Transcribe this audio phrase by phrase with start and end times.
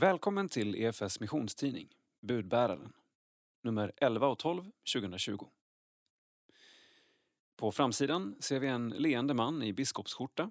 [0.00, 1.88] Välkommen till EFS missionstidning,
[2.20, 2.92] Budbäraren,
[3.62, 5.46] nummer 11 och 12 2020.
[7.56, 10.50] På framsidan ser vi en leende man i biskopsskjorta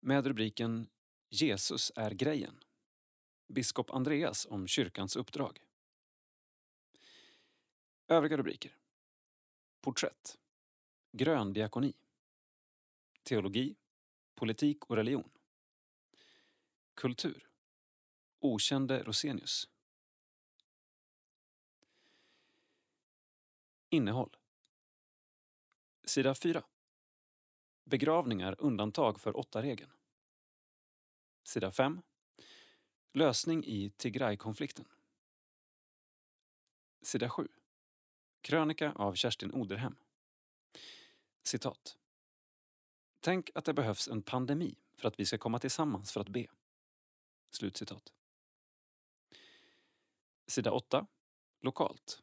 [0.00, 0.88] med rubriken
[1.30, 2.60] Jesus är grejen.
[3.48, 5.58] Biskop Andreas om kyrkans uppdrag.
[8.08, 8.76] Övriga rubriker.
[9.80, 10.38] Porträtt.
[11.12, 11.92] Grön diakoni.
[13.22, 13.76] Teologi.
[14.34, 15.30] Politik och religion.
[16.94, 17.49] Kultur.
[18.40, 19.68] Okände Rosenius.
[23.88, 24.36] Innehåll.
[26.04, 26.64] Sida 4.
[27.84, 29.92] Begravningar undantag för åtta-regeln.
[31.42, 32.02] Sida 5.
[33.12, 34.84] Lösning i Tigray-konflikten.
[37.02, 37.48] Sida 7.
[38.40, 39.96] Krönika av Kerstin Oderhem.
[41.42, 41.98] Citat.
[43.20, 46.46] Tänk att det behövs en pandemi för att vi ska komma tillsammans för att be.
[47.50, 48.12] Slutcitat.
[50.50, 51.06] Sida 8.
[51.60, 52.22] Lokalt.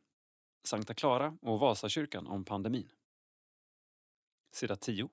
[0.63, 2.91] Sankta Clara och Vasakyrkan om pandemin.
[4.51, 5.09] Sida 10.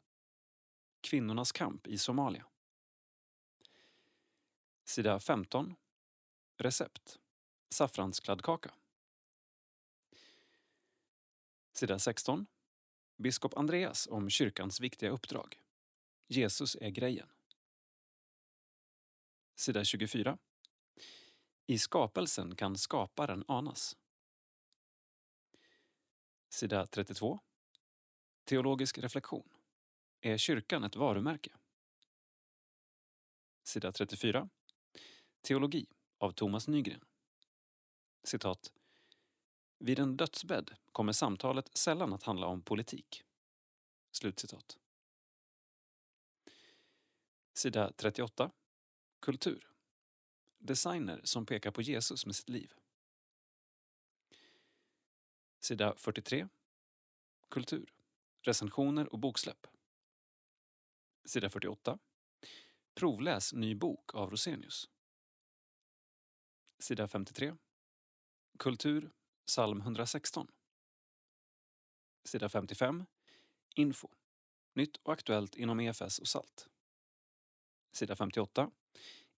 [1.01, 2.47] Kvinnornas kamp i Somalia.
[4.85, 5.75] Sida 15.
[6.57, 7.19] Recept.
[7.71, 8.75] Saffranskladdkaka.
[11.73, 12.47] Sida 16.
[13.17, 15.61] Biskop Andreas om kyrkans viktiga uppdrag.
[16.27, 17.29] Jesus är grejen.
[19.55, 20.39] Sida 24.
[21.67, 23.97] I skapelsen kan skaparen anas.
[26.49, 27.41] Sida 32.
[28.45, 29.49] Teologisk reflektion.
[30.21, 31.51] Är kyrkan ett varumärke?
[33.63, 34.49] Sida 34.
[35.41, 35.87] Teologi
[36.19, 37.05] av Thomas Nygren.
[38.25, 38.73] Citat.
[39.79, 43.23] Vid en dödsbädd kommer samtalet sällan att handla om politik.
[44.11, 44.79] Slutcitat.
[47.55, 48.51] Sida 38.
[49.21, 49.74] Kultur.
[50.67, 52.75] Designer som pekar på Jesus med sitt liv.
[55.61, 56.49] Sida 43.
[57.49, 57.95] Kultur.
[58.41, 59.67] Recensioner och boksläpp.
[61.25, 61.99] Sida 48.
[62.95, 64.91] Provläs ny bok av Rosenius.
[66.79, 67.57] Sida 53.
[68.59, 69.13] Kultur,
[69.47, 70.49] psalm 116.
[72.25, 73.07] Sida 55.
[73.75, 74.09] Info.
[74.73, 76.69] Nytt och aktuellt inom EFS och SALT.
[77.93, 78.71] Sida 58.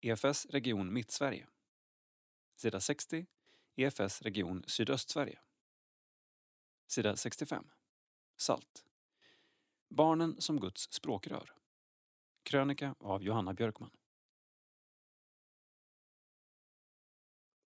[0.07, 1.47] EFS region Mittsverige.
[2.57, 3.27] Sida 60.
[3.77, 5.39] EFS region Sydöstsverige.
[6.87, 7.71] Sida 65.
[8.37, 8.85] SALT.
[9.89, 11.53] Barnen som Guds språkrör.
[12.43, 13.91] Krönika av Johanna Björkman.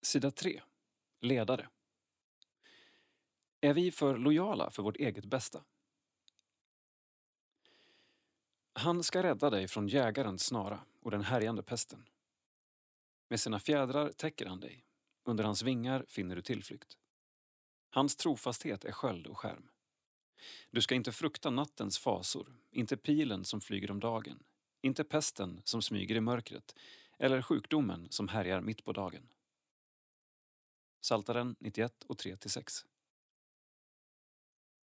[0.03, 0.62] Sida 3.
[1.21, 1.69] Ledare.
[3.61, 5.65] Är vi för lojala för vårt eget bästa?
[8.73, 12.06] Han ska rädda dig från jägarens snara och den härjande pesten.
[13.31, 14.85] Med sina fjädrar täcker han dig.
[15.25, 16.99] Under hans vingar finner du tillflykt.
[17.91, 19.71] Hans trofasthet är sköld och skärm.
[20.71, 24.43] Du ska inte frukta nattens fasor, inte pilen som flyger om dagen,
[24.83, 26.75] inte pesten som smyger i mörkret
[27.19, 29.33] eller sjukdomen som härjar mitt på dagen.
[31.01, 32.85] Saltaren 91 och 3-6.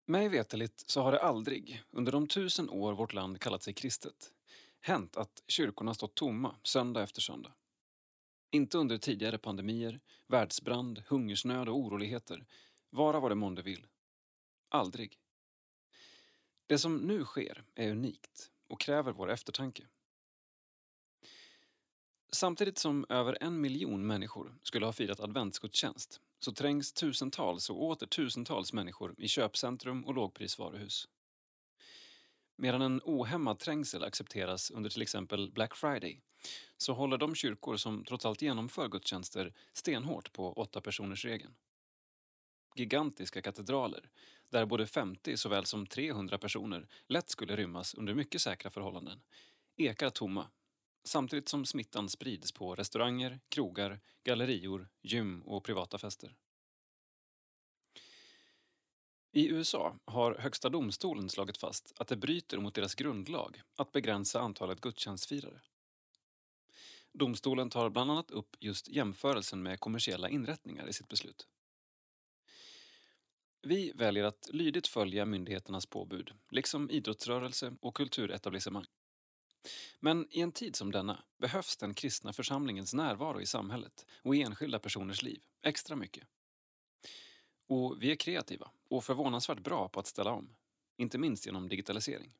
[0.05, 4.33] Mig veteligt så har det aldrig, under de tusen år vårt land kallat sig kristet,
[4.81, 7.53] hänt att kyrkorna stått tomma söndag efter söndag.
[8.51, 12.45] Inte under tidigare pandemier, världsbrand, hungersnöd och oroligheter,
[12.89, 13.87] vara vad det månde vill.
[14.69, 15.19] Aldrig.
[16.67, 19.87] Det som nu sker är unikt och kräver vår eftertanke.
[22.31, 28.07] Samtidigt som över en miljon människor skulle ha firat adventsgudstjänst så trängs tusentals och åter
[28.07, 31.07] tusentals människor i köpcentrum och lågprisvaruhus.
[32.55, 36.21] Medan en ohämmad trängsel accepteras under till exempel Black Friday
[36.81, 41.53] så håller de kyrkor som trots allt genomför gudstjänster stenhårt på åtta personers regeln.
[42.75, 44.09] Gigantiska katedraler,
[44.49, 49.21] där både 50 såväl som 300 personer lätt skulle rymmas under mycket säkra förhållanden,
[49.77, 50.49] ekar tomma
[51.03, 56.35] samtidigt som smittan sprids på restauranger, krogar, gallerior, gym och privata fester.
[59.31, 64.39] I USA har Högsta domstolen slagit fast att det bryter mot deras grundlag att begränsa
[64.39, 65.61] antalet gudstjänstfirare.
[67.13, 71.47] Domstolen tar bland annat upp just jämförelsen med kommersiella inrättningar i sitt beslut.
[73.61, 78.85] Vi väljer att lydigt följa myndigheternas påbud, liksom idrottsrörelse och kulturetablissemang.
[79.99, 84.41] Men i en tid som denna behövs den kristna församlingens närvaro i samhället och i
[84.41, 86.27] enskilda personers liv extra mycket.
[87.67, 90.55] Och vi är kreativa och förvånansvärt bra på att ställa om,
[90.97, 92.33] inte minst genom digitalisering.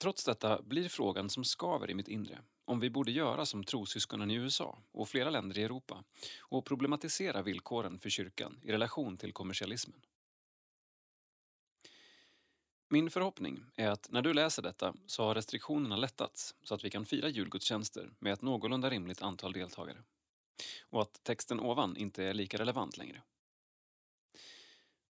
[0.00, 4.30] Trots detta blir frågan som skaver i mitt inre om vi borde göra som trossyskonen
[4.30, 6.04] i USA och flera länder i Europa
[6.40, 10.00] och problematisera villkoren för kyrkan i relation till kommersialismen.
[12.88, 16.90] Min förhoppning är att när du läser detta så har restriktionerna lättats så att vi
[16.90, 20.02] kan fira julgudstjänster med ett någorlunda rimligt antal deltagare.
[20.82, 23.22] Och att texten ovan inte är lika relevant längre.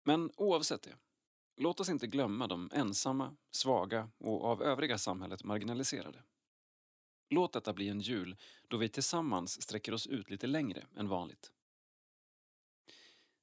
[0.05, 0.97] Men oavsett det,
[1.57, 6.23] låt oss inte glömma de ensamma, svaga och av övriga samhället marginaliserade.
[7.29, 8.37] Låt detta bli en jul
[8.69, 11.53] då vi tillsammans sträcker oss ut lite längre än vanligt.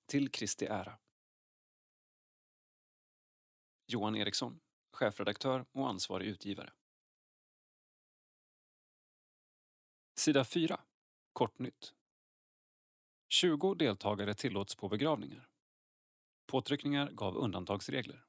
[0.05, 0.97] Till Kristi ära.
[3.87, 4.59] Johan Eriksson,
[4.91, 6.73] chefredaktör och ansvarig utgivare.
[10.15, 10.79] Sida 4.
[11.33, 11.93] Kortnytt.
[13.29, 15.52] 20 deltagare tillåts på begravningar.
[16.53, 18.25] Påtryckningar gav undantagsregler.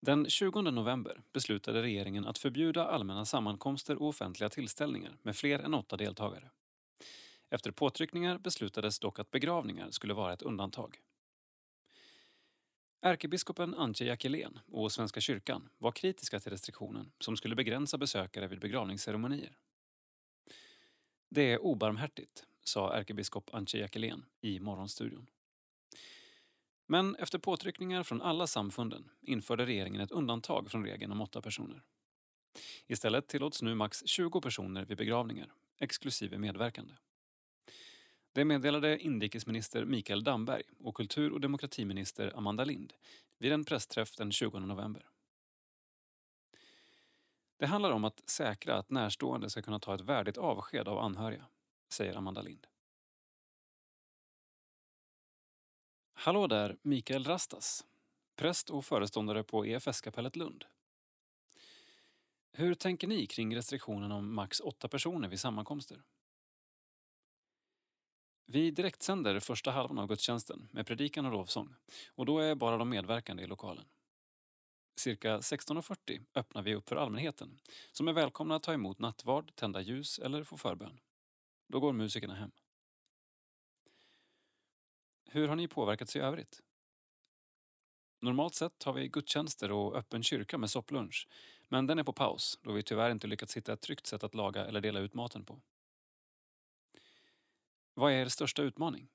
[0.00, 5.74] Den 20 november beslutade regeringen att förbjuda allmänna sammankomster och offentliga tillställningar med fler än
[5.74, 6.50] åtta deltagare.
[7.50, 11.00] Efter påtryckningar beslutades dock att begravningar skulle vara ett undantag.
[13.00, 18.60] Ärkebiskopen Antje Jackelén och Svenska kyrkan var kritiska till restriktionen som skulle begränsa besökare vid
[18.60, 19.56] begravningsceremonier.
[21.28, 25.26] Det är obarmhärtigt, sa ärkebiskop Antje Jackelén i Morgonstudion.
[26.92, 31.82] Men efter påtryckningar från alla samfunden införde regeringen ett undantag från regeln om åtta personer.
[32.86, 36.94] Istället tillåts nu max 20 personer vid begravningar, exklusive medverkande.
[38.32, 42.92] Det meddelade inrikesminister Mikael Damberg och kultur och demokratiminister Amanda Lind
[43.38, 45.06] vid en pressträff den 20 november.
[47.58, 51.46] Det handlar om att säkra att närstående ska kunna ta ett värdigt avsked av anhöriga,
[51.88, 52.66] säger Amanda Lind.
[56.24, 57.86] Hallå där, Mikael Rastas,
[58.36, 60.64] präst och föreståndare på EFS-kapellet Lund.
[62.52, 66.02] Hur tänker ni kring restriktionen om max åtta personer vid sammankomster?
[68.46, 71.74] Vi direktsänder första halvan av gudstjänsten med predikan och lovsång
[72.08, 73.84] och då är bara de medverkande i lokalen.
[74.96, 77.60] Cirka 16.40 öppnar vi upp för allmänheten
[77.92, 81.00] som är välkomna att ta emot nattvard, tända ljus eller få förbön.
[81.68, 82.52] Då går musikerna hem.
[85.34, 86.62] Hur har ni påverkats i övrigt?
[88.20, 91.28] Normalt sett har vi gudstjänster och öppen kyrka med sopplunch,
[91.68, 94.34] men den är på paus då vi tyvärr inte lyckats hitta ett tryggt sätt att
[94.34, 95.60] laga eller dela ut maten på.
[97.94, 99.08] Vad är er största utmaning?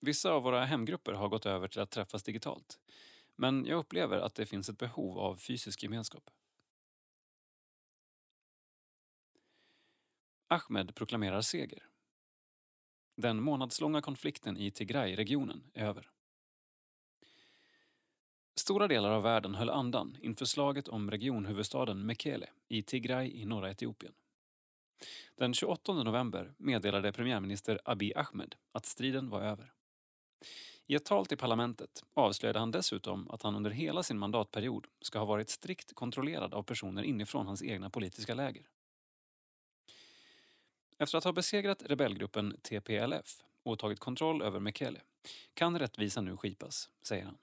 [0.00, 2.78] Vissa av våra hemgrupper har gått över till att träffas digitalt,
[3.36, 6.30] men jag upplever att det finns ett behov av fysisk gemenskap.
[10.48, 11.95] Ahmed proklamerar seger.
[13.16, 16.10] Den månadslånga konflikten i Tigray-regionen är över.
[18.56, 23.70] Stora delar av världen höll andan inför slaget om regionhuvudstaden Mekele i Tigray i norra
[23.70, 24.12] Etiopien.
[25.34, 29.72] Den 28 november meddelade premiärminister Abiy Ahmed att striden var över.
[30.86, 35.18] I ett tal till parlamentet avslöjade han dessutom att han under hela sin mandatperiod ska
[35.18, 38.68] ha varit strikt kontrollerad av personer inifrån hans egna politiska läger.
[40.98, 45.00] Efter att ha besegrat rebellgruppen TPLF och tagit kontroll över Mekele
[45.54, 47.38] kan rättvisa nu skipas, säger han.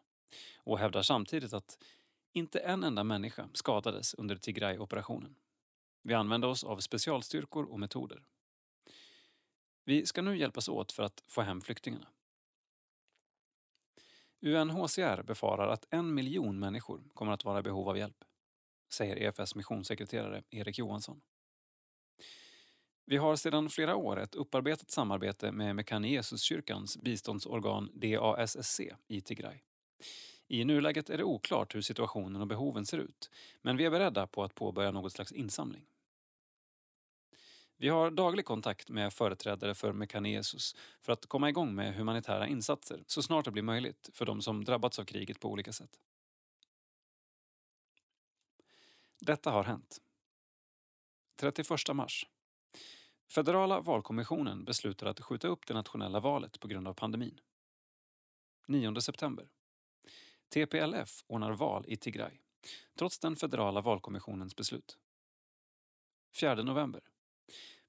[0.57, 1.77] Och hävdar samtidigt att
[2.33, 5.35] inte en enda människa skadades under Tigray-operationen.
[6.03, 8.23] Vi använde oss av specialstyrkor och metoder.
[9.85, 12.07] Vi ska nu hjälpas åt för att få hem flyktingarna.
[14.41, 18.23] UNHCR befarar att en miljon människor kommer att vara i behov av hjälp,
[18.93, 21.21] säger EFS missionssekreterare Erik Johansson.
[23.05, 29.59] Vi har sedan flera år ett upparbetat samarbete med Mekane Jesuskyrkans biståndsorgan DASSC i Tigray.
[30.47, 33.29] I nuläget är det oklart hur situationen och behoven ser ut,
[33.61, 35.85] men vi är beredda på att påbörja något slags insamling.
[37.77, 43.03] Vi har daglig kontakt med företrädare för Mekanesus för att komma igång med humanitära insatser
[43.07, 45.99] så snart det blir möjligt för de som drabbats av kriget på olika sätt.
[49.19, 50.01] Detta har hänt.
[51.35, 52.27] 31 mars.
[53.35, 57.39] Federala valkommissionen beslutar att skjuta upp det nationella valet på grund av pandemin.
[58.67, 59.47] 9 september.
[60.49, 62.39] TPLF ordnar val i Tigray,
[62.97, 64.97] trots den federala valkommissionens beslut.
[66.39, 67.01] 4 november.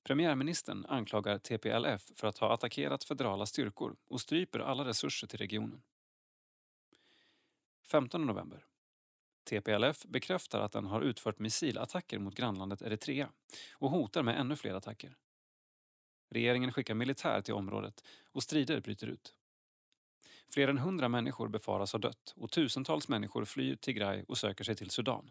[0.02, 5.82] Premiärministern anklagar TPLF för att ha attackerat federala styrkor och stryper alla resurser till regionen.
[7.90, 8.66] 15 november.
[9.44, 13.28] TPLF bekräftar att den har utfört missilattacker mot grannlandet Eritrea
[13.72, 15.16] och hotar med ännu fler attacker.
[16.34, 19.34] Regeringen skickar militär till området och strider bryter ut.
[20.50, 24.76] Fler än hundra människor befaras ha dött och tusentals människor flyr Tigray och söker sig
[24.76, 25.30] till Sudan.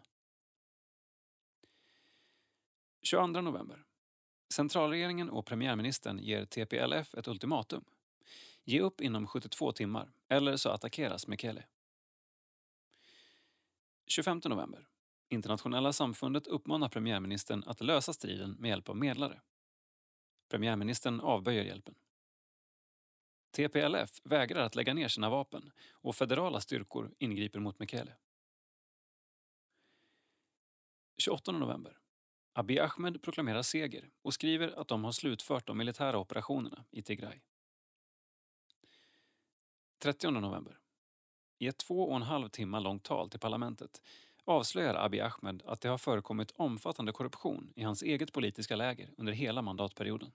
[3.02, 3.84] 22 november.
[4.54, 7.84] Centralregeringen och premiärministern ger TPLF ett ultimatum.
[8.64, 11.64] Ge upp inom 72 timmar, eller så attackeras Mekele.
[14.06, 14.88] 25 november.
[15.28, 19.40] Internationella samfundet uppmanar premiärministern att lösa striden med hjälp av medlare.
[20.48, 21.94] Premiärministern avböjer hjälpen.
[23.50, 28.16] TPLF vägrar att lägga ner sina vapen och federala styrkor ingriper mot Mekele.
[31.18, 31.98] 28 november.
[32.52, 37.40] Abiy Ahmed proklamerar seger och skriver att de har slutfört de militära operationerna i Tigray.
[39.98, 40.78] 30 november.
[41.58, 44.02] I ett två och en halv timme långt tal till parlamentet
[44.44, 49.32] avslöjar Abiy Ahmed att det har förekommit omfattande korruption i hans eget politiska läger under
[49.32, 50.32] hela mandatperioden.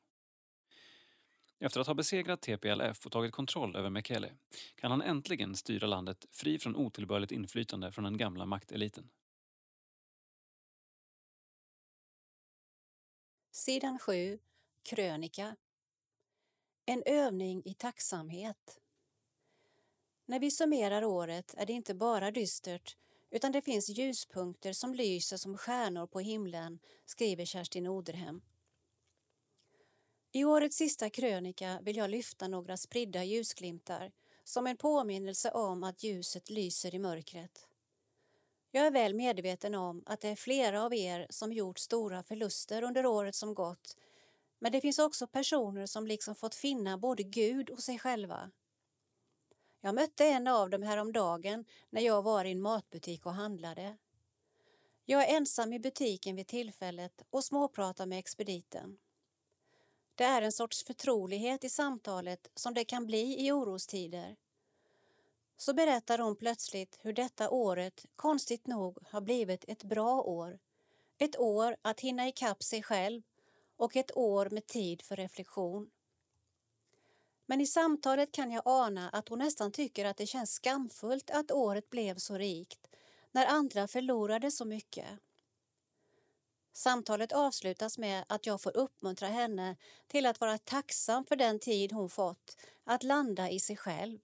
[1.59, 4.33] Efter att ha besegrat TPLF och tagit kontroll över Mekele
[4.75, 9.09] kan han äntligen styra landet fri från otillbörligt inflytande från den gamla makteliten.
[13.51, 14.39] Sidan 7,
[14.83, 15.55] krönika.
[16.85, 18.79] En övning i tacksamhet.
[20.25, 22.97] När vi summerar året är det inte bara dystert
[23.29, 28.41] utan det finns ljuspunkter som lyser som stjärnor på himlen, skriver Kerstin Oderhem.
[30.31, 34.11] I årets sista krönika vill jag lyfta några spridda ljusglimtar
[34.43, 37.67] som en påminnelse om att ljuset lyser i mörkret.
[38.71, 42.81] Jag är väl medveten om att det är flera av er som gjort stora förluster
[42.81, 43.95] under året som gått
[44.59, 48.51] men det finns också personer som liksom fått finna både Gud och sig själva.
[49.81, 53.97] Jag mötte en av dem häromdagen när jag var i en matbutik och handlade.
[55.05, 58.97] Jag är ensam i butiken vid tillfället och småpratar med expediten.
[60.15, 64.35] Det är en sorts förtrolighet i samtalet som det kan bli i orostider.
[65.57, 70.59] Så berättar hon plötsligt hur detta året konstigt nog har blivit ett bra år.
[71.17, 73.21] Ett år att hinna ikapp sig själv
[73.77, 75.89] och ett år med tid för reflektion.
[77.49, 81.51] Men i samtalet kan jag ana att hon nästan tycker att det känns skamfullt att
[81.51, 82.87] året blev så rikt
[83.31, 85.07] när andra förlorade så mycket.
[86.73, 89.75] Samtalet avslutas med att jag får uppmuntra henne
[90.07, 94.19] till att vara tacksam för den tid hon fått att landa i sig själv.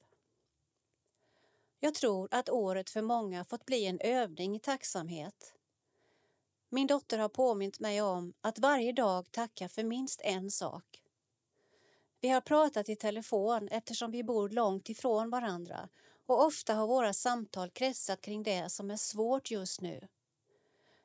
[1.79, 5.53] Jag tror att året för många fått bli en övning i tacksamhet.
[6.69, 11.04] Min dotter har påmint mig om att varje dag tacka för minst en sak.
[12.25, 15.89] Vi har pratat i telefon eftersom vi bor långt ifrån varandra
[16.25, 20.07] och ofta har våra samtal kretsat kring det som är svårt just nu.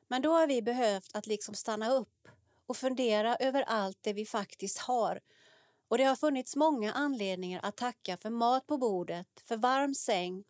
[0.07, 2.27] Men då har vi behövt att liksom stanna upp
[2.65, 5.19] och fundera över allt det vi faktiskt har.
[5.87, 10.43] Och det har funnits många anledningar att tacka för mat på bordet, för varm säng,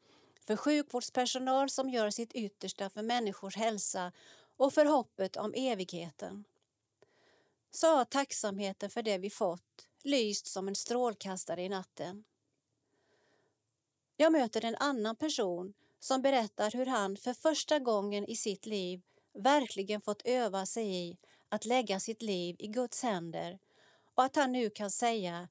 [0.47, 4.11] för sjukvårdspersonal som gör sitt yttersta för människors hälsa
[4.57, 6.43] och för hoppet om evigheten.
[7.71, 12.23] Så har tacksamheten för det vi fått lyst som en strålkastare i natten.
[14.17, 19.01] Jag möter en annan person som berättar hur han för första gången i sitt liv
[19.33, 21.17] verkligen fått öva sig i
[21.49, 23.59] att lägga sitt liv i Guds händer
[24.15, 25.49] och att han nu kan säga,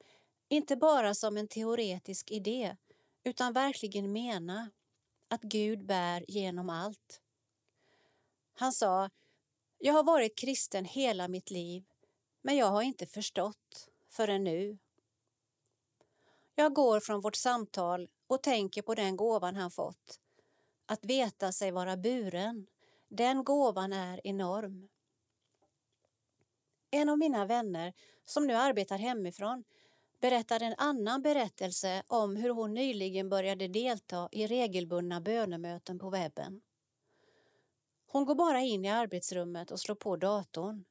[0.49, 2.76] inte bara som en teoretisk idé,
[3.25, 4.71] utan verkligen mena
[5.28, 7.21] att Gud bär genom allt.
[8.54, 9.11] Han sa,
[9.78, 11.85] jag har varit kristen hela mitt liv,
[12.42, 14.79] men jag har inte förstått förrän nu.
[16.55, 20.21] Jag går från vårt samtal och tänker på den gåvan han fått.
[20.87, 22.67] Att veta sig vara buren,
[23.09, 24.88] den gåvan är enorm.
[26.90, 27.93] En av mina vänner
[28.25, 29.64] som nu arbetar hemifrån
[30.21, 36.61] berättar en annan berättelse om hur hon nyligen började delta i regelbundna bönemöten på webben.
[38.07, 40.85] Hon går bara in i arbetsrummet och slår på datorn.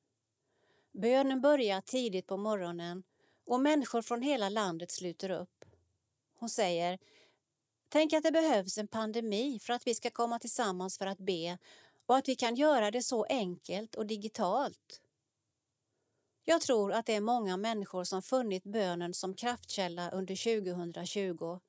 [0.92, 3.04] Bönen börjar tidigt på morgonen
[3.46, 5.66] och människor från hela landet sluter upp.
[6.36, 7.00] Hon säger
[7.90, 11.58] Tänk att det behövs en pandemi för att vi ska komma tillsammans för att be
[12.06, 15.02] och att vi kan göra det så enkelt och digitalt.
[16.46, 21.60] Jag tror att det är många människor som funnit bönen som kraftkälla under 2020.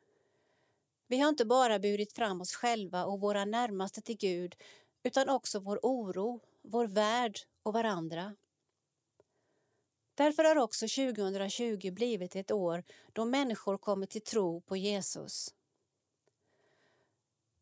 [1.06, 4.54] Vi har inte bara burit fram oss själva och våra närmaste till Gud
[5.02, 8.36] utan också vår oro, vår värld och varandra.
[10.20, 15.54] Därför har också 2020 blivit ett år då människor kommer till tro på Jesus.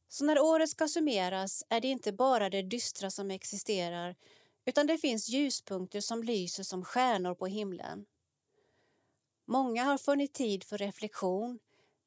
[0.09, 4.17] Så när året ska summeras är det inte bara det dystra som existerar
[4.65, 8.07] utan det finns ljuspunkter som lyser som stjärnor på himlen.
[9.45, 11.59] Många har funnit tid för reflektion,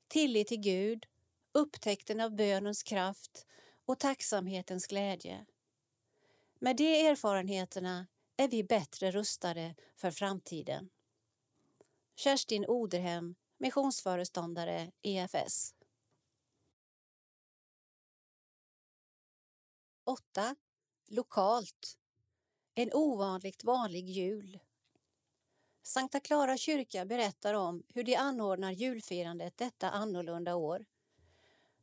[0.07, 1.05] tillit till Gud,
[1.51, 3.45] upptäckten av bönens kraft
[3.85, 5.45] och tacksamhetens glädje.
[6.59, 8.07] Med de erfarenheterna
[8.41, 10.89] är vi bättre rustade för framtiden.
[12.15, 15.75] Kerstin Oderhem, missionsföreståndare EFS.
[20.03, 20.55] 8.
[21.07, 21.97] Lokalt.
[22.73, 24.59] En ovanligt vanlig jul.
[25.83, 30.85] Sankta Clara kyrka berättar om hur de anordnar julfirandet detta annorlunda år.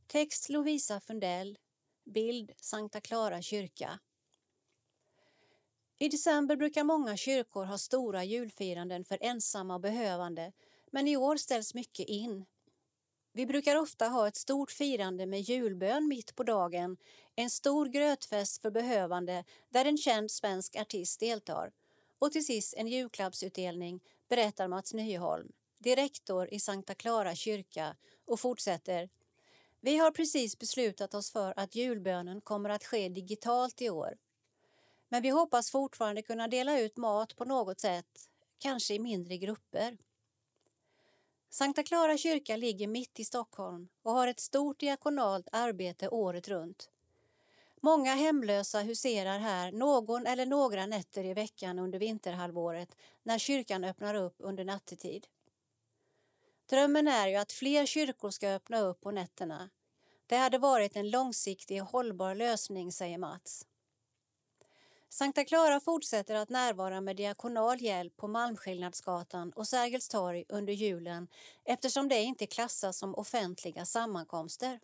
[0.07, 1.59] Text Lovisa Fundell.
[2.05, 3.99] Bild Sankta Clara kyrka.
[6.01, 10.53] I december brukar många kyrkor ha stora julfiranden för ensamma och behövande,
[10.91, 12.45] men i år ställs mycket in.
[13.33, 16.97] Vi brukar ofta ha ett stort firande med julbön mitt på dagen,
[17.37, 21.73] en stor grötfest för behövande där en känd svensk artist deltar
[22.19, 29.09] och till sist en julklappsutdelning, berättar Mats Nyholm, direktor i Sankta Clara kyrka och fortsätter.
[29.81, 34.15] Vi har precis beslutat oss för att julbönen kommer att ske digitalt i år.
[35.09, 39.99] Men vi hoppas fortfarande kunna dela ut mat på något sätt, kanske i mindre grupper.
[41.51, 46.91] Sankta Clara kyrka ligger mitt i Stockholm och har ett stort diakonalt arbete året runt.
[47.81, 54.15] Många hemlösa huserar här någon eller några nätter i veckan under vinterhalvåret när kyrkan öppnar
[54.15, 55.27] upp under nattetid.
[56.67, 59.71] Drömmen är ju att fler kyrkor ska öppna upp på nätterna.
[60.27, 63.67] Det hade varit en långsiktig och hållbar lösning, säger Mats.
[65.11, 71.29] Sankta Clara fortsätter att närvara med diakonal hjälp på Malmskillnadsgatan och Sergels torg under julen
[71.65, 74.81] eftersom det inte klassas som offentliga sammankomster.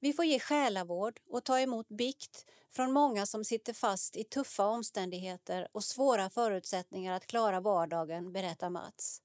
[0.00, 4.66] Vi får ge själavård och ta emot bikt från många som sitter fast i tuffa
[4.66, 9.22] omständigheter och svåra förutsättningar att klara vardagen, berättar Mats.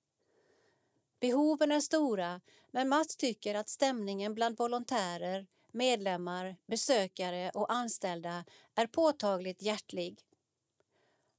[1.19, 8.87] Behoven är stora, men Mats tycker att stämningen bland volontärer, medlemmar, besökare och anställda är
[8.87, 10.19] påtagligt hjärtlig.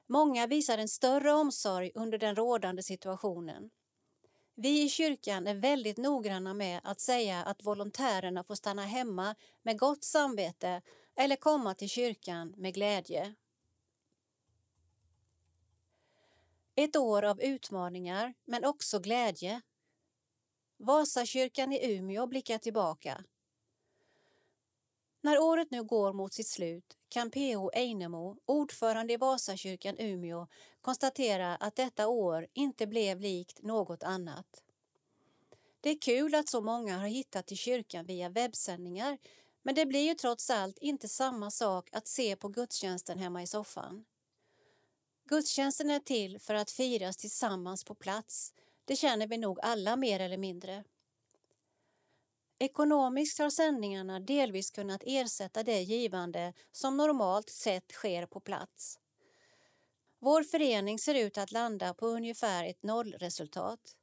[0.06, 3.70] Många visar en större omsorg under den rådande situationen.
[4.54, 9.78] Vi i kyrkan är väldigt noggranna med att säga att volontärerna får stanna hemma med
[9.78, 10.82] gott samvete
[11.16, 13.34] eller komma till kyrkan med glädje.
[16.74, 19.60] Ett år av utmaningar, men också glädje.
[20.76, 23.24] Vasakyrkan i Umeå blickar tillbaka.
[25.24, 30.46] När året nu går mot sitt slut kan PO Einemo, ordförande i Vasakyrkan Umeå,
[30.80, 34.62] konstatera att detta år inte blev likt något annat.
[35.80, 39.18] Det är kul att så många har hittat till kyrkan via webbsändningar
[39.62, 43.46] men det blir ju trots allt inte samma sak att se på gudstjänsten hemma i
[43.46, 44.04] soffan.
[45.28, 48.52] Gudstjänsten är till för att firas tillsammans på plats.
[48.84, 50.84] Det känner vi nog alla mer eller mindre.
[52.62, 58.98] Ekonomiskt har sändningarna delvis kunnat ersätta det givande som normalt sett sker på plats.
[60.18, 63.96] Vår förening ser ut att landa på ungefär ett nollresultat.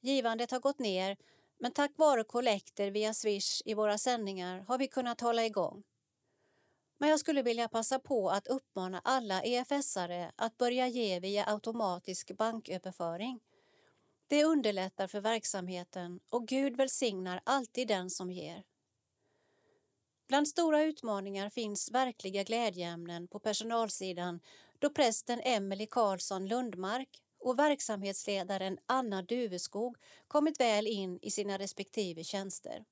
[0.00, 1.16] Givandet har gått ner
[1.58, 5.82] men tack vare kollekter via Swish i våra sändningar har vi kunnat hålla igång.
[6.98, 12.36] Men jag skulle vilja passa på att uppmana alla EFS-are att börja ge via automatisk
[12.36, 13.40] banköverföring
[14.34, 18.64] det underlättar för verksamheten och Gud välsignar alltid den som ger.
[20.28, 24.40] Bland stora utmaningar finns verkliga glädjeämnen på personalsidan
[24.78, 27.08] då prästen Emelie Karlsson Lundmark
[27.40, 29.96] och verksamhetsledaren Anna Duveskog
[30.28, 32.84] kommit väl in i sina respektive tjänster.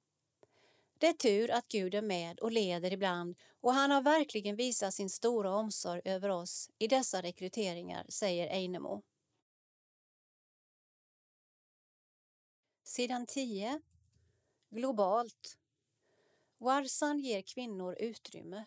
[0.98, 4.94] Det är tur att Gud är med och leder ibland och han har verkligen visat
[4.94, 9.02] sin stora omsorg över oss i dessa rekryteringar, säger Einemo.
[12.92, 13.80] Sidan 10.
[14.70, 15.58] Globalt.
[16.58, 18.64] Warsan ger kvinnor utrymme.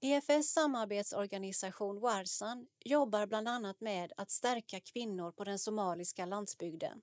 [0.00, 7.02] EFS samarbetsorganisation Warsan jobbar bland annat med att stärka kvinnor på den somaliska landsbygden.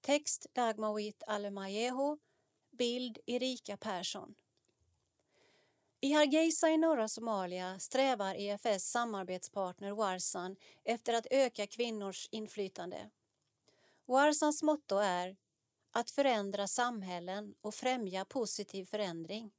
[0.00, 2.18] Text Dagmawit Alemayeho,
[2.70, 4.34] bild Erika Persson.
[6.00, 13.10] I Hargeisa i norra Somalia strävar EFS samarbetspartner Warsan efter att öka kvinnors inflytande.
[14.06, 15.36] Warsans motto är
[15.92, 19.52] att förändra samhällen och främja positiv förändring.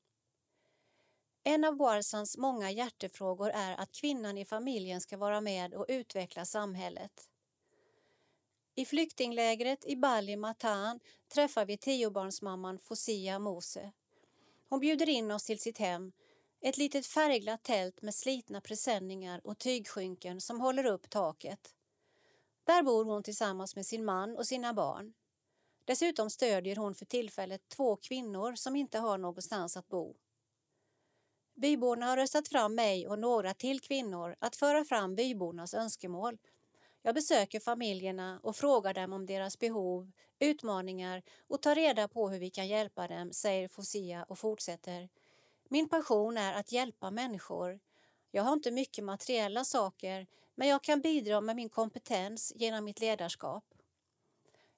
[1.43, 6.45] En av Warsans många hjärtefrågor är att kvinnan i familjen ska vara med och utveckla
[6.45, 7.29] samhället.
[8.75, 10.99] I flyktinglägret i Bali Matan
[11.33, 13.91] träffar vi tiobarnsmamman Fosia Mose.
[14.69, 16.11] Hon bjuder in oss till sitt hem,
[16.61, 21.75] ett litet färgglatt tält med slitna presenningar och tygskynken som håller upp taket.
[22.63, 25.13] Där bor hon tillsammans med sin man och sina barn.
[25.85, 30.15] Dessutom stödjer hon för tillfället två kvinnor som inte har någonstans att bo.
[31.55, 36.37] Byborna har röstat fram mig och några till kvinnor att föra fram bybornas önskemål.
[37.01, 42.39] Jag besöker familjerna och frågar dem om deras behov, utmaningar och tar reda på hur
[42.39, 45.09] vi kan hjälpa dem, säger Fosia och fortsätter.
[45.69, 47.79] Min passion är att hjälpa människor.
[48.31, 52.99] Jag har inte mycket materiella saker men jag kan bidra med min kompetens genom mitt
[52.99, 53.65] ledarskap.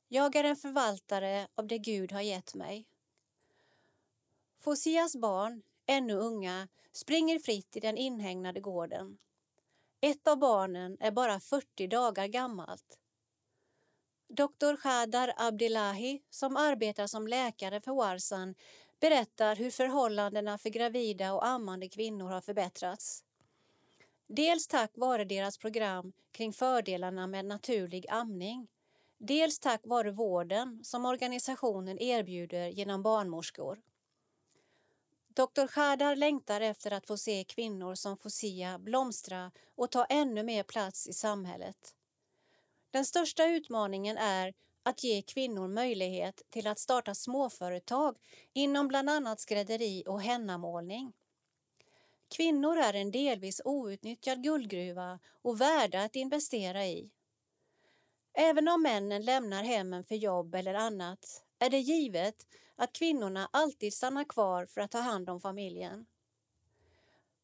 [0.08, 2.88] Jag är en förvaltare av det Gud har gett mig.
[4.60, 9.18] Fosias barn, ännu unga, springer fritt i den inhägnade gården.
[10.02, 13.00] Ett av barnen är bara 40 dagar gammalt.
[14.28, 18.56] Doktor Khadar Abdillahi, som arbetar som läkare för Warsan,
[19.00, 23.24] berättar hur förhållandena för gravida och ammande kvinnor har förbättrats.
[24.28, 28.68] Dels tack vare deras program kring fördelarna med naturlig amning.
[29.18, 33.82] Dels tack vare vården som organisationen erbjuder genom barnmorskor.
[35.28, 40.64] Dr Khadar längtar efter att få se kvinnor som Fosia blomstra och ta ännu mer
[40.64, 41.96] plats i samhället.
[42.92, 48.18] Den största utmaningen är att ge kvinnor möjlighet till att starta småföretag
[48.54, 51.14] inom bland annat skrädderi och hennamålning.
[52.36, 57.12] Kvinnor är en delvis outnyttjad guldgruva och värda att investera i.
[58.34, 63.94] Även om männen lämnar hemmen för jobb eller annat är det givet att kvinnorna alltid
[63.94, 66.06] stannar kvar för att ta hand om familjen.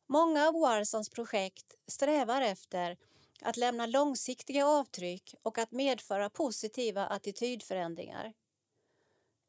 [0.08, 2.97] Många av Warsons projekt strävar efter
[3.41, 8.34] att lämna långsiktiga avtryck och att medföra positiva attitydförändringar.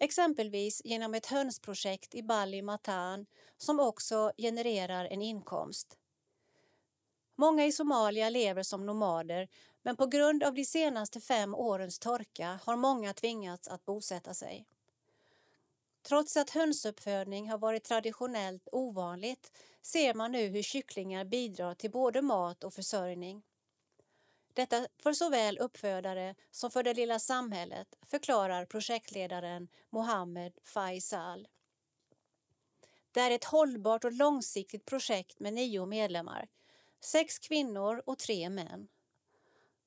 [0.03, 5.99] Exempelvis genom ett hönsprojekt i Bali Matan som också genererar en inkomst.
[7.37, 9.49] Många i Somalia lever som nomader
[9.83, 14.67] men på grund av de senaste fem årens torka har många tvingats att bosätta sig.
[16.03, 22.23] Trots att hönsuppfödning har varit traditionellt ovanligt ser man nu hur kycklingar bidrar till både
[22.23, 23.43] mat och försörjning.
[24.55, 31.49] Detta för såväl uppfödare som för det lilla samhället, förklarar projektledaren Mohammed Faisal.
[33.13, 36.49] Det är ett hållbart och långsiktigt projekt med nio medlemmar,
[37.01, 38.89] sex kvinnor och tre män.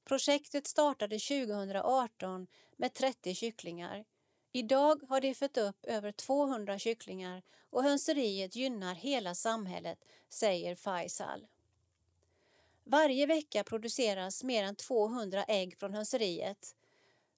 [0.03, 2.47] Projektet startade 2018
[2.77, 4.05] med 30 kycklingar.
[4.51, 9.99] Idag har de fött upp över 200 kycklingar och hönseriet gynnar hela samhället,
[10.29, 11.47] säger Faisal.
[12.87, 16.75] Varje vecka produceras mer än 200 ägg från hönseriet.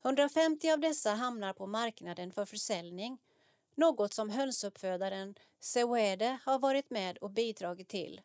[0.05, 3.17] 150 av dessa hamnar på marknaden för försäljning,
[3.75, 8.21] något som hönsuppfödaren Sewede har varit med och bidragit till.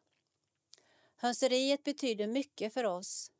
[1.16, 3.30] Hönseriet betyder mycket för oss.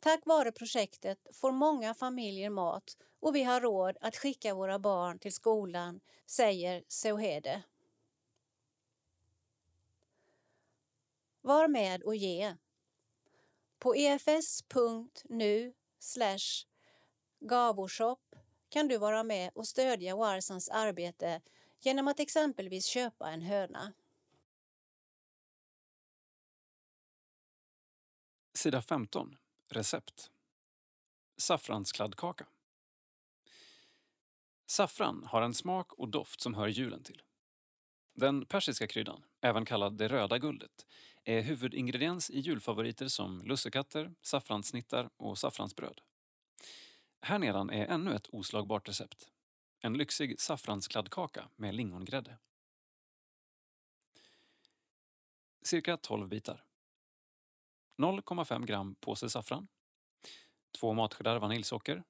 [0.00, 5.18] Tack vare projektet får många familjer mat och vi har råd att skicka våra barn
[5.18, 7.62] till skolan, säger Sewede.
[11.40, 12.54] Var med och ge.
[13.78, 15.72] På efs.nu
[17.40, 18.34] gavoshop
[18.68, 21.40] kan du vara med och stödja Warsans arbete
[21.80, 23.92] genom att exempelvis köpa en höna.
[28.54, 29.36] Sida 15.
[29.68, 30.30] Recept.
[31.36, 32.46] Saffranskladdkaka.
[34.66, 37.22] Saffran har en smak och doft som hör julen till.
[38.14, 40.86] Den persiska kryddan, även kallad det röda guldet,
[41.24, 46.00] är huvudingrediens i julfavoriter som lussekatter, saffranssnittar och saffransbröd.
[47.20, 49.28] Här nedan är ännu ett oslagbart recept.
[49.80, 52.38] En lyxig saffranskladdkaka med lingongrädde.
[55.62, 56.64] Cirka 12 bitar.
[57.98, 59.68] 0,5 gram påse saffran.
[60.78, 62.04] 2 matskedar vaniljsocker.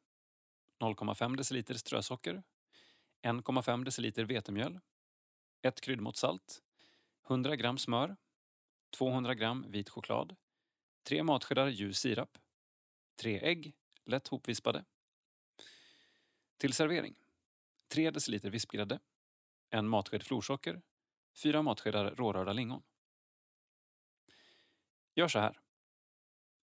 [0.78, 2.42] 0,5 deciliter strösocker.
[3.22, 4.80] 1,5 deciliter vetemjöl.
[5.62, 6.62] 1 kryddmått salt.
[7.28, 8.16] 100 gram smör.
[8.90, 10.36] 200 gram vit choklad.
[11.02, 12.38] 3 matskedar ljus sirap.
[13.16, 14.84] 3 ägg, lätt hopvispade.
[16.56, 17.14] Till servering.
[17.88, 19.00] 3 deciliter vispgrädde.
[19.70, 20.82] En matsked florsocker.
[21.42, 22.82] 4 matskedar rårörda lingon.
[25.14, 25.60] Gör så här.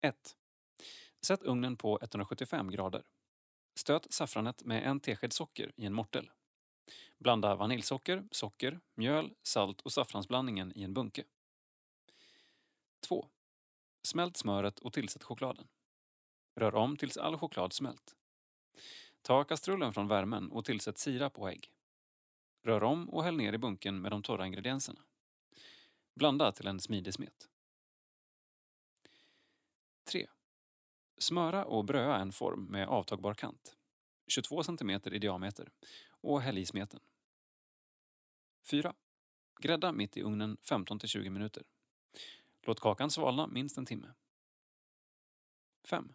[0.01, 0.37] 1.
[1.21, 3.03] Sätt ugnen på 175 grader.
[3.75, 6.29] Stöt saffranet med en tesked socker i en mortel.
[7.17, 11.23] Blanda vaniljsocker, socker, mjöl, salt och saffransblandningen i en bunke.
[13.07, 13.27] 2.
[14.03, 15.67] Smält smöret och tillsätt chokladen.
[16.55, 18.15] Rör om tills all choklad smält.
[19.21, 21.71] Ta kastrullen från värmen och tillsätt sirap och ägg.
[22.63, 25.01] Rör om och häll ner i bunken med de torra ingredienserna.
[26.15, 27.49] Blanda till en smidig smet.
[30.11, 30.27] 3.
[31.17, 33.76] Smöra och bröa en form med avtagbar kant,
[34.27, 35.71] 22 cm i diameter,
[36.09, 36.99] och häll i smeten.
[38.63, 38.95] 4.
[39.59, 41.63] Grädda mitt i ugnen 15-20 minuter.
[42.61, 44.13] Låt kakan svalna minst en timme.
[45.85, 46.13] 5.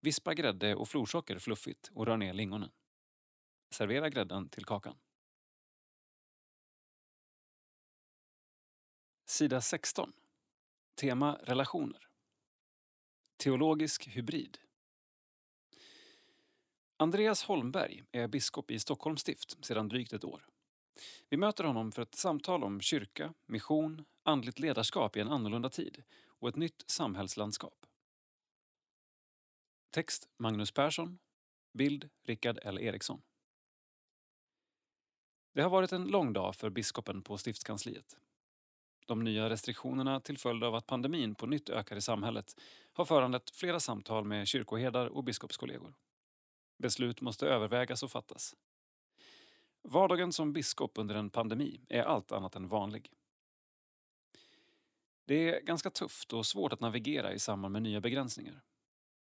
[0.00, 2.70] Vispa grädde och florsocker fluffigt och rör ner lingonen.
[3.70, 4.98] Servera grädden till kakan.
[9.24, 10.12] Sida 16.
[10.94, 12.08] Tema relationer.
[13.36, 14.58] Teologisk hybrid.
[17.02, 20.46] Andreas Holmberg är biskop i Stockholms stift sedan drygt ett år.
[21.28, 26.02] Vi möter honom för ett samtal om kyrka, mission, andligt ledarskap i en annorlunda tid
[26.26, 27.86] och ett nytt samhällslandskap.
[29.90, 31.18] Text Magnus Persson.
[31.72, 33.22] Bild Rickard L Eriksson.
[35.52, 38.16] Det har varit en lång dag för biskopen på stiftskansliet.
[39.06, 42.60] De nya restriktionerna till följd av att pandemin på nytt ökar i samhället
[42.92, 45.94] har föranlett flera samtal med kyrkoherdar och biskopskollegor.
[46.82, 48.56] Beslut måste övervägas och fattas.
[49.82, 53.10] Vardagen som biskop under en pandemi är allt annat än vanlig.
[55.24, 58.62] Det är ganska tufft och svårt att navigera i samband med nya begränsningar.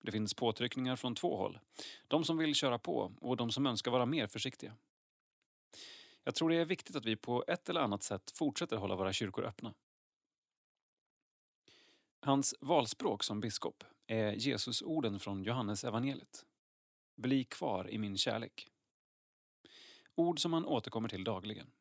[0.02, 1.60] Det finns påtryckningar från två håll.
[2.08, 4.76] De som vill köra på och de som önskar vara mer försiktiga.
[6.24, 9.14] Jag tror det är viktigt att vi på ett eller annat sätt fortsätter hålla våra
[9.14, 9.74] kyrkor öppna.
[12.20, 16.47] Hans valspråk som biskop är Jesusorden från Johannes evangeliet.
[17.18, 18.68] Bli kvar i min kärlek.
[20.16, 21.72] Ord som han återkommer till dagligen.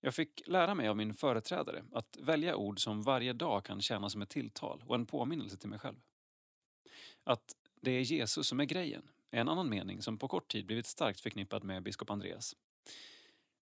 [0.00, 4.10] Jag fick lära mig av min företrädare att välja ord som varje dag kan tjäna
[4.10, 6.00] som ett tilltal och en påminnelse till mig själv.
[7.24, 10.66] Att det är Jesus som är grejen är en annan mening som på kort tid
[10.66, 12.56] blivit starkt förknippad med biskop Andreas.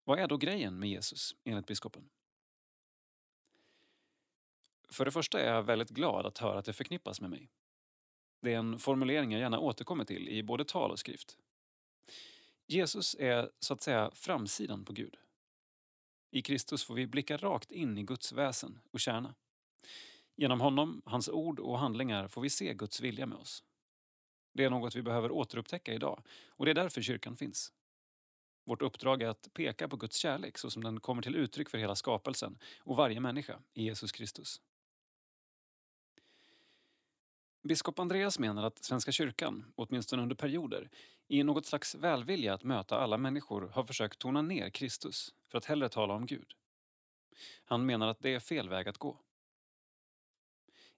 [0.04, 2.08] Vad är då grejen med Jesus, enligt biskopen?
[4.90, 7.50] För det första är jag väldigt glad att höra att det förknippas med mig.
[8.40, 11.36] Det är en formulering jag gärna återkommer till i både tal och skrift.
[12.66, 15.16] Jesus är så att säga framsidan på Gud.
[16.30, 19.34] I Kristus får vi blicka rakt in i Guds väsen och kärna.
[20.36, 23.64] Genom honom, hans ord och handlingar får vi se Guds vilja med oss.
[24.54, 27.72] Det är något vi behöver återupptäcka idag och det är därför kyrkan finns.
[28.64, 31.78] Vårt uppdrag är att peka på Guds kärlek så som den kommer till uttryck för
[31.78, 34.60] hela skapelsen och varje människa i Jesus Kristus.
[37.62, 40.90] Biskop Andreas menar att Svenska kyrkan, åtminstone under perioder,
[41.28, 45.64] i något slags välvilja att möta alla människor har försökt tona ner Kristus för att
[45.64, 46.54] hellre tala om Gud.
[47.64, 49.20] Han menar att det är fel väg att gå.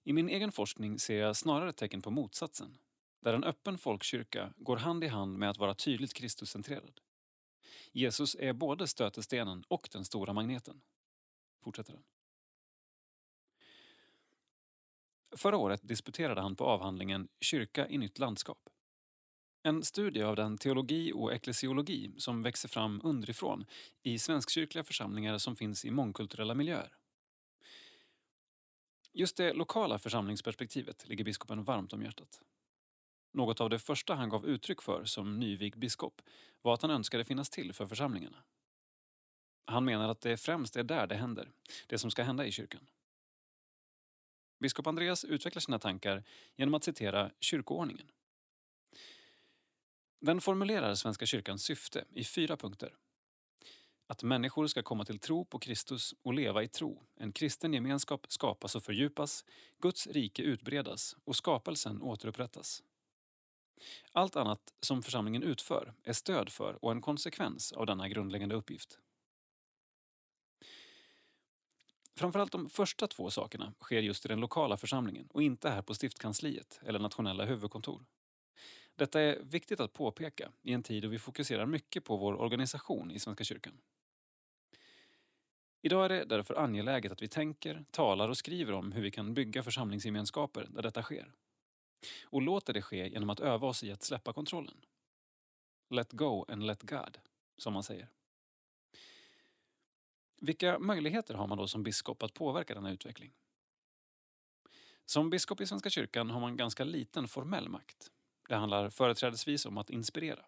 [0.03, 2.77] I min egen forskning ser jag snarare tecken på motsatsen,
[3.19, 6.99] där en öppen folkkyrka går hand i hand med att vara tydligt Kristuscentrerad.
[7.91, 10.81] Jesus är både stötestenen och den stora magneten.
[11.63, 12.03] Fortsätter den.
[15.35, 18.69] Förra året disputerade han på avhandlingen Kyrka i nytt landskap.
[19.63, 23.65] En studie av den teologi och eklesiologi som växer fram underifrån
[24.03, 26.95] i svenskkyrkliga församlingar som finns i mångkulturella miljöer.
[29.13, 32.41] Just det lokala församlingsperspektivet ligger biskopen varmt om hjärtat.
[33.33, 36.21] Något av det första han gav uttryck för som nyvig biskop
[36.61, 38.43] var att han önskade finnas till för församlingarna.
[39.65, 41.51] Han menar att det främst är där det händer,
[41.87, 42.87] det som ska hända i kyrkan.
[44.63, 46.23] Biskop Andreas utvecklar sina tankar
[46.55, 48.11] genom att citera kyrkoordningen.
[50.19, 52.95] Den formulerar Svenska kyrkans syfte i fyra punkter.
[54.07, 57.03] Att människor ska komma till tro på Kristus och leva i tro.
[57.15, 59.45] En kristen gemenskap skapas och fördjupas,
[59.79, 62.83] Guds rike utbredas och skapelsen återupprättas.
[64.11, 68.99] Allt annat som församlingen utför är stöd för och en konsekvens av denna grundläggande uppgift.
[72.15, 75.93] Framförallt de första två sakerna sker just i den lokala församlingen och inte här på
[75.93, 78.05] stiftkansliet eller nationella huvudkontor.
[78.95, 83.11] Detta är viktigt att påpeka i en tid då vi fokuserar mycket på vår organisation
[83.11, 83.81] i Svenska kyrkan.
[85.81, 89.33] Idag är det därför angeläget att vi tänker, talar och skriver om hur vi kan
[89.33, 91.31] bygga församlingsgemenskaper där detta sker.
[92.23, 94.85] Och låter det ske genom att öva oss i att släppa kontrollen.
[95.89, 97.19] Let go and let God,
[97.57, 98.07] som man säger.
[100.45, 103.33] Vilka möjligheter har man då som biskop att påverka denna utveckling?
[105.05, 108.11] Som biskop i Svenska kyrkan har man ganska liten formell makt.
[108.49, 110.45] Det handlar företrädesvis om att inspirera.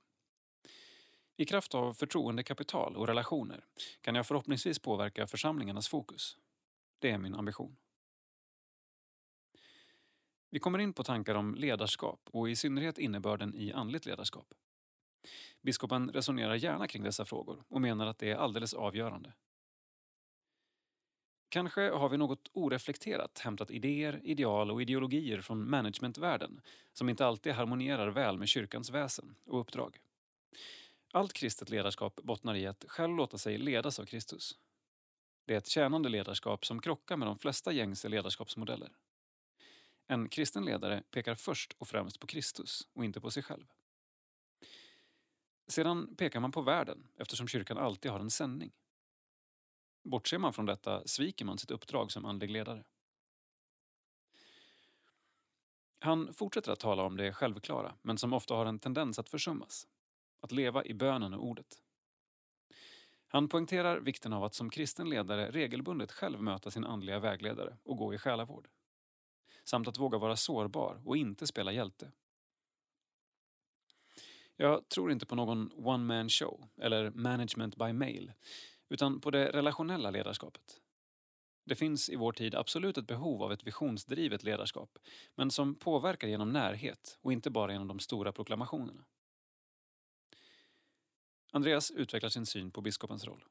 [1.38, 3.65] I kraft av förtroendekapital och relationer
[4.01, 6.38] kan jag förhoppningsvis påverka församlingarnas fokus.
[6.99, 7.77] Det är min ambition.
[10.49, 14.53] Vi kommer in på tankar om ledarskap och i synnerhet innebörden i andligt ledarskap.
[15.62, 19.34] Biskopen resonerar gärna kring dessa frågor och menar att det är alldeles avgörande.
[21.56, 26.62] Kanske har vi något oreflekterat hämtat idéer, ideal och ideologier från managementvärlden
[26.94, 30.00] som inte alltid harmonierar väl med kyrkans väsen och uppdrag.
[31.12, 34.58] Allt kristet ledarskap bottnar i att själv låta sig ledas av Kristus.
[35.46, 38.89] Det är ett tjänande ledarskap som krockar med de flesta gängse ledarskapsmodeller.
[40.08, 43.65] En kristen ledare pekar först och främst på Kristus och inte på sig själv.
[45.68, 48.72] Sedan pekar man på världen eftersom kyrkan alltid har en sändning.
[50.06, 52.84] Bortser man från detta sviker man sitt uppdrag som andlig ledare.
[56.00, 59.88] Han fortsätter att tala om det självklara, men som ofta har en tendens att försummas.
[60.41, 61.82] Att leva i bönen och ordet.
[63.28, 67.98] Han poängterar vikten av att som kristen ledare regelbundet själv möta sin andliga vägledare och
[67.98, 68.68] gå i själavård.
[69.63, 72.12] Samt att våga vara sårbar och inte spela hjälte.
[74.56, 78.32] Jag tror inte på någon one-man show eller management by mail,
[78.89, 80.82] utan på det relationella ledarskapet.
[81.65, 84.98] Det finns i vår tid absolut ett behov av ett visionsdrivet ledarskap,
[85.36, 89.06] men som påverkar genom närhet och inte bara genom de stora proklamationerna.
[91.52, 93.45] Andreas utvecklar sin syn på biskopens roll.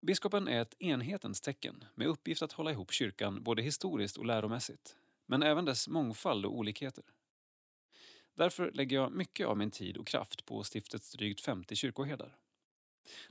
[0.00, 4.96] Biskopen är ett enhetens tecken med uppgift att hålla ihop kyrkan både historiskt och läromässigt,
[5.26, 7.04] men även dess mångfald och olikheter.
[8.34, 12.36] Därför lägger jag mycket av min tid och kraft på stiftets drygt 50 kyrkoherdar.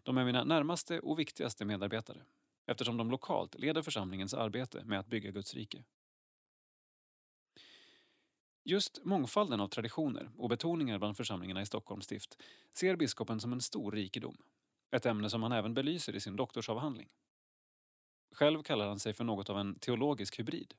[0.03, 2.21] De är mina närmaste och viktigaste medarbetare
[2.65, 5.83] eftersom de lokalt leder församlingens arbete med att bygga Guds rike.
[8.63, 12.37] Just mångfalden av traditioner och betoningar bland församlingarna i Stockholms stift
[12.73, 14.37] ser biskopen som en stor rikedom.
[14.91, 17.09] Ett ämne som han även belyser i sin doktorsavhandling.
[18.31, 20.73] Själv kallar han sig för något av en teologisk hybrid.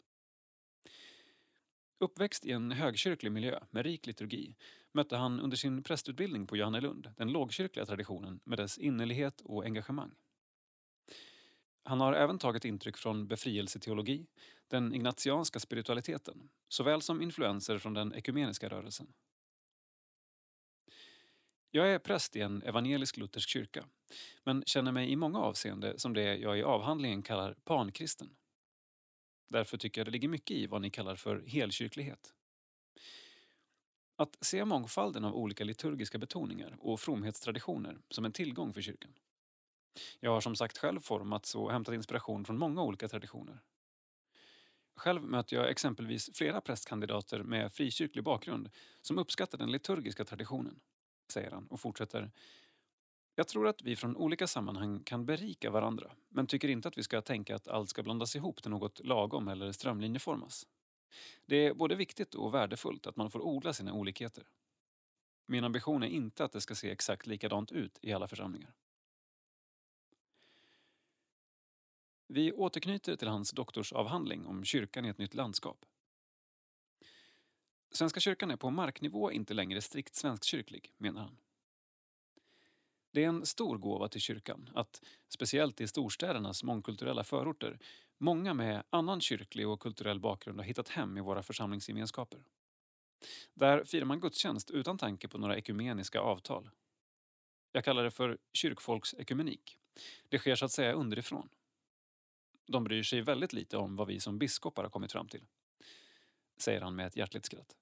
[2.00, 4.56] Uppväxt i en högkyrklig miljö med rik liturgi
[4.92, 10.14] mötte han under sin prästutbildning på Johannelund den lågkyrkliga traditionen med dess innerlighet och engagemang.
[11.84, 14.26] Han har även tagit intryck från befrielseteologi,
[14.68, 19.12] den ignatianska spiritualiteten, såväl som influenser från den ekumeniska rörelsen.
[21.70, 23.84] Jag är präst i en evangelisk-luthersk kyrka,
[24.44, 28.36] men känner mig i många avseenden som det jag i avhandlingen kallar pankristen.
[29.48, 32.34] Därför tycker jag det ligger mycket i vad ni kallar för helkyrklighet.
[34.16, 39.14] Att se mångfalden av olika liturgiska betoningar och fromhetstraditioner som en tillgång för kyrkan.
[40.20, 43.62] Jag har som sagt själv formats och hämtat inspiration från många olika traditioner.
[44.96, 48.70] Själv möter jag exempelvis flera prästkandidater med frikyrklig bakgrund
[49.02, 50.80] som uppskattar den liturgiska traditionen,
[51.32, 52.30] säger han och fortsätter.
[53.38, 57.02] Jag tror att vi från olika sammanhang kan berika varandra, men tycker inte att vi
[57.02, 60.66] ska tänka att allt ska blandas ihop till något lagom eller strömlinjeformas.
[61.46, 64.48] Det är både viktigt och värdefullt att man får odla sina olikheter.
[65.46, 68.74] Min ambition är inte att det ska se exakt likadant ut i alla församlingar.
[72.26, 75.84] Vi återknyter till hans doktorsavhandling om kyrkan i ett nytt landskap.
[77.90, 81.36] Svenska kyrkan är på marknivå inte längre strikt svenskkyrklig, menar han.
[83.18, 87.78] Det är en stor gåva till kyrkan att, speciellt i storstädernas mångkulturella förorter,
[88.18, 92.44] många med annan kyrklig och kulturell bakgrund har hittat hem i våra församlingsgemenskaper.
[93.54, 96.70] Där firar man gudstjänst utan tanke på några ekumeniska avtal.
[97.72, 99.78] Jag kallar det för kyrkfolksekumenik.
[100.28, 101.48] Det sker så att säga underifrån.
[102.66, 105.46] De bryr sig väldigt lite om vad vi som biskopar har kommit fram till.
[106.58, 107.76] Säger han med ett hjärtligt skratt.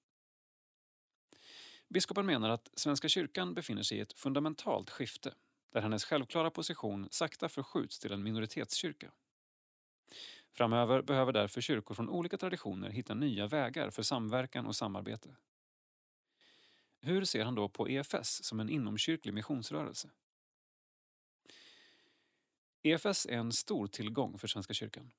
[1.89, 5.35] Biskopen menar att Svenska kyrkan befinner sig i ett fundamentalt skifte
[5.73, 9.13] där hennes självklara position sakta förskjuts till en minoritetskyrka.
[10.53, 15.37] Framöver behöver därför kyrkor från olika traditioner hitta nya vägar för samverkan och samarbete.
[17.01, 20.11] Hur ser han då på EFS som en inomkyrklig missionsrörelse?
[22.83, 25.13] EFS är en stor tillgång för Svenska kyrkan.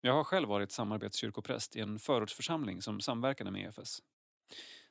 [0.00, 4.02] Jag har själv varit samarbetskyrkopräst i en förortsförsamling som samverkade med EFS.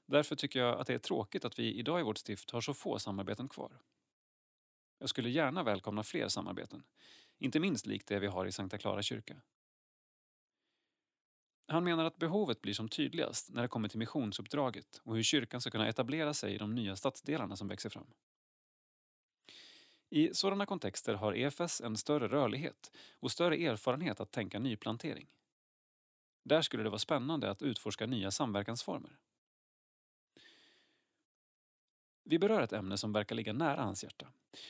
[0.08, 2.74] Därför tycker jag att det är tråkigt att vi idag i vårt stift har så
[2.74, 3.82] få samarbeten kvar.
[5.00, 6.84] Jag skulle gärna välkomna fler samarbeten,
[7.38, 9.41] inte minst likt det vi har i Sankta Clara kyrka.
[11.67, 15.62] Han menar att behovet blir som tydligast när det kommer till missionsuppdraget och hur kyrkan
[15.62, 18.13] ska kunna etablera sig i de nya stadsdelarna som växer fram.
[20.10, 25.28] I sådana kontexter har EFS en större rörlighet och större erfarenhet att tänka nyplantering.
[26.43, 29.18] Där skulle det vara spännande att utforska nya samverkansformer.
[32.30, 34.28] Vi berör ett ämne som verkar ligga nära hans hjärta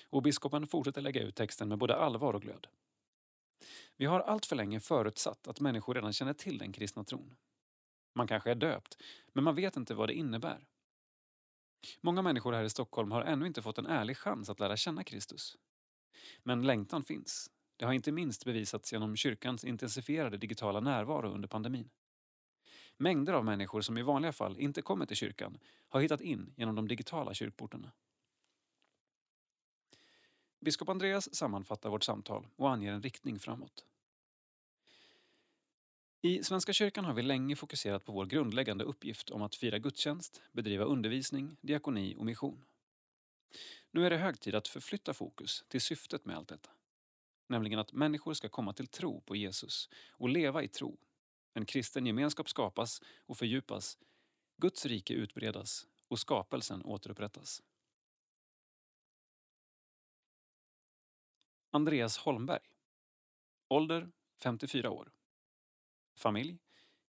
[0.10, 2.68] och biskopen fortsätter lägga ut texten med både allvar och glöd.
[3.96, 7.36] Vi har allt för länge förutsatt att människor redan känner till den kristna tron.
[8.16, 8.98] Man kanske är döpt,
[9.34, 10.66] men man vet inte vad det innebär.
[12.02, 15.04] Många människor här i Stockholm har ännu inte fått en ärlig chans att lära känna
[15.04, 15.58] Kristus.
[16.44, 17.52] Men längtan finns.
[17.78, 21.90] Det har inte minst bevisats genom kyrkans intensifierade digitala närvaro under pandemin.
[22.98, 26.76] Mängder av människor som i vanliga fall inte kommer till kyrkan har hittat in genom
[26.76, 27.92] de digitala kyrkportarna.
[30.60, 33.86] Biskop Andreas sammanfattar vårt samtal och anger en riktning framåt.
[36.22, 40.42] I Svenska kyrkan har vi länge fokuserat på vår grundläggande uppgift om att fira gudstjänst,
[40.52, 42.66] bedriva undervisning, diakoni och mission.
[43.92, 46.70] Nu är det hög tid att förflytta fokus till syftet med allt detta.
[47.48, 50.98] Nämligen att människor ska komma till tro på Jesus och leva i tro.
[51.58, 53.98] En kristen gemenskap skapas och fördjupas,
[54.58, 57.64] Guds rike utbredas och skapelsen återupprättas.
[61.72, 62.62] Andreas Holmberg.
[63.68, 64.12] Ålder
[64.44, 65.12] 54 år.
[66.16, 66.60] Familj.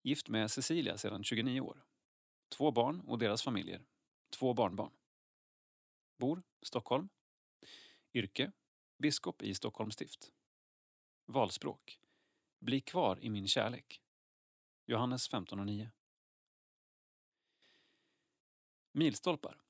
[0.02, 1.84] Gift med Cecilia sedan 29 år.
[2.48, 3.86] Två barn och deras familjer.
[4.30, 4.92] Två barnbarn.
[6.18, 7.08] Bor Stockholm.
[8.14, 8.52] Yrke.
[8.98, 10.32] Biskop i Stockholms stift.
[11.24, 12.00] Valspråk.
[12.58, 14.02] Bli kvar i min kärlek.
[14.88, 15.90] Johannes 15 och 9.
[18.92, 19.62] Milstolpar.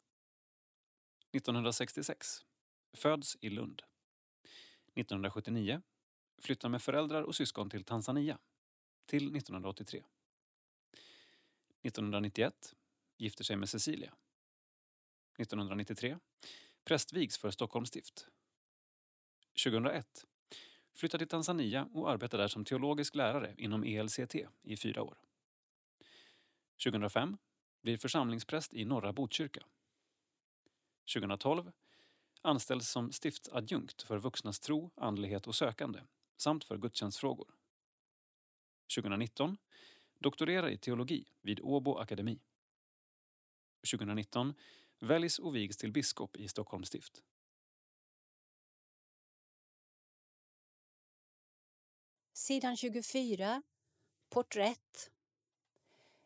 [1.32, 2.46] 1966.
[2.92, 3.82] Föds i Lund.
[4.94, 5.82] 1979
[6.42, 8.38] flyttar med föräldrar och syskon till Tanzania
[9.06, 10.04] till 1983.
[11.82, 12.74] 1991
[13.16, 14.14] gifter sig med Cecilia.
[15.38, 16.18] 1993
[16.84, 18.28] prästvigs för Stockholms stift.
[19.64, 20.24] 2001
[20.96, 25.18] flyttar till Tanzania och arbetar där som teologisk lärare inom ELCT i fyra år.
[26.84, 27.36] 2005
[27.82, 29.66] blir församlingspräst i norra Botkyrka.
[31.14, 31.72] 2012
[32.42, 36.00] anställs som stiftsadjunkt för vuxnas tro, andlighet och sökande
[36.36, 37.54] samt för gudstjänstfrågor.
[38.96, 39.56] 2019
[40.18, 42.40] doktorerar i teologi vid Åbo Akademi.
[43.90, 44.54] 2019
[45.00, 47.22] väljs och vigs till biskop i Stockholms stift.
[52.46, 53.62] Sidan 24.
[54.28, 55.10] Porträtt.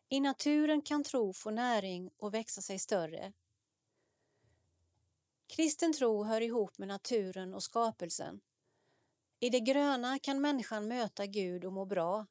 [0.09, 3.33] I naturen kan tro få näring och växa sig större.
[5.47, 8.41] Kristen tro hör ihop med naturen och skapelsen.
[9.39, 12.25] I det gröna kan människan möta Gud och må bra.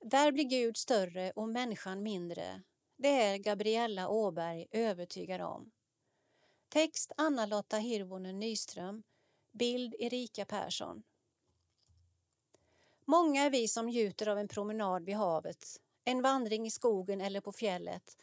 [0.00, 2.62] Där blir Gud större och människan mindre.
[2.96, 5.70] Det är Gabriella Åberg övertygad om.
[6.68, 9.02] Text Anna-Lotta Hirvonen Nyström.
[9.52, 11.02] Bild Erika Persson.
[13.08, 17.40] Många är vi som njuter av en promenad vid havet, en vandring i skogen eller
[17.40, 18.16] på fjället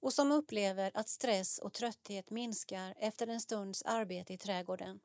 [0.00, 5.00] och som upplever att stress och trötthet minskar efter en stunds arbete i trädgården.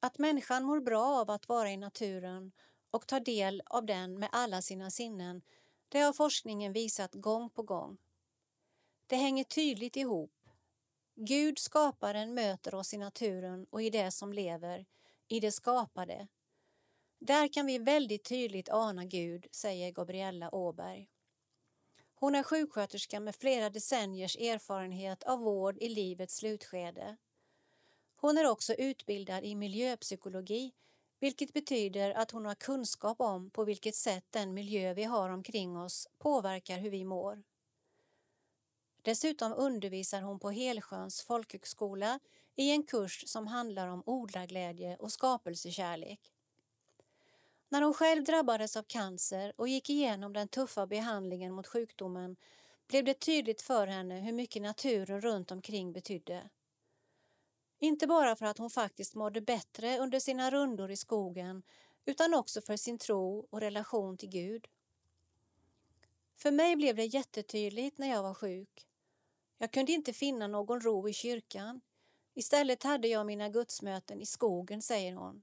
[0.00, 2.52] Att människan mår bra av att vara i naturen
[2.90, 5.42] och ta del av den med alla sina sinnen,
[5.88, 7.98] det har forskningen visat gång på gång.
[9.06, 10.48] Det hänger tydligt ihop.
[11.14, 14.86] Gud, skaparen, möter oss i naturen och i det som lever,
[15.28, 16.28] i det skapade.
[17.20, 21.08] Där kan vi väldigt tydligt ana Gud, säger Gabriella Åberg.
[22.14, 27.16] Hon är sjuksköterska med flera decenniers erfarenhet av vård i livets slutskede.
[28.16, 30.72] Hon är också utbildad i miljöpsykologi
[31.20, 35.76] vilket betyder att hon har kunskap om på vilket sätt den miljö vi har omkring
[35.76, 37.42] oss påverkar hur vi mår.
[39.02, 42.20] Dessutom undervisar hon på Helsjöns folkhögskola
[42.56, 46.20] i en kurs som handlar om odlarglädje och skapelsekärlek.
[47.72, 52.36] När hon själv drabbades av cancer och gick igenom den tuffa behandlingen mot sjukdomen
[52.86, 56.50] blev det tydligt för henne hur mycket naturen runt omkring betydde.
[57.78, 61.62] Inte bara för att hon faktiskt mådde bättre under sina rundor i skogen
[62.04, 64.66] utan också för sin tro och relation till Gud.
[66.36, 68.86] För mig blev det jättetydligt när jag var sjuk.
[69.58, 71.80] Jag kunde inte finna någon ro i kyrkan.
[72.34, 75.42] Istället hade jag mina gudsmöten i skogen, säger hon.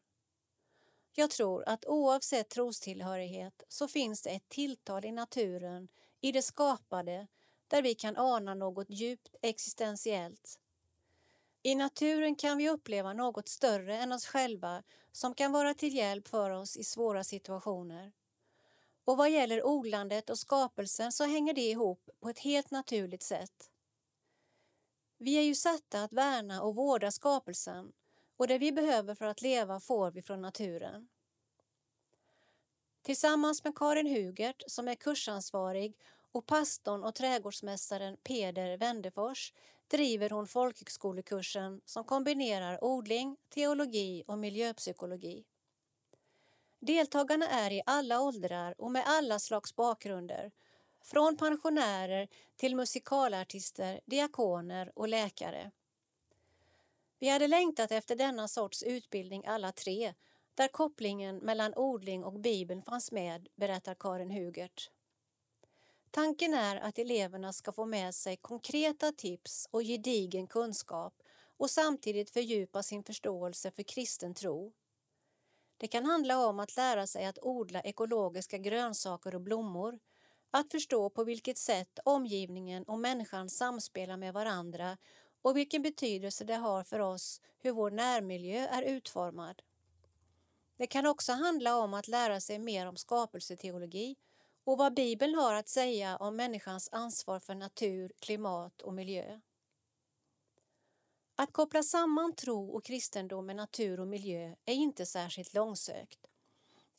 [1.20, 5.88] Jag tror att oavsett trostillhörighet så finns det ett tilltal i naturen,
[6.22, 7.28] i det skapade,
[7.68, 10.59] där vi kan ana något djupt existentiellt.
[11.63, 16.28] I naturen kan vi uppleva något större än oss själva som kan vara till hjälp
[16.28, 18.11] för oss i svåra situationer.
[19.05, 23.72] Och vad gäller odlandet och skapelsen så hänger det ihop på ett helt naturligt sätt.
[25.18, 27.93] Vi är ju satta att värna och vårda skapelsen
[28.38, 31.07] och det vi behöver för att leva får vi från naturen.
[33.01, 35.97] Tillsammans med Karin Hugert som är kursansvarig
[36.31, 39.53] och pastorn och trädgårdsmästaren Peder Wendefors
[39.88, 45.45] driver hon folkhögskolekursen som kombinerar odling, teologi och miljöpsykologi.
[46.79, 50.51] Deltagarna är i alla åldrar och med alla slags bakgrunder,
[51.03, 55.71] från pensionärer till musikalartister, diakoner och läkare.
[57.20, 60.13] Vi hade längtat efter denna sorts utbildning alla tre,
[60.55, 64.91] där kopplingen mellan odling och Bibeln fanns med, berättar Karin Hugert.
[66.11, 71.13] Tanken är att eleverna ska få med sig konkreta tips och gedigen kunskap
[71.57, 74.74] och samtidigt fördjupa sin förståelse för kristen tro.
[75.78, 79.99] Det kan handla om att lära sig att odla ekologiska grönsaker och blommor,
[80.51, 84.97] att förstå på vilket sätt omgivningen och människan samspelar med varandra
[85.41, 89.61] och vilken betydelse det har för oss hur vår närmiljö är utformad.
[90.77, 94.15] Det kan också handla om att lära sig mer om skapelseteologi
[94.63, 99.39] och vad Bibeln har att säga om människans ansvar för natur, klimat och miljö.
[101.35, 106.27] Att koppla samman tro och kristendom med natur och miljö är inte särskilt långsökt.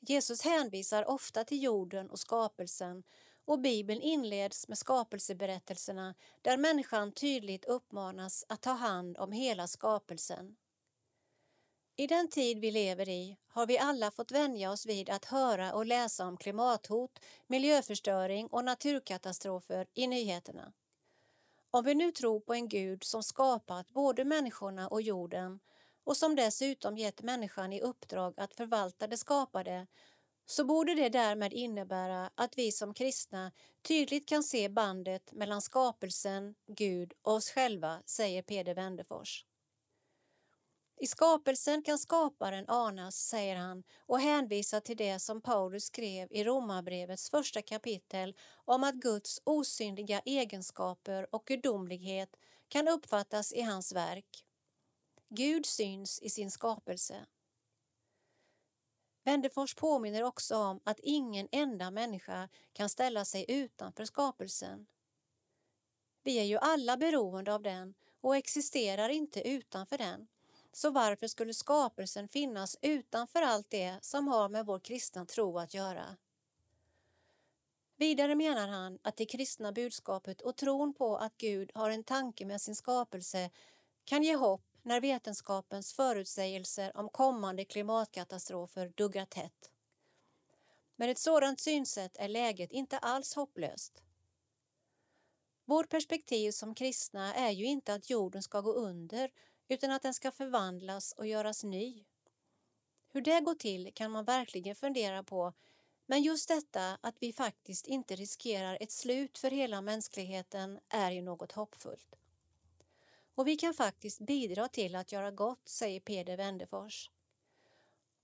[0.01, 3.03] Jesus hänvisar ofta till jorden och skapelsen
[3.49, 10.57] och Bibeln inleds med skapelseberättelserna där människan tydligt uppmanas att ta hand om hela skapelsen.
[11.97, 15.73] I den tid vi lever i har vi alla fått vänja oss vid att höra
[15.73, 20.73] och läsa om klimathot, miljöförstöring och naturkatastrofer i nyheterna.
[21.71, 25.61] Om vi nu tror på en Gud som skapat både människorna och jorden
[26.05, 29.87] och som dessutom gett människan i uppdrag att förvalta det skapade
[30.51, 36.55] så borde det därmed innebära att vi som kristna tydligt kan se bandet mellan skapelsen,
[36.67, 39.45] Gud och oss själva, säger Peder Wendefors.
[41.01, 46.45] I skapelsen kan skaparen anas, säger han och hänvisar till det som Paulus skrev i
[46.45, 52.37] Romarbrevets första kapitel om att Guds osynliga egenskaper och gudomlighet
[52.69, 54.45] kan uppfattas i hans verk.
[55.29, 57.27] Gud syns i sin skapelse.
[59.29, 64.87] Wendefors påminner också om att ingen enda människa kan ställa sig utanför skapelsen.
[66.23, 70.29] Vi är ju alla beroende av den och existerar inte utanför den.
[70.73, 75.75] Så varför skulle skapelsen finnas utanför allt det som har med vår kristna tro att
[75.75, 76.17] göra?
[77.97, 82.47] Vidare menar han att det kristna budskapet och tron på att Gud har en tanke
[82.47, 83.51] med sin skapelse
[84.05, 89.73] kan ge hopp när vetenskapens förutsägelser om kommande klimatkatastrofer duggar tätt.
[90.97, 94.03] Med ett sådant synsätt är läget inte alls hopplöst.
[95.65, 99.31] Vårt perspektiv som kristna är ju inte att jorden ska gå under
[99.69, 102.05] utan att den ska förvandlas och göras ny.
[103.09, 105.53] Hur det går till kan man verkligen fundera på
[106.11, 111.23] men just detta att vi faktiskt inte riskerar ett slut för hela mänskligheten är ju
[111.23, 112.17] något hoppfullt.
[113.39, 117.11] Och vi kan faktiskt bidra till att göra gott, säger Peder Wendefors.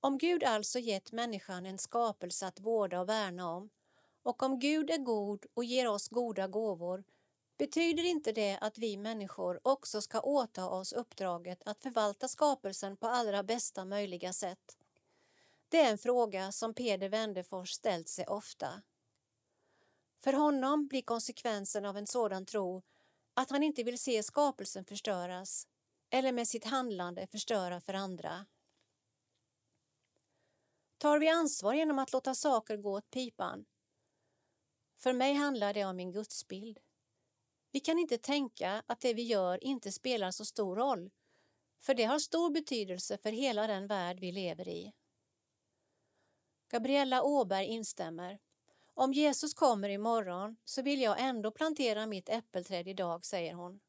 [0.01, 3.71] Om Gud alltså gett människan en skapelse att vårda och värna om
[4.23, 7.05] och om Gud är god och ger oss goda gåvor
[7.59, 13.07] betyder inte det att vi människor också ska åta oss uppdraget att förvalta skapelsen på
[13.07, 14.79] allra bästa möjliga sätt?
[15.69, 18.83] Det är en fråga som Peder Wendefors ställt sig ofta.
[20.25, 22.83] För honom blir konsekvensen av en sådan tro
[23.35, 25.67] att han inte vill se skapelsen förstöras
[26.11, 28.47] eller med sitt handlande förstöra för andra.
[30.99, 33.65] Tar vi ansvar genom att låta saker gå åt pipan?
[34.97, 36.79] För mig handlar det om min gudsbild.
[37.73, 41.11] Vi kan inte tänka att det vi gör inte spelar så stor roll,
[41.81, 44.93] för det har stor betydelse för hela den värld vi lever i.
[46.69, 48.39] Gabriella Åberg instämmer.
[48.95, 53.81] Om Jesus kommer imorgon så vill jag ändå plantera mitt äppelträd idag, säger hon.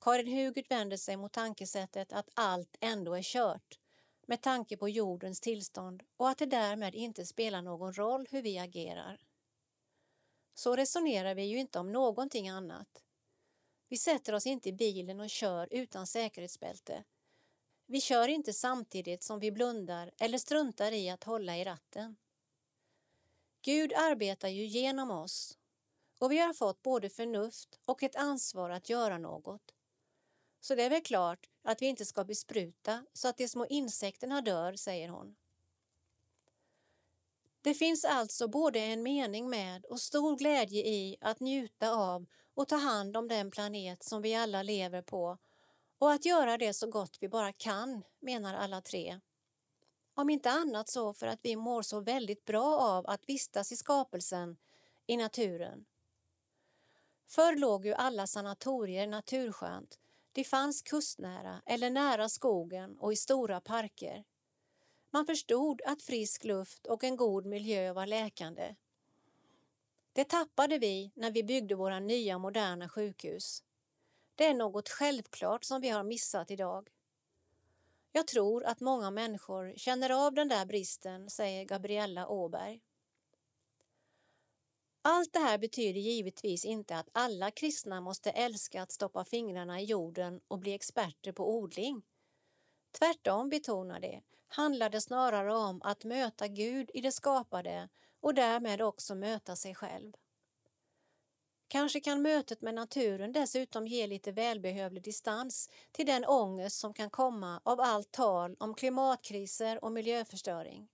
[0.00, 3.78] Karin Hugert vänder sig mot tankesättet att allt ändå är kört
[4.26, 8.58] med tanke på jordens tillstånd och att det därmed inte spelar någon roll hur vi
[8.58, 9.20] agerar.
[10.54, 13.04] Så resonerar vi ju inte om någonting annat.
[13.88, 17.04] Vi sätter oss inte i bilen och kör utan säkerhetsbälte.
[17.86, 22.16] Vi kör inte samtidigt som vi blundar eller struntar i att hålla i ratten.
[23.62, 25.58] Gud arbetar ju genom oss
[26.18, 29.74] och vi har fått både förnuft och ett ansvar att göra något.
[30.60, 34.40] Så det är väl klart att vi inte ska bespruta så att de små insekterna
[34.40, 35.36] dör, säger hon.
[37.62, 42.68] Det finns alltså både en mening med och stor glädje i att njuta av och
[42.68, 45.38] ta hand om den planet som vi alla lever på
[45.98, 49.20] och att göra det så gott vi bara kan, menar alla tre.
[50.20, 53.76] Om inte annat så för att vi mår så väldigt bra av att vistas i
[53.76, 54.56] skapelsen,
[55.06, 55.84] i naturen.
[57.26, 59.98] Förr låg ju alla sanatorier naturskönt.
[60.32, 64.24] De fanns kustnära eller nära skogen och i stora parker.
[65.10, 68.74] Man förstod att frisk luft och en god miljö var läkande.
[70.12, 73.62] Det tappade vi när vi byggde våra nya moderna sjukhus.
[74.34, 76.88] Det är något självklart som vi har missat idag.
[78.12, 82.80] Jag tror att många människor känner av den där bristen, säger Gabriella Åberg.
[85.02, 89.84] Allt det här betyder givetvis inte att alla kristna måste älska att stoppa fingrarna i
[89.84, 92.02] jorden och bli experter på odling.
[92.98, 97.88] Tvärtom, betonar det, handlar det snarare om att möta Gud i det skapade
[98.20, 100.12] och därmed också möta sig själv.
[101.70, 107.10] Kanske kan mötet med naturen dessutom ge lite välbehövlig distans till den ångest som kan
[107.10, 110.88] komma av allt tal om klimatkriser och miljöförstöring.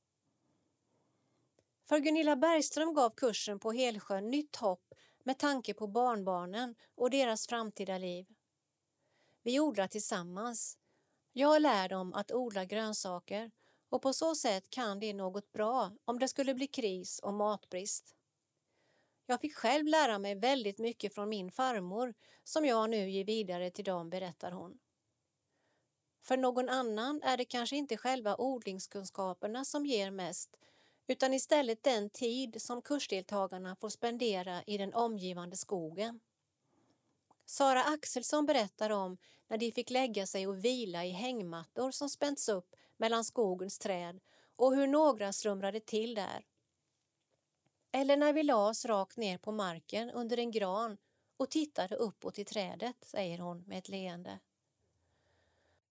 [1.89, 7.47] För Gunilla Bergström gav kursen på Helsjön nytt hopp med tanke på barnbarnen och deras
[7.47, 8.27] framtida liv.
[9.43, 10.79] Vi odlar tillsammans.
[11.33, 13.51] Jag lär dem att odla grönsaker
[13.89, 18.17] och på så sätt kan det något bra om det skulle bli kris och matbrist.
[19.27, 22.15] Jag fick själv lära mig väldigt mycket från min farmor
[22.45, 24.79] som jag nu ger vidare till dem, berättar hon.
[26.23, 30.57] För någon annan är det kanske inte själva odlingskunskaperna som ger mest
[31.07, 36.21] utan istället den tid som kursdeltagarna får spendera i den omgivande skogen.
[37.47, 39.19] Sara Axelsson berättar om
[39.49, 44.21] när de fick lägga sig och vila i hängmattor som spänts upp mellan skogens träd
[44.57, 46.45] och hur några slumrade till där.
[47.97, 50.97] Eller när vi la oss rakt ner på marken under en gran
[51.37, 54.39] och tittade uppåt i trädet, säger hon med ett leende.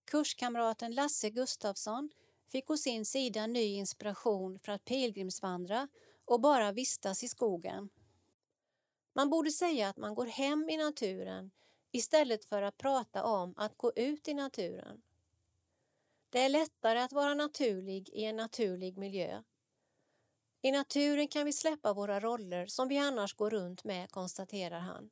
[0.06, 2.10] Kurskamraten Lasse Gustafsson
[2.48, 5.88] fick å sin sida ny inspiration för att pilgrimsvandra
[6.26, 7.90] och bara vistas i skogen.
[9.14, 11.52] Man borde säga att man går hem i naturen
[11.92, 15.02] istället för att prata om att gå ut i naturen.
[16.30, 19.44] Det är lättare att vara naturlig i en naturlig miljö.
[20.66, 25.10] I naturen kan vi släppa våra roller som vi annars går runt med, konstaterar han.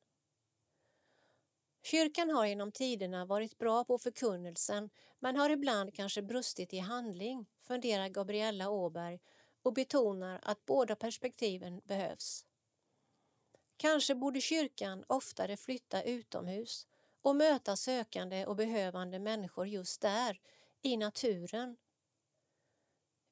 [1.83, 4.89] Kyrkan har genom tiderna varit bra på förkunnelsen
[5.19, 9.19] men har ibland kanske brustit i handling, funderar Gabriella Åberg
[9.63, 12.45] och betonar att båda perspektiven behövs.
[13.77, 16.87] Kanske borde kyrkan oftare flytta utomhus
[17.21, 20.39] och möta sökande och behövande människor just där,
[20.81, 21.77] i naturen.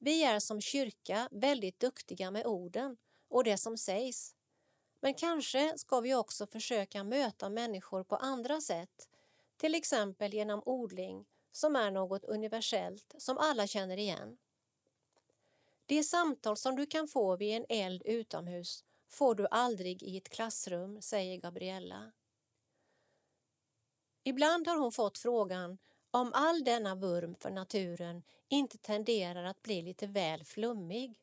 [0.04, 2.96] Vi är som kyrka väldigt duktiga med orden
[3.28, 4.34] och det som sägs
[5.00, 9.08] men kanske ska vi också försöka möta människor på andra sätt,
[9.56, 14.38] till exempel genom odling som är något universellt som alla känner igen.
[15.86, 20.28] Det samtal som du kan få vid en eld utomhus får du aldrig i ett
[20.28, 22.12] klassrum, säger Gabriella.
[24.22, 25.78] Ibland har hon fått frågan
[26.14, 31.20] om all denna vurm för naturen inte tenderar att bli lite väl flummig.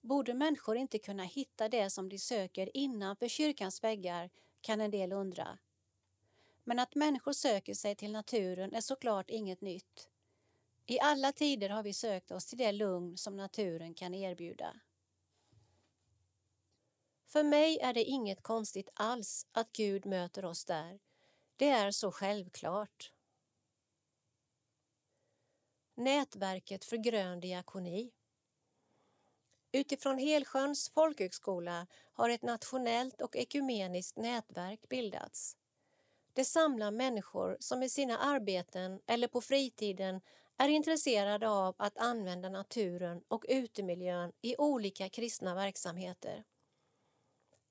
[0.00, 5.12] Borde människor inte kunna hitta det som de söker innanför kyrkans väggar, kan en del
[5.12, 5.58] undra.
[6.64, 10.10] Men att människor söker sig till naturen är såklart inget nytt.
[10.86, 14.80] I alla tider har vi sökt oss till det lugn som naturen kan erbjuda.
[17.26, 21.00] För mig är det inget konstigt alls att Gud möter oss där.
[21.56, 23.12] Det är så självklart.
[26.00, 28.12] Nätverket för grön diakoni
[29.72, 35.56] Utifrån Helsjöns folkhögskola har ett nationellt och ekumeniskt nätverk bildats.
[36.32, 40.20] Det samlar människor som i sina arbeten eller på fritiden
[40.56, 46.44] är intresserade av att använda naturen och utemiljön i olika kristna verksamheter.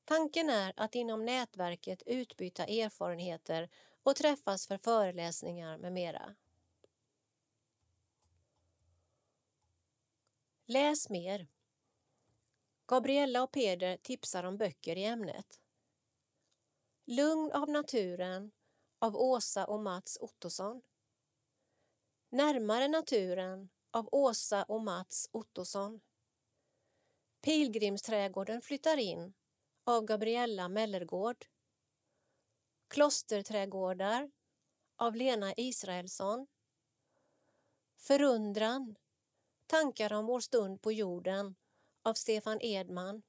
[0.06, 3.70] Tanken är att inom nätverket utbyta erfarenheter
[4.04, 6.36] och träffas för föreläsningar med mera.
[10.72, 11.48] Läs mer
[12.88, 15.62] Gabriella och Peder tipsar om böcker i ämnet.
[17.06, 18.52] Lugn av naturen
[19.00, 20.82] av Åsa och Mats Ottosson.
[22.30, 26.02] Närmare naturen av Åsa och Mats Ottosson.
[27.42, 29.34] Pilgrimsträdgården flyttar in
[29.84, 31.46] av Gabriella Mellergård.
[32.88, 34.32] Klosterträdgårdar
[34.96, 36.48] av Lena Israelsson.
[37.98, 38.96] Förundran,
[39.70, 41.56] tankar om vår stund på jorden
[42.04, 43.22] av Stefan Edman.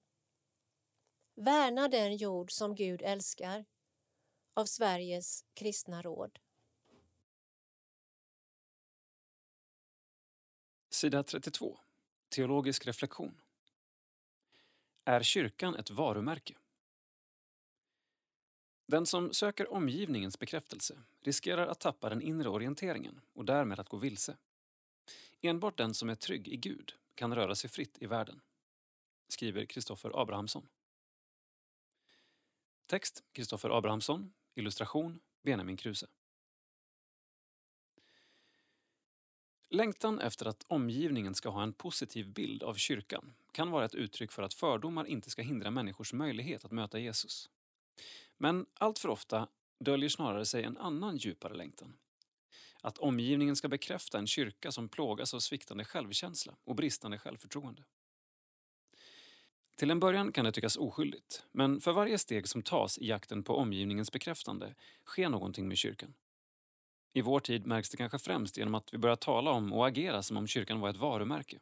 [1.34, 3.64] Värna den jord som Gud älskar
[4.55, 6.38] av Sveriges kristna råd.
[10.91, 11.78] Sida 32.
[12.28, 13.41] Teologisk reflektion.
[15.05, 16.57] Är kyrkan ett varumärke?
[18.86, 23.97] Den som söker omgivningens bekräftelse riskerar att tappa den inre orienteringen och därmed att gå
[23.97, 24.36] vilse.
[25.40, 28.40] Enbart den som är trygg i Gud kan röra sig fritt i världen
[29.32, 30.68] skriver Kristoffer Abrahamsson.
[32.86, 36.06] Text Kristoffer Abrahamsson, illustration Benjamin Kruse.
[39.68, 44.32] Längtan efter att omgivningen ska ha en positiv bild av kyrkan kan vara ett uttryck
[44.32, 47.50] för att fördomar inte ska hindra människors möjlighet att möta Jesus.
[48.36, 49.48] Men allt för ofta
[49.78, 51.96] döljer snarare sig en annan djupare längtan.
[52.83, 57.85] Att omgivningen ska bekräfta en kyrka som plågas av sviktande självkänsla och bristande självförtroende.
[59.76, 63.43] Till en början kan det tyckas oskyldigt, men för varje steg som tas i jakten
[63.43, 64.74] på omgivningens bekräftande
[65.07, 66.14] sker någonting med kyrkan.
[67.12, 70.22] I vår tid märks det kanske främst genom att vi börjar tala om och agera
[70.22, 71.59] som om kyrkan var ett varumärke.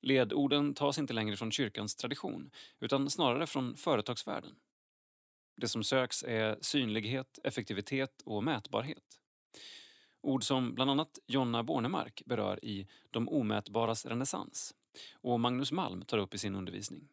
[0.00, 4.54] Ledorden tas inte längre från kyrkans tradition, utan snarare från företagsvärlden.
[5.56, 9.20] Det som söks är synlighet, effektivitet och mätbarhet.
[10.20, 14.74] Ord som bland annat Jonna Bornemark berör i De omätbaras renässans
[15.12, 17.08] och Magnus Malm tar upp i sin undervisning.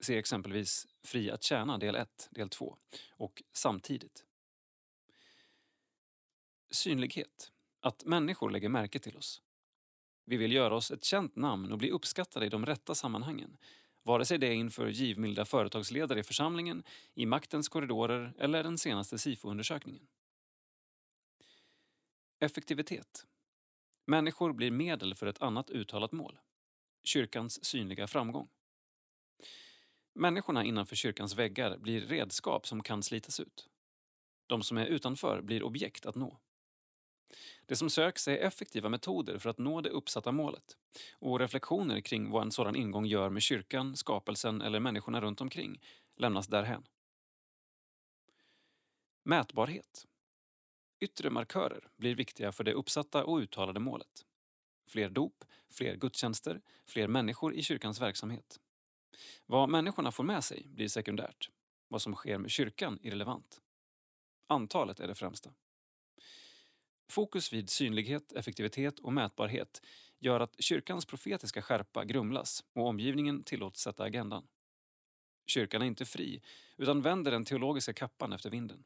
[0.00, 2.76] Se exempelvis Fri att tjäna del 1, del 2
[3.10, 4.24] och Samtidigt.
[6.70, 7.52] Synlighet.
[7.80, 9.42] Att människor lägger märke till oss.
[10.24, 13.56] Vi vill göra oss ett känt namn och bli uppskattade i de rätta sammanhangen.
[14.02, 16.82] Vare sig det är inför givmilda företagsledare i församlingen,
[17.14, 20.06] i maktens korridorer eller den senaste SIFO-undersökningen.
[22.42, 23.26] Effektivitet.
[24.06, 26.38] Människor blir medel för ett annat uttalat mål.
[27.04, 28.48] Kyrkans synliga framgång.
[30.14, 33.68] Människorna innanför kyrkans väggar blir redskap som kan slitas ut.
[34.46, 36.40] De som är utanför blir objekt att nå.
[37.66, 40.76] Det som söks är effektiva metoder för att nå det uppsatta målet
[41.18, 45.82] och reflektioner kring vad en sådan ingång gör med kyrkan, skapelsen eller människorna runt omkring
[46.16, 46.86] lämnas därhän.
[49.22, 50.06] Mätbarhet.
[51.02, 54.26] Yttre markörer blir viktiga för det uppsatta och uttalade målet.
[54.86, 58.60] Fler dop, fler gudstjänster, fler människor i kyrkans verksamhet.
[59.46, 61.50] Vad människorna får med sig blir sekundärt.
[61.88, 63.60] Vad som sker med kyrkan irrelevant.
[64.46, 65.50] Antalet är det främsta.
[67.08, 69.82] Fokus vid synlighet, effektivitet och mätbarhet
[70.18, 74.48] gör att kyrkans profetiska skärpa grumlas och omgivningen tillåts sätta agendan.
[75.46, 76.42] Kyrkan är inte fri,
[76.76, 78.84] utan vänder den teologiska kappan efter vinden.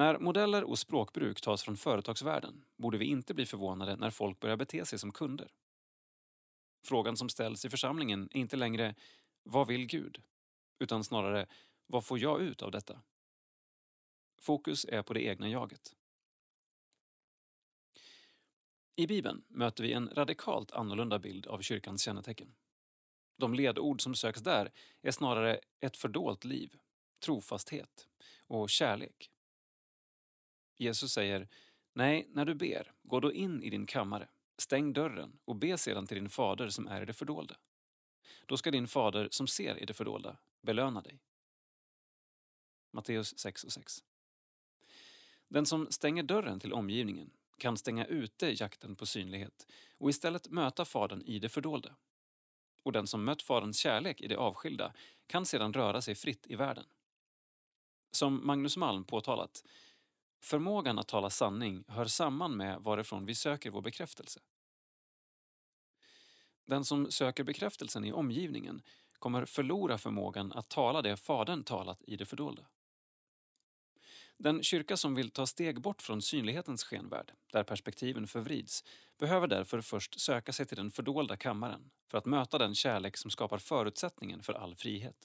[0.00, 4.56] När modeller och språkbruk tas från företagsvärlden borde vi inte bli förvånade när folk börjar
[4.56, 5.52] bete sig som kunder.
[6.84, 8.94] Frågan som ställs i församlingen är inte längre
[9.42, 10.22] “Vad vill Gud?”
[10.78, 11.46] utan snarare
[11.86, 13.02] “Vad får jag ut av detta?”
[14.42, 15.96] Fokus är på det egna jaget.
[18.96, 22.54] I Bibeln möter vi en radikalt annorlunda bild av kyrkans kännetecken.
[23.36, 24.72] De ledord som söks där
[25.02, 26.78] är snarare ett fördolt liv,
[27.24, 28.08] trofasthet
[28.46, 29.30] och kärlek.
[30.80, 31.48] Jesus säger
[31.92, 34.28] Nej, när du ber, gå då in i din kammare,
[34.58, 37.56] stäng dörren och be sedan till din fader som är i det fördolda.
[38.46, 41.20] Då ska din fader som ser i det fördolda belöna dig.
[42.92, 44.04] Matteus 6 och 6.
[45.48, 49.66] Den som stänger dörren till omgivningen kan stänga ute jakten på synlighet
[49.98, 51.96] och istället möta Fadern i det fördolda.
[52.82, 54.92] Och den som mött Faderns kärlek i det avskilda
[55.26, 56.84] kan sedan röra sig fritt i världen.
[58.10, 59.64] Som Magnus Malm påtalat,
[60.40, 64.40] förmågan att tala sanning hör samman med varifrån vi söker vår bekräftelse.
[66.66, 68.82] Den som söker bekräftelsen i omgivningen
[69.18, 72.66] kommer förlora förmågan att tala det Fadern talat i det fördolda.
[74.36, 78.84] Den kyrka som vill ta steg bort från synlighetens skenvärld, där perspektiven förvrids,
[79.18, 83.30] behöver därför först söka sig till den fördolda kammaren för att möta den kärlek som
[83.30, 85.16] skapar förutsättningen för all frihet.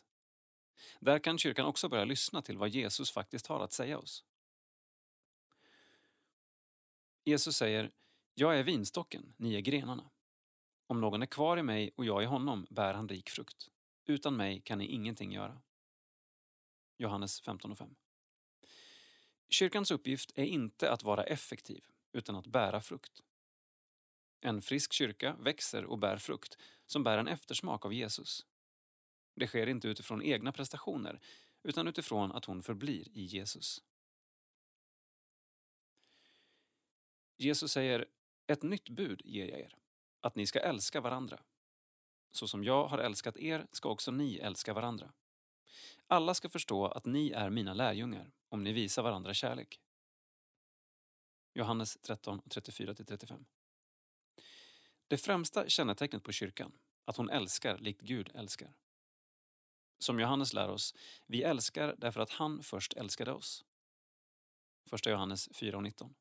[0.99, 4.23] Där kan kyrkan också börja lyssna till vad Jesus faktiskt har att säga oss.
[7.27, 7.91] Jesus säger,
[8.33, 10.09] jag är vinstocken, ni är grenarna.
[10.87, 13.69] Om någon är kvar i mig och jag i honom bär han rik frukt.
[14.05, 15.61] Utan mig kan ni ingenting göra.
[16.97, 17.95] Johannes 15 och 5.
[19.49, 23.21] Kyrkans uppgift är inte att vara effektiv, utan att bära frukt.
[24.41, 28.45] En frisk kyrka växer och bär frukt som bär en eftersmak av Jesus.
[29.35, 31.21] Det sker inte utifrån egna prestationer,
[31.63, 33.81] utan utifrån att hon förblir i Jesus.
[37.37, 38.05] Jesus säger,
[38.47, 39.75] ett nytt bud ger jag er,
[40.21, 41.43] att ni ska älska varandra.
[42.31, 45.13] Så som jag har älskat er ska också ni älska varandra.
[46.07, 49.79] Alla ska förstå att ni är mina lärjungar om ni visar varandra kärlek.
[51.53, 53.45] Johannes 13, 34-35.
[55.07, 56.71] Det främsta kännetecknet på kyrkan,
[57.05, 58.75] att hon älskar likt Gud älskar.
[59.99, 63.65] Som Johannes lär oss, vi älskar därför att han först älskade oss.
[64.91, 66.15] 1 Johannes 4 och 19.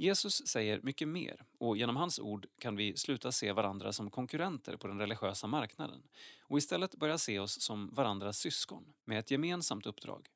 [0.00, 4.76] Jesus säger mycket mer och genom hans ord kan vi sluta se varandra som konkurrenter
[4.76, 6.02] på den religiösa marknaden
[6.40, 10.28] och istället börja se oss som varandras syskon med ett gemensamt uppdrag.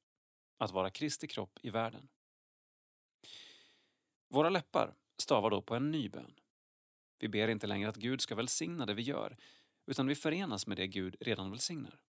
[0.59, 2.09] Att vara Kristi kropp i världen.
[4.29, 6.35] Våra läppar stavar då på en ny bön.
[7.19, 9.37] Vi ber inte längre att Gud ska välsigna det vi gör,
[9.87, 12.01] utan vi förenas med det Gud redan välsignar.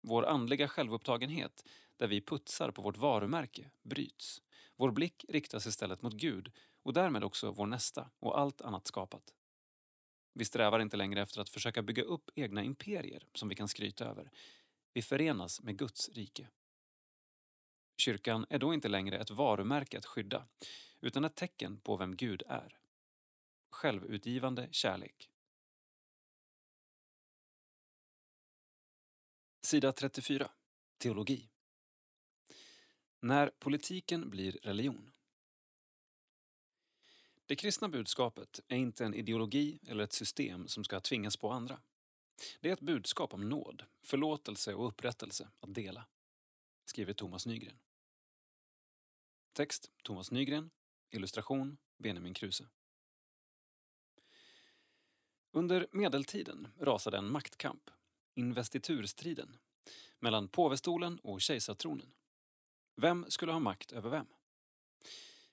[0.00, 1.64] Vår andliga självupptagenhet,
[1.96, 4.42] där vi putsar på vårt varumärke, bryts.
[4.76, 6.52] Vår blick riktas istället mot Gud
[6.82, 9.34] och därmed också vår nästa och allt annat skapat.
[10.32, 14.04] Vi strävar inte längre efter att försöka bygga upp egna imperier som vi kan skryta
[14.04, 14.30] över.
[14.92, 16.48] Vi förenas med Guds rike.
[17.96, 20.46] Kyrkan är då inte längre ett varumärke att skydda,
[21.00, 22.78] utan ett tecken på vem Gud är.
[23.70, 25.30] Självutgivande kärlek.
[29.62, 30.50] Sida 34.
[30.98, 31.53] Teologi.
[33.24, 35.12] När politiken blir religion.
[37.46, 41.80] Det kristna budskapet är inte en ideologi eller ett system som ska tvingas på andra.
[42.60, 46.06] Det är ett budskap om nåd, förlåtelse och upprättelse att dela,
[46.84, 47.78] skriver Thomas Nygren.
[49.52, 50.70] Text Thomas Nygren,
[51.10, 52.68] illustration Benjamin Kruse.
[55.50, 57.90] Under medeltiden rasade en maktkamp,
[58.34, 59.58] investiturstriden,
[60.18, 62.12] mellan påvestolen och kejsartronen.
[62.96, 64.26] Vem skulle ha makt över vem?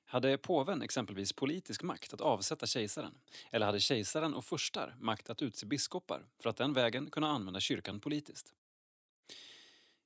[0.06, 3.18] Hade påven exempelvis politisk makt att avsätta kejsaren?
[3.52, 7.60] Eller hade kejsaren och furstar makt att utse biskopar för att den vägen kunna använda
[7.60, 8.54] kyrkan politiskt?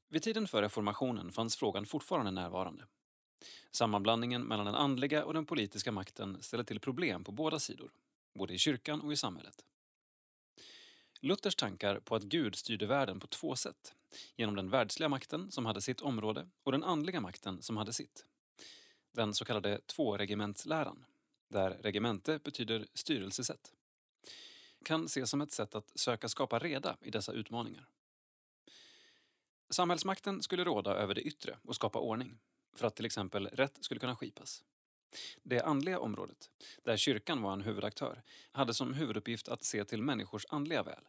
[0.09, 2.85] Vid tiden för reformationen fanns frågan fortfarande närvarande.
[3.71, 7.91] Sammanblandningen mellan den andliga och den politiska makten ställde till problem på båda sidor,
[8.33, 9.65] både i kyrkan och i samhället.
[11.25, 13.93] Luthers tankar på att Gud styrde världen på två sätt,
[14.35, 18.25] genom den världsliga makten som hade sitt område och den andliga makten som hade sitt.
[19.11, 21.05] Den så kallade tvåregementsläran,
[21.49, 23.73] där regemente betyder styrelsesätt,
[24.83, 27.89] kan ses som ett sätt att söka skapa reda i dessa utmaningar.
[29.69, 32.39] Samhällsmakten skulle råda över det yttre och skapa ordning,
[32.75, 34.63] för att till exempel rätt skulle kunna skipas.
[35.43, 36.49] Det andliga området,
[36.83, 41.03] där kyrkan var en huvudaktör, hade som huvuduppgift att se till människors andliga väl.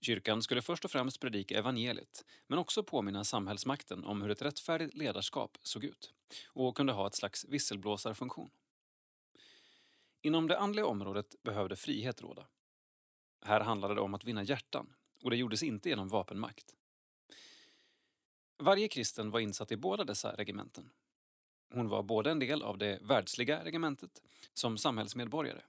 [0.00, 4.94] Kyrkan skulle först och främst predika evangeliet, men också påminna samhällsmakten om hur ett rättfärdigt
[4.94, 6.12] ledarskap såg ut
[6.46, 8.50] och kunde ha ett slags visselblåsarfunktion.
[10.22, 12.46] Inom det andliga området behövde frihet råda.
[13.44, 16.74] Här handlade det om att vinna hjärtan och det gjordes inte genom vapenmakt.
[18.58, 20.90] Varje kristen var insatt i båda dessa regementen.
[21.74, 24.22] Hon var både en del av det världsliga regementet
[24.54, 25.60] som samhällsmedborgare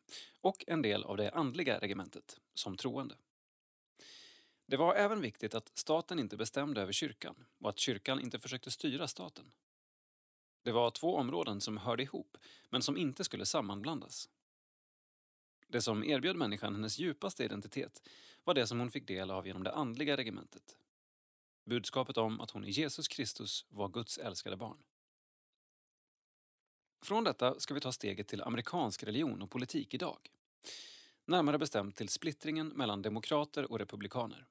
[0.42, 3.16] och en del av det andliga regementet som troende.
[4.70, 8.72] Det var även viktigt att staten inte bestämde över kyrkan och att kyrkan inte försökte
[8.72, 9.52] styra staten.
[10.64, 12.38] Det var två områden som hörde ihop,
[12.70, 14.30] men som inte skulle sammanblandas.
[15.68, 18.10] Det som erbjöd människan hennes djupaste identitet
[18.44, 20.78] var det som hon fick del av genom det andliga regementet.
[21.66, 24.78] Budskapet om att hon i Jesus Kristus var Guds älskade barn.
[27.02, 30.32] Från detta ska vi ta steget till amerikansk religion och politik idag.
[31.26, 34.48] Närmare bestämt till splittringen mellan demokrater och republikaner.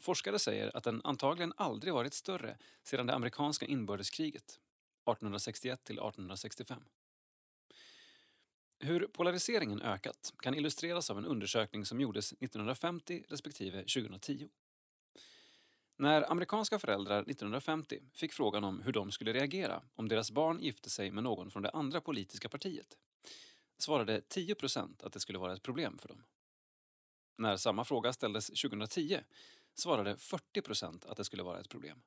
[0.00, 6.84] Forskare säger att den antagligen aldrig varit större sedan det amerikanska inbördeskriget 1861 till 1865.
[8.78, 14.48] Hur polariseringen ökat kan illustreras av en undersökning som gjordes 1950 respektive 2010.
[15.96, 20.90] När amerikanska föräldrar 1950 fick frågan om hur de skulle reagera om deras barn gifte
[20.90, 22.96] sig med någon från det andra politiska partiet
[23.78, 26.24] svarade 10% att det skulle vara ett problem för dem.
[27.38, 29.18] När samma fråga ställdes 2010
[29.74, 32.02] svarade 40% att det skulle vara ett problem.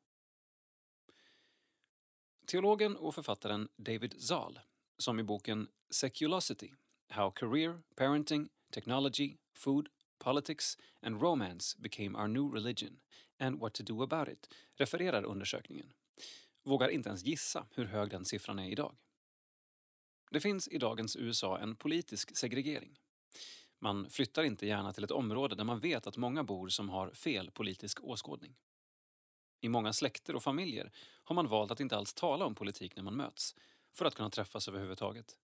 [2.46, 4.60] Teologen och författaren David Zahl,
[4.98, 6.72] som i boken Seculosity
[7.10, 9.90] How Career, Parenting, Technology, Food,
[10.20, 13.00] Politics and Romance Became Our New Religion
[13.40, 15.94] and What to Do About It refererar undersökningen.
[16.64, 18.96] Vågar inte ens gissa hur hög den siffran är idag.
[20.32, 23.00] Det finns i dagens USA en politisk segregering.
[23.80, 27.12] Man flyttar inte gärna till ett område där man vet att många bor som har
[27.12, 28.56] fel politisk åskådning.
[29.62, 30.92] I många släkter och familjer
[31.24, 33.56] har man valt att inte alls tala om politik när man möts,
[33.94, 35.38] för att kunna träffas överhuvudtaget.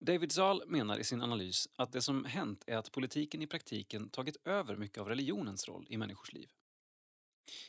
[0.00, 4.08] David Zahl menar i sin analys att det som hänt är att politiken i praktiken
[4.08, 6.50] tagit över mycket av religionens roll i människors liv.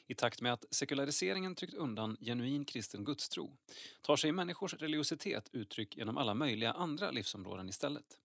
[0.08, 3.58] I takt med att sekulariseringen tryckt undan genuin kristen gudstro
[4.02, 8.20] tar sig människors religiositet uttryck genom alla möjliga andra livsområden istället.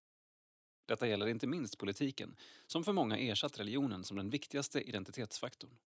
[0.86, 5.78] Detta gäller inte minst politiken, som för många ersatt religionen som den viktigaste identitetsfaktorn.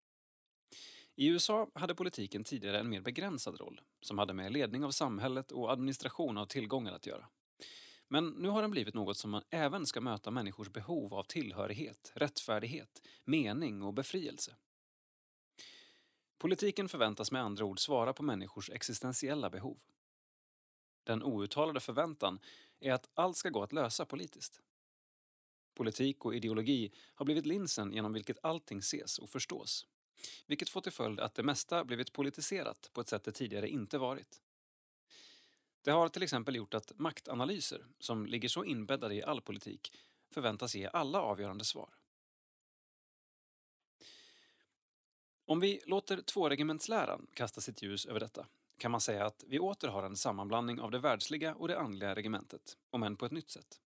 [1.15, 5.51] I USA hade politiken tidigare en mer begränsad roll, som hade med ledning av samhället
[5.51, 7.27] och administration av tillgångar att göra.
[8.07, 12.11] Men nu har den blivit något som man även ska möta människors behov av tillhörighet,
[12.15, 14.55] rättfärdighet, mening och befrielse.
[16.37, 19.77] Politiken förväntas med andra ord svara på människors existentiella behov.
[21.03, 22.39] Den outtalade förväntan
[22.79, 24.61] är att allt ska gå att lösa politiskt.
[25.75, 29.87] Politik och ideologi har blivit linsen genom vilket allting ses och förstås.
[30.47, 33.97] Vilket får till följd att det mesta blivit politiserat på ett sätt det tidigare inte
[33.97, 34.41] varit.
[35.81, 39.97] Det har till exempel gjort att maktanalyser, som ligger så inbäddade i all politik,
[40.31, 41.89] förväntas ge alla avgörande svar.
[45.45, 48.47] Om vi låter tvåregementsläran kasta sitt ljus över detta
[48.77, 52.15] kan man säga att vi åter har en sammanblandning av det världsliga och det andliga
[52.15, 53.79] regementet, om än på ett nytt sätt.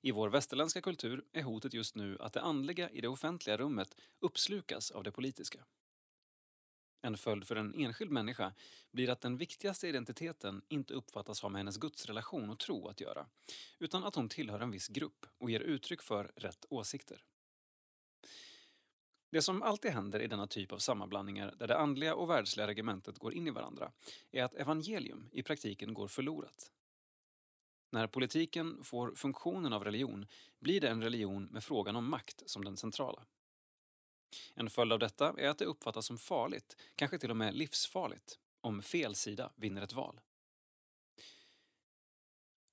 [0.00, 3.96] I vår västerländska kultur är hotet just nu att det andliga i det offentliga rummet
[4.20, 5.64] uppslukas av det politiska.
[7.02, 8.54] En följd för en enskild människa
[8.90, 13.26] blir att den viktigaste identiteten inte uppfattas ha med hennes gudsrelation och tro att göra,
[13.78, 17.24] utan att hon tillhör en viss grupp och ger uttryck för rätt åsikter.
[19.30, 23.18] Det som alltid händer i denna typ av sammanblandningar där det andliga och världsliga regementet
[23.18, 23.92] går in i varandra
[24.30, 26.70] är att evangelium i praktiken går förlorat.
[27.94, 30.26] När politiken får funktionen av religion
[30.60, 33.24] blir det en religion med frågan om makt som den centrala.
[34.54, 38.38] En följd av detta är att det uppfattas som farligt, kanske till och med livsfarligt,
[38.60, 40.20] om fel sida vinner ett val.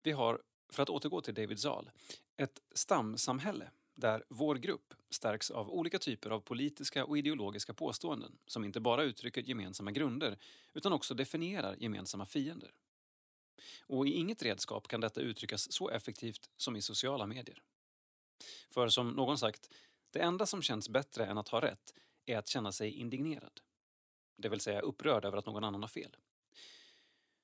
[0.04, 1.92] Vi har, för att återgå till David Zahl,
[2.38, 8.64] ett stamsamhälle där vår grupp stärks av olika typer av politiska och ideologiska påståenden som
[8.64, 10.38] inte bara uttrycker gemensamma grunder
[10.74, 12.74] utan också definierar gemensamma fiender.
[13.82, 17.62] Och i inget redskap kan detta uttryckas så effektivt som i sociala medier.
[18.70, 19.70] För som någon sagt,
[20.12, 21.94] det enda som känns bättre än att ha rätt
[22.26, 23.62] är att känna sig indignerad.
[24.38, 26.18] Det vill säga upprörd över att någon annan har fel.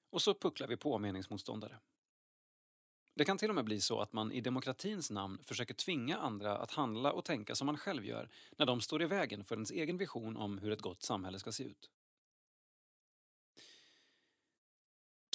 [0.09, 1.79] Och så pucklar vi på meningsmotståndare.
[3.13, 6.57] Det kan till och med bli så att man i demokratins namn försöker tvinga andra
[6.57, 9.71] att handla och tänka som man själv gör när de står i vägen för ens
[9.71, 11.89] egen vision om hur ett gott samhälle ska se ut.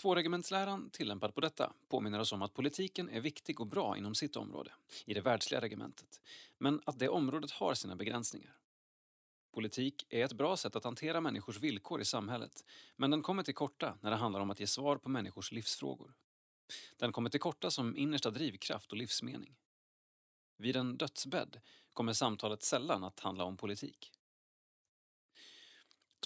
[0.03, 4.37] Tvåregementsläran tillämpad på detta påminner oss om att politiken är viktig och bra inom sitt
[4.37, 4.73] område,
[5.05, 6.21] i det världsliga regementet,
[6.59, 8.57] men att det området har sina begränsningar.
[9.53, 12.65] Politik är ett bra sätt att hantera människors villkor i samhället,
[12.97, 16.15] men den kommer till korta när det handlar om att ge svar på människors livsfrågor.
[16.97, 19.57] Den kommer till korta som innersta drivkraft och livsmening.
[20.57, 21.61] Vid en dödsbädd
[21.93, 24.13] kommer samtalet sällan att handla om politik.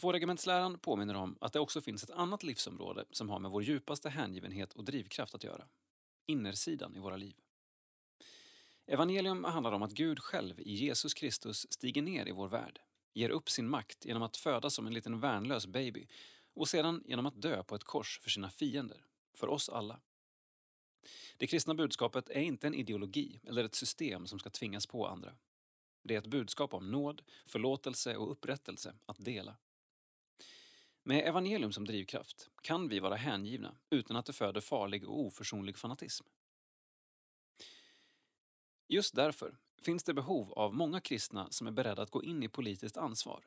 [0.01, 4.09] Tvåregementsläran påminner om att det också finns ett annat livsområde som har med vår djupaste
[4.09, 5.69] hängivenhet och drivkraft att göra.
[6.27, 7.35] Innersidan i våra liv.
[8.87, 12.81] Evangelium handlar om att Gud själv i Jesus Kristus stiger ner i vår värld,
[13.15, 16.07] ger upp sin makt genom att födas som en liten värnlös baby
[16.55, 20.01] och sedan genom att dö på ett kors för sina fiender, för oss alla.
[21.37, 25.33] Det kristna budskapet är inte en ideologi eller ett system som ska tvingas på andra.
[26.03, 29.57] Det är ett budskap om nåd, förlåtelse och upprättelse att dela.
[31.09, 35.77] Med evangelium som drivkraft kan vi vara hängivna utan att det föder farlig och oförsonlig
[35.77, 36.27] fanatism.
[38.89, 42.49] Just därför finns det behov av många kristna som är beredda att gå in i
[42.49, 43.45] politiskt ansvar.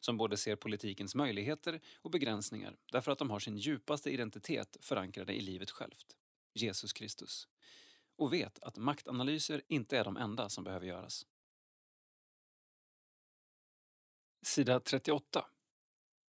[0.00, 5.32] Som både ser politikens möjligheter och begränsningar därför att de har sin djupaste identitet förankrade
[5.32, 6.16] i livet självt,
[6.54, 7.48] Jesus Kristus.
[8.16, 11.26] Och vet att maktanalyser inte är de enda som behöver göras.
[14.42, 15.46] Sida 38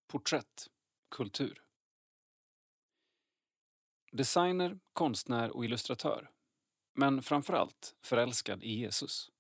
[0.07, 0.67] Porträtt,
[1.11, 1.63] kultur.
[4.11, 6.31] Designer, konstnär och illustratör.
[6.93, 9.31] Men framförallt förälskad i Jesus.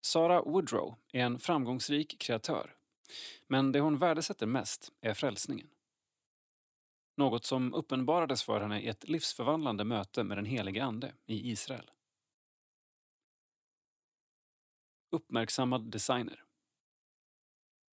[0.00, 2.76] Sara Woodrow är en framgångsrik kreatör.
[3.46, 5.70] Men det hon värdesätter mest är frälsningen.
[7.16, 11.90] Något som uppenbarades för henne i ett livsförvandlande möte med den helige Ande i Israel.
[15.10, 16.44] Uppmärksammad designer.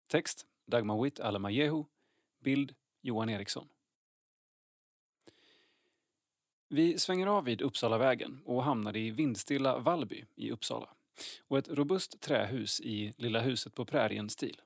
[0.08, 1.84] Text Dagmar Witt Alamajehu.
[2.44, 3.70] Bild Johan Eriksson.
[6.68, 10.90] Vi svänger av vid Uppsalavägen och hamnar i vindstilla Vallby i Uppsala
[11.48, 14.62] och ett robust trähus i Lilla huset på prärien-stil.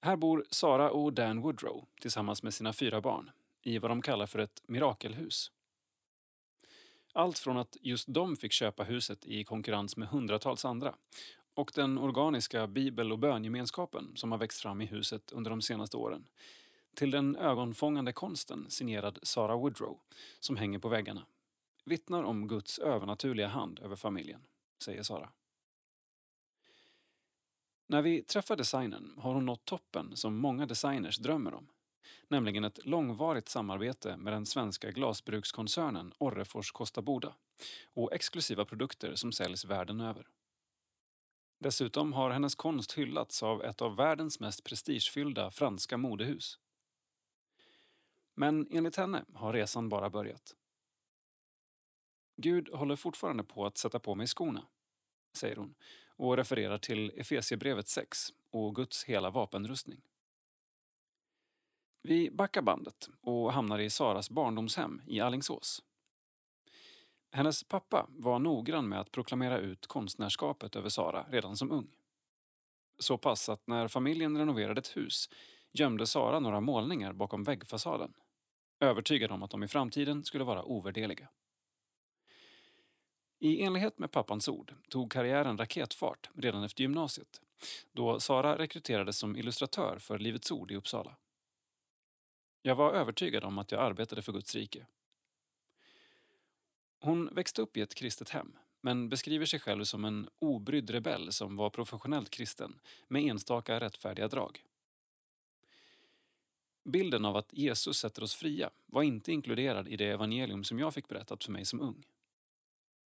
[0.00, 3.30] Här bor Sara och Dan Woodrow tillsammans med sina fyra barn
[3.62, 5.52] i vad de kallar för ett mirakelhus.
[7.12, 10.94] Allt från att just de fick köpa huset i konkurrens med hundratals andra
[11.56, 15.96] och den organiska bibel och böngemenskapen som har växt fram i huset under de senaste
[15.96, 16.28] åren
[16.94, 19.98] till den ögonfångande konsten signerad Sarah Woodrow
[20.40, 21.26] som hänger på väggarna
[21.86, 24.46] vittnar om Guds övernaturliga hand över familjen,
[24.78, 25.30] säger Sara.
[27.86, 31.68] När vi träffar designern har hon nått toppen som många designers drömmer om.
[32.28, 37.34] Nämligen ett långvarigt samarbete med den svenska glasbrukskoncernen Orrefors Kosta Boda
[37.94, 40.28] och exklusiva produkter som säljs världen över.
[41.58, 46.58] Dessutom har hennes konst hyllats av ett av världens mest prestigefyllda franska modehus.
[48.34, 50.54] Men enligt henne har resan bara börjat.
[52.36, 54.66] Gud håller fortfarande på att sätta på mig skorna,
[55.32, 55.74] säger hon
[56.08, 60.00] och refererar till Efesiebrevet 6 och Guds hela vapenrustning.
[62.02, 65.82] Vi backar bandet och hamnar i Saras barndomshem i Allingsås.
[67.36, 71.88] Hennes pappa var noggrann med att proklamera ut konstnärskapet över Sara redan som ung.
[72.98, 75.28] Så pass att när familjen renoverade ett hus
[75.72, 78.14] gömde Sara några målningar bakom väggfasaden.
[78.80, 81.28] Övertygad om att de i framtiden skulle vara ovärdeliga.
[83.38, 87.40] I enlighet med pappans ord tog karriären raketfart redan efter gymnasiet
[87.92, 91.16] då Sara rekryterades som illustratör för Livets Ord i Uppsala.
[92.62, 94.86] Jag var övertygad om att jag arbetade för Guds rike.
[97.06, 101.32] Hon växte upp i ett kristet hem men beskriver sig själv som en obrydd rebell
[101.32, 102.78] som var professionellt kristen
[103.08, 104.64] med enstaka rättfärdiga drag.
[106.84, 110.94] Bilden av att Jesus sätter oss fria var inte inkluderad i det evangelium som jag
[110.94, 112.04] fick berättat för mig som ung.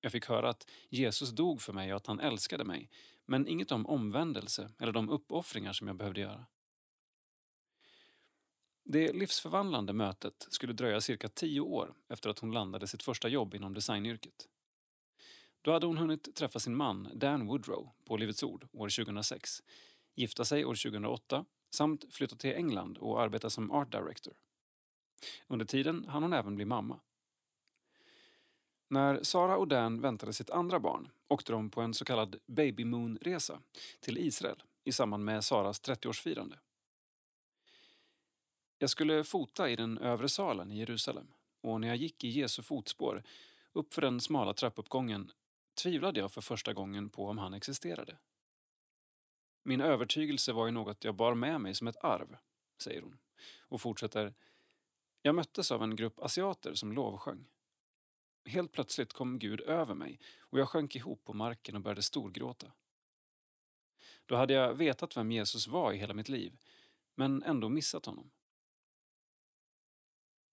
[0.02, 2.90] Jag fick höra att Jesus dog för mig och att han älskade mig,
[3.26, 6.46] men inget om omvändelse eller de uppoffringar som jag behövde göra.
[8.90, 13.56] Det livsförvandlande mötet skulle dröja cirka tio år efter att hon landade sitt första jobb
[13.56, 14.48] inom designyrket.
[15.62, 19.64] Då hade hon hunnit träffa sin man Dan Woodrow på Livets Ord år 2006,
[20.16, 24.34] gifta sig år 2008 samt flytta till England och arbeta som art director.
[25.48, 27.00] Under tiden hann hon även bli mamma.
[28.88, 32.86] När Sara och Dan väntade sitt andra barn åkte de på en så kallad baby
[32.86, 33.60] moon-resa
[34.00, 36.58] till Israel i samband med Saras 30-årsfirande.
[38.80, 42.62] Jag skulle fota i den övre salen i Jerusalem och när jag gick i Jesu
[42.62, 43.24] fotspår
[43.74, 45.32] uppför den smala trappuppgången
[45.74, 48.18] tvivlade jag för första gången på om han existerade.
[49.64, 52.38] Min övertygelse var ju något jag bar med mig som ett arv,
[52.84, 53.18] säger hon
[53.60, 54.34] och fortsätter.
[55.22, 57.46] Jag möttes av en grupp asiater som lovsjöng.
[58.46, 62.72] Helt plötsligt kom Gud över mig och jag sjönk ihop på marken och började storgråta.
[64.26, 66.58] Då hade jag vetat vem Jesus var i hela mitt liv,
[67.16, 68.32] men ändå missat honom.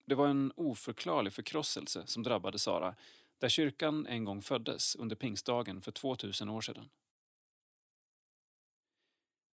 [0.05, 2.95] Det var en oförklarlig förkrosselse som drabbade Sara
[3.37, 6.89] där kyrkan en gång föddes under pingstdagen för 2000 år sedan.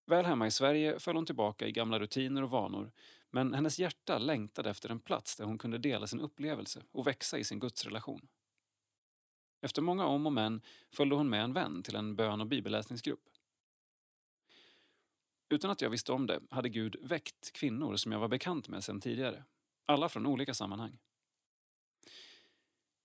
[0.05, 2.91] Väl hemma i Sverige föll hon tillbaka i gamla rutiner och vanor
[3.29, 7.37] men hennes hjärta längtade efter en plats där hon kunde dela sin upplevelse och växa
[7.37, 8.27] i sin gudsrelation.
[9.61, 13.29] Efter många om och men följde hon med en vän till en bön och bibelläsningsgrupp.
[15.49, 18.83] Utan att jag visste om det hade Gud väckt kvinnor som jag var bekant med
[18.83, 19.43] sedan tidigare.
[19.91, 20.99] Alla från olika sammanhang.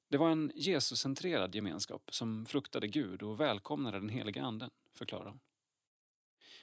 [0.09, 5.41] Det var en Jesuscentrerad gemenskap som fruktade Gud och välkomnade den heliga anden, förklarar hon.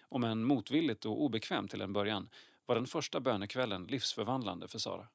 [0.01, 2.29] Om än motvilligt och obekvämt till en början
[2.65, 5.07] var den första bönekvällen livsförvandlande för Sara.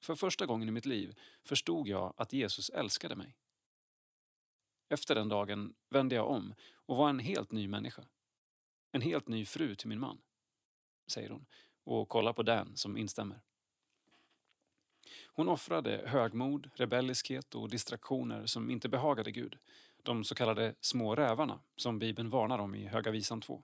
[0.00, 3.36] För första gången i mitt liv förstod jag att Jesus älskade mig.
[4.88, 8.04] Efter den dagen vände jag om och var en helt ny människa.
[8.92, 10.22] En helt ny fru till min man,
[11.06, 11.46] säger hon
[11.84, 13.40] och kolla på Dan som instämmer.
[15.26, 19.58] Hon offrade högmod, rebelliskhet och distraktioner som inte behagade Gud.
[20.02, 23.62] De så kallade små rävarna som Bibeln varnar om i Höga visan 2.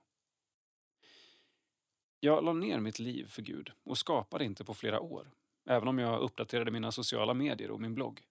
[2.19, 5.31] Jag la ner mitt liv för Gud och skapade inte på flera år,
[5.65, 8.21] även om jag uppdaterade mina sociala medier och min blogg.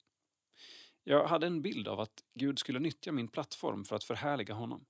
[1.04, 4.86] Jag hade en bild av att Gud skulle nyttja min plattform för att förhärliga honom.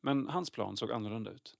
[0.00, 1.58] Men hans plan såg annorlunda ut.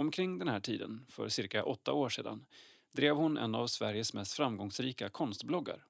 [0.00, 2.46] Omkring den här tiden, för cirka åtta år sedan,
[2.92, 5.84] drev hon en av Sveriges mest framgångsrika konstbloggar.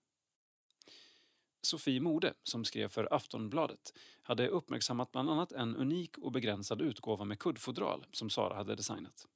[1.63, 7.25] Sofie Mode, som skrev för Aftonbladet, hade uppmärksammat bland annat en unik och begränsad utgåva
[7.25, 9.27] med kuddfodral som Sara hade designat.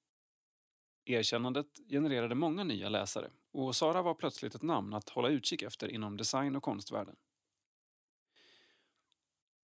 [1.05, 5.89] Erkännandet genererade många nya läsare och Sara var plötsligt ett namn att hålla utkik efter
[5.89, 7.17] inom design och konstvärlden.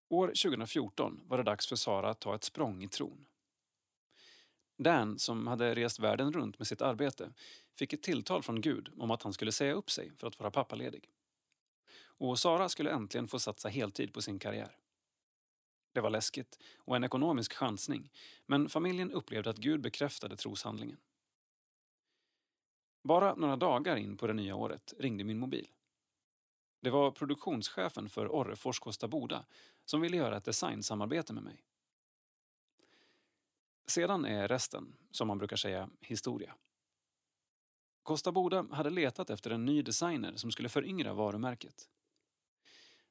[0.09, 3.27] År 2014 var det dags för Sara att ta ett språng i tron.
[4.83, 7.33] Dan, som hade rest världen runt med sitt arbete,
[7.79, 10.51] fick ett tilltal från Gud om att han skulle säga upp sig för att vara
[10.51, 11.11] pappaledig.
[12.03, 14.77] Och Sara skulle äntligen få satsa heltid på sin karriär.
[15.93, 18.13] Det var läskigt och en ekonomisk chansning,
[18.47, 20.99] men familjen upplevde att Gud bekräftade troshandlingen.
[23.03, 25.69] Bara några dagar in på det nya året ringde min mobil.
[26.83, 29.45] Det var produktionschefen för Orrefors Kosta Boda
[29.85, 31.65] som ville göra ett designsamarbete med mig.
[33.91, 36.55] Sedan är resten, som man brukar säga, historia.
[38.03, 41.89] Kosta Boda hade letat efter en ny designer som skulle föryngra varumärket.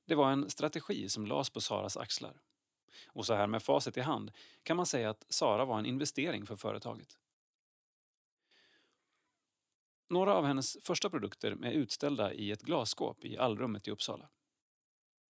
[0.05, 2.41] Det var en strategi som lades på Saras axlar.
[3.07, 4.31] Och så här med facit i hand
[4.63, 7.17] kan man säga att Sara var en investering för företaget.
[10.09, 14.29] Några av hennes första produkter är utställda i ett glasskåp i allrummet i Uppsala.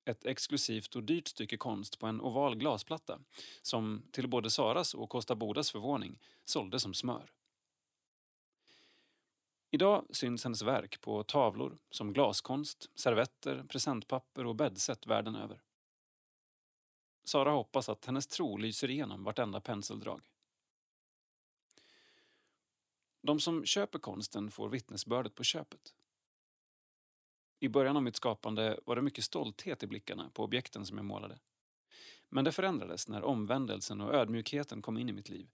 [0.10, 3.20] Ett exklusivt och dyrt stycke konst på en oval glasplatta
[3.62, 7.32] som till både Saras och Kosta Bodas förvåning sålde som smör.
[9.72, 15.62] Idag syns hennes verk på tavlor som glaskonst, servetter, presentpapper och bäddset världen över.
[17.24, 20.22] Sara hoppas att hennes tro lyser igenom vartenda penseldrag.
[23.22, 25.94] De som köper konsten får vittnesbördet på köpet.
[27.60, 31.06] I början av mitt skapande var det mycket stolthet i blickarna på objekten som jag
[31.06, 31.40] målade.
[32.30, 35.50] Men det förändrades när omvändelsen och ödmjukheten kom in i mitt liv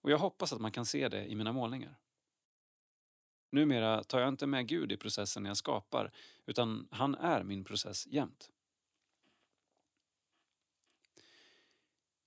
[0.00, 1.98] och jag hoppas att man kan se det i mina målningar.
[3.50, 6.12] Numera tar jag inte med Gud i processen när jag skapar
[6.46, 8.50] utan han är min process jämt.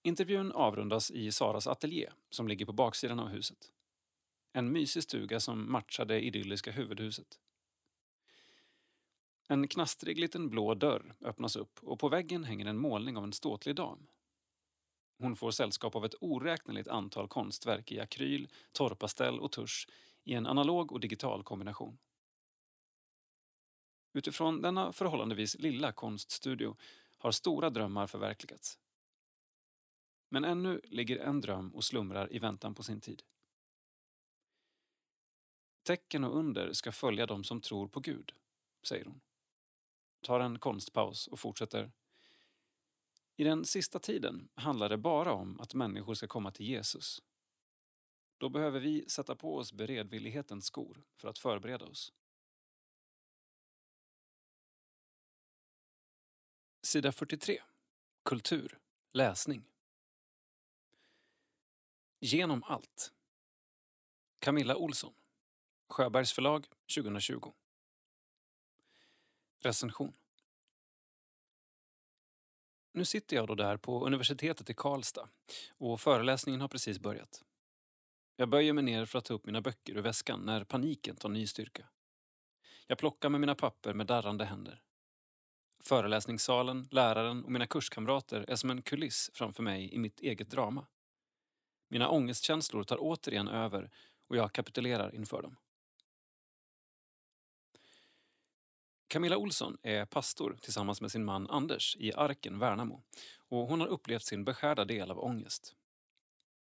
[0.03, 3.71] Intervjun avrundas i Saras ateljé som ligger på baksidan av huset.
[4.53, 7.39] En mysig stuga som matchar det idylliska huvudhuset.
[9.47, 13.33] En knastrig liten blå dörr öppnas upp och på väggen hänger en målning av en
[13.33, 14.07] ståtlig dam.
[15.19, 19.87] Hon får sällskap av ett oräkneligt antal konstverk i akryl, torrpastell och tusch
[20.23, 21.97] i en analog och digital kombination.
[24.13, 26.75] Utifrån denna förhållandevis lilla konststudio
[27.17, 28.79] har stora drömmar förverkligats.
[30.29, 33.23] Men ännu ligger en dröm och slumrar i väntan på sin tid.
[35.83, 38.33] Tecken och under ska följa dem som tror på Gud,
[38.83, 39.21] säger hon.
[40.27, 41.91] Tar en konstpaus och fortsätter.
[43.35, 47.23] I den sista tiden handlar det bara om att människor ska komma till Jesus.
[48.37, 52.13] Då behöver vi sätta på oss beredvillighetens skor för att förbereda oss.
[56.81, 57.61] Sida 43.
[58.25, 58.79] Kultur.
[59.13, 59.63] Läsning.
[62.19, 63.13] Genom allt.
[64.39, 65.13] Camilla Olsson.
[65.89, 67.53] Sjöbergs förlag 2020.
[69.59, 70.13] Recension.
[72.93, 75.29] Nu sitter jag då där på universitetet i Karlstad
[75.77, 77.43] och föreläsningen har precis börjat.
[78.35, 81.29] Jag böjer mig ner för att ta upp mina böcker ur väskan när paniken tar
[81.29, 81.89] ny styrka.
[82.87, 84.81] Jag plockar med mina papper med darrande händer.
[85.83, 90.87] Föreläsningssalen, läraren och mina kurskamrater är som en kuliss framför mig i mitt eget drama.
[91.89, 93.91] Mina ångestkänslor tar återigen över
[94.27, 95.55] och jag kapitulerar inför dem.
[99.09, 103.03] Camilla Olsson är pastor tillsammans med sin man Anders i Arken, Värnamo
[103.37, 105.75] och hon har upplevt sin beskärda del av ångest.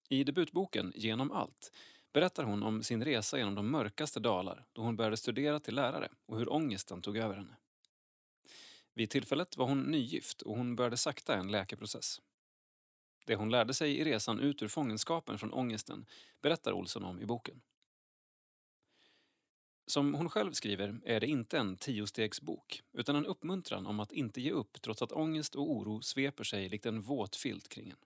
[0.09, 1.73] I debutboken Genom allt
[2.13, 6.09] berättar hon om sin resa genom de mörkaste dalar då hon började studera till lärare
[6.27, 7.57] och hur ångesten tog över henne.
[8.95, 12.21] Vid tillfället var hon nygift och hon började sakta en läkeprocess.
[13.27, 16.07] Det hon lärde sig i resan ut ur fångenskapen från ångesten
[16.43, 17.61] berättar Olsson om i boken.
[19.87, 24.41] Som hon själv skriver är det inte en tiostegsbok utan en uppmuntran om att inte
[24.41, 27.97] ge upp trots att ångest och oro sveper sig likt en våt filt kring en.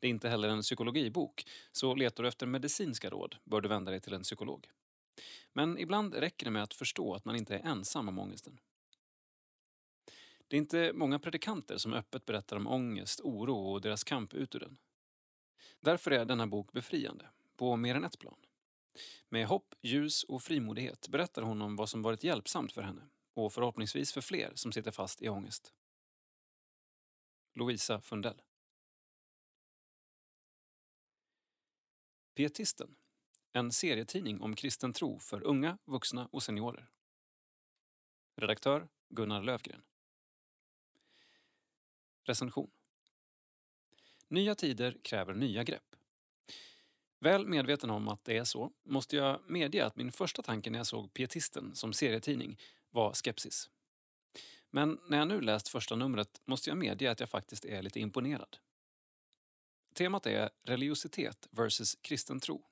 [0.00, 3.90] Det är inte heller en psykologibok, så letar du efter medicinska råd bör du vända
[3.90, 4.68] dig till en psykolog.
[5.52, 8.60] Men ibland räcker det med att förstå att man inte är ensam om ångesten.
[10.48, 14.54] Det är inte många predikanter som öppet berättar om ångest, oro och deras kamp ut
[14.54, 14.76] ur den.
[15.80, 18.38] Därför är denna bok befriande, på mer än ett plan.
[19.28, 23.52] Med hopp, ljus och frimodighet berättar hon om vad som varit hjälpsamt för henne och
[23.52, 25.74] förhoppningsvis för fler som sitter fast i ångest.
[27.54, 28.42] Lovisa Fundell
[32.34, 32.96] Pietisten,
[33.52, 36.90] en serietidning om kristen tro för unga, vuxna och seniorer.
[38.36, 39.82] Redaktör Gunnar Lövgren.
[42.22, 42.70] Recension.
[44.28, 45.96] Nya tider kräver nya grepp.
[47.20, 50.78] Väl medveten om att det är så måste jag medge att min första tanke när
[50.78, 52.58] jag såg Pietisten som serietidning
[52.90, 53.70] var skepsis.
[54.70, 58.00] Men när jag nu läst första numret måste jag medge att jag faktiskt är lite
[58.00, 58.56] imponerad.
[59.94, 62.64] Temat är religiositet versus kristen tro.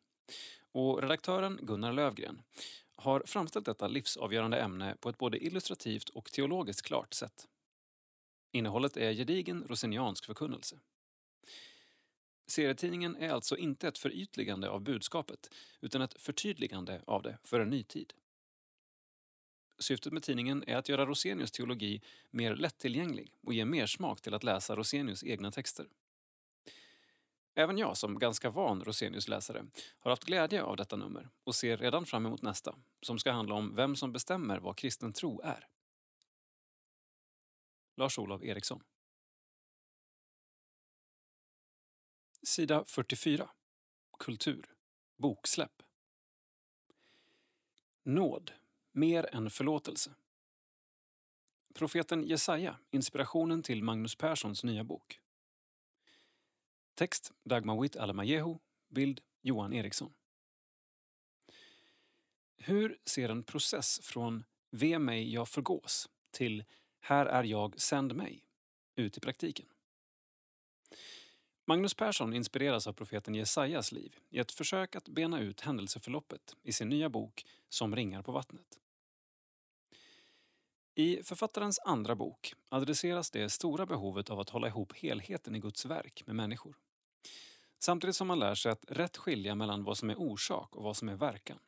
[0.72, 2.42] Och redaktören Gunnar Lövgren
[2.96, 7.48] har framställt detta livsavgörande ämne på ett både illustrativt och teologiskt klart sätt.
[8.52, 10.78] Innehållet är gedigen roseniansk förkunnelse.
[12.48, 15.50] Serietidningen är alltså inte ett förytligande av budskapet
[15.80, 18.12] utan ett förtydligande av det för en ny tid.
[19.78, 24.34] Syftet med tidningen är att göra Rosenius teologi mer lättillgänglig och ge mer smak till
[24.34, 25.86] att läsa Rosenius egna texter.
[27.54, 29.66] Även jag som ganska van Rosenius-läsare
[29.98, 33.54] har haft glädje av detta nummer och ser redan fram emot nästa, som ska handla
[33.54, 35.68] om vem som bestämmer vad kristen tro är.
[37.96, 38.82] Lars-Olof Eriksson.
[42.43, 43.51] Sida 44.
[44.19, 44.74] Kultur.
[45.16, 45.82] Boksläpp.
[48.02, 48.52] Nåd.
[48.93, 50.15] Mer än förlåtelse.
[51.74, 55.20] Profeten Jesaja, inspirationen till Magnus Perssons nya bok.
[56.94, 58.59] Text Dagmar Witt Alemajehu,
[58.89, 60.15] bild Johan Eriksson.
[62.56, 66.65] Hur ser en process från Ve mig, jag förgås till
[67.01, 68.44] Här är jag, sänd mig
[68.97, 69.66] ut i praktiken?
[71.68, 76.72] Magnus Persson inspireras av profeten Jesajas liv i ett försök att bena ut händelseförloppet i
[76.72, 78.78] sin nya bok Som ringar på vattnet.
[80.94, 85.84] I författarens andra bok adresseras det stora behovet av att hålla ihop helheten i Guds
[85.84, 86.78] verk med människor.
[87.78, 90.96] Samtidigt som man lär sig att rätt skilja mellan vad som är orsak och vad
[90.96, 91.58] som är verkan.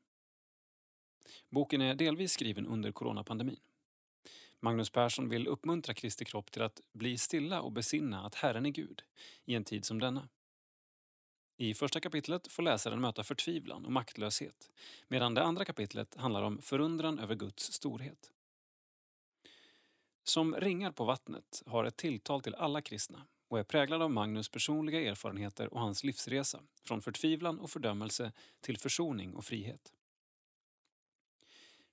[1.48, 3.60] Boken är delvis skriven under coronapandemin.
[4.60, 8.70] Magnus Persson vill uppmuntra Kristi kropp till att bli stilla och besinna att Herren är
[8.70, 9.02] Gud
[9.44, 10.28] i en tid som denna.
[11.56, 14.70] I första kapitlet får läsaren möta förtvivlan och maktlöshet
[15.08, 18.32] medan det andra kapitlet handlar om förundran över Guds storhet.
[20.24, 24.48] Som ringar på vattnet har ett tilltal till alla kristna och är präglad av Magnus
[24.48, 29.92] personliga erfarenheter och hans livsresa från förtvivlan och fördömelse till försoning och frihet.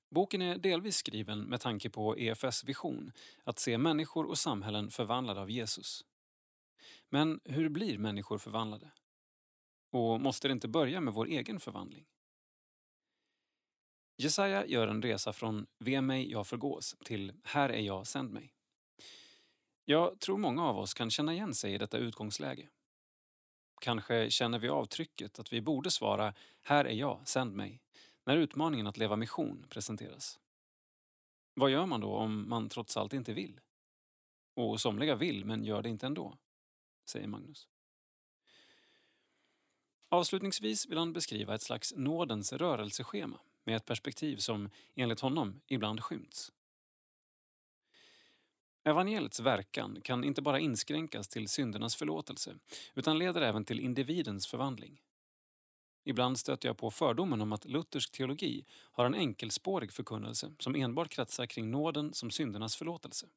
[0.09, 3.11] Boken är delvis skriven med tanke på EFS vision
[3.43, 6.05] att se människor och samhällen förvandlade av Jesus.
[7.09, 8.91] Men hur blir människor förvandlade?
[9.91, 12.05] Och måste det inte börja med vår egen förvandling?
[14.17, 18.53] Jesaja gör en resa från Ve mig, jag förgås till Här är jag, sänd mig.
[19.85, 22.69] Jag tror många av oss kan känna igen sig i detta utgångsläge.
[23.81, 27.81] Kanske känner vi avtrycket att vi borde svara Här är jag, sänd mig
[28.27, 30.39] när utmaningen att leva mission presenteras.
[31.53, 33.59] Vad gör man då om man trots allt inte vill?
[34.53, 36.37] Och somliga vill men gör det inte ändå,
[37.05, 37.67] säger Magnus.
[40.09, 46.03] Avslutningsvis vill han beskriva ett slags nådens rörelseschema med ett perspektiv som enligt honom ibland
[46.03, 46.51] skymts.
[48.83, 52.55] Evangeliets verkan kan inte bara inskränkas till syndernas förlåtelse
[52.93, 55.01] utan leder även till individens förvandling.
[56.09, 61.09] Ibland stöter jag på fördomen om att luthersk teologi har en enkelspårig förkunnelse som enbart
[61.09, 63.27] kretsar kring nåden som syndernas förlåtelse.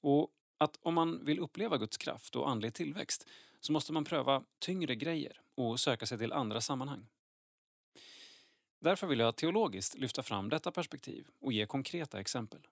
[0.00, 3.28] Och att om man vill uppleva Guds kraft och andlig tillväxt
[3.60, 7.06] så måste man pröva tyngre grejer och söka sig till andra sammanhang.
[8.80, 12.66] Därför vill jag teologiskt lyfta fram detta perspektiv och ge konkreta exempel.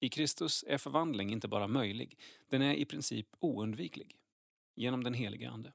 [0.00, 2.18] I Kristus är förvandling inte bara möjlig,
[2.48, 4.16] den är i princip oundviklig.
[4.74, 5.72] Genom den helige Ande.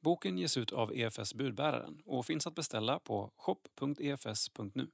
[0.00, 4.90] Boken ges ut av EFS Budbäraren och finns att beställa på shop.efs.nu.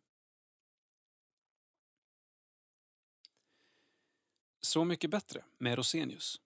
[4.61, 6.41] Så mycket bättre med Rosenius.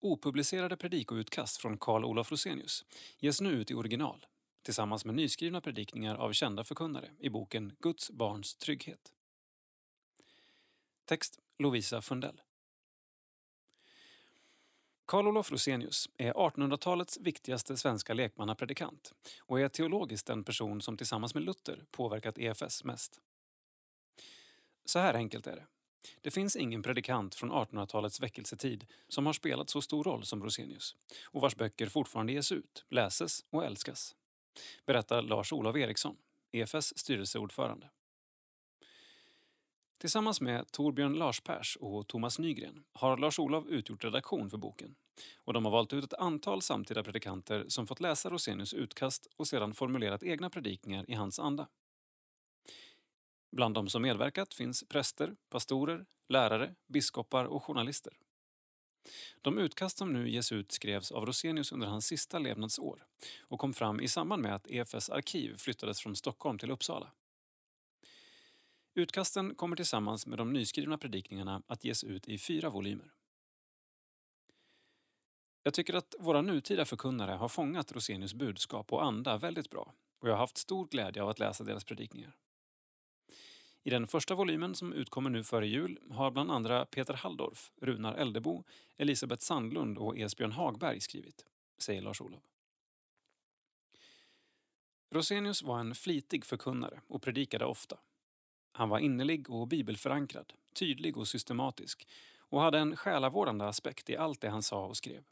[0.00, 2.84] Opublicerade predikoutkast från Karl Olof Rosenius
[3.18, 4.26] ges nu ut i original
[4.62, 9.12] tillsammans med nyskrivna predikningar av kända förkunnare i boken Guds barns trygghet.
[11.04, 12.40] Text Lovisa Fundell.
[15.06, 21.34] Karl Olof Rosenius är 1800-talets viktigaste svenska lekmannapredikant och är teologiskt den person som tillsammans
[21.34, 23.20] med Luther påverkat EFS mest.
[24.84, 25.66] Så här enkelt är det.
[26.20, 30.96] Det finns ingen predikant från 1800-talets väckelsetid som har spelat så stor roll som Rosenius
[31.24, 34.14] och vars böcker fortfarande ges ut, läses och älskas.
[34.86, 36.16] Berättar Lars-Olof Eriksson,
[36.52, 37.90] EFS styrelseordförande.
[39.98, 44.94] Tillsammans med Torbjörn Larspers och Thomas Nygren har Lars-Olof utgjort redaktion för boken
[45.36, 49.46] och de har valt ut ett antal samtida predikanter som fått läsa Rosenius utkast och
[49.46, 51.68] sedan formulerat egna predikningar i hans anda.
[53.52, 58.12] Bland de som medverkat finns präster, pastorer, lärare, biskopar och journalister.
[59.42, 63.06] De utkast som nu ges ut skrevs av Rosenius under hans sista levnadsår
[63.40, 67.12] och kom fram i samband med att EFS arkiv flyttades från Stockholm till Uppsala.
[68.94, 73.12] Utkasten kommer tillsammans med de nyskrivna predikningarna att ges ut i fyra volymer.
[75.62, 80.28] Jag tycker att våra nutida förkunnare har fångat Rosenius budskap och anda väldigt bra och
[80.28, 82.36] jag har haft stor glädje av att läsa deras predikningar.
[83.82, 88.14] I den första volymen som utkommer nu före jul har bland andra Peter Halldorf, Runar
[88.14, 88.64] Eldebo,
[88.96, 91.44] Elisabeth Sandlund och Esbjörn Hagberg skrivit,
[91.78, 92.42] säger Lars-Olof.
[95.10, 97.98] Rosenius var en flitig förkunnare och predikade ofta.
[98.76, 104.40] Han var innerlig och bibelförankrad, tydlig och systematisk och hade en själavårdande aspekt i allt
[104.40, 105.24] det han sa och skrev.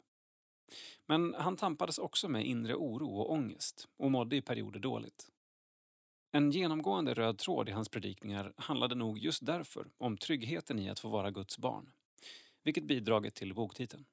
[1.05, 5.29] Men han tampades också med inre oro och ångest och mådde i perioder dåligt.
[6.31, 10.99] En genomgående röd tråd i hans predikningar handlade nog just därför om tryggheten i att
[10.99, 11.91] få vara Guds barn,
[12.63, 14.05] vilket bidragit till boktiteln.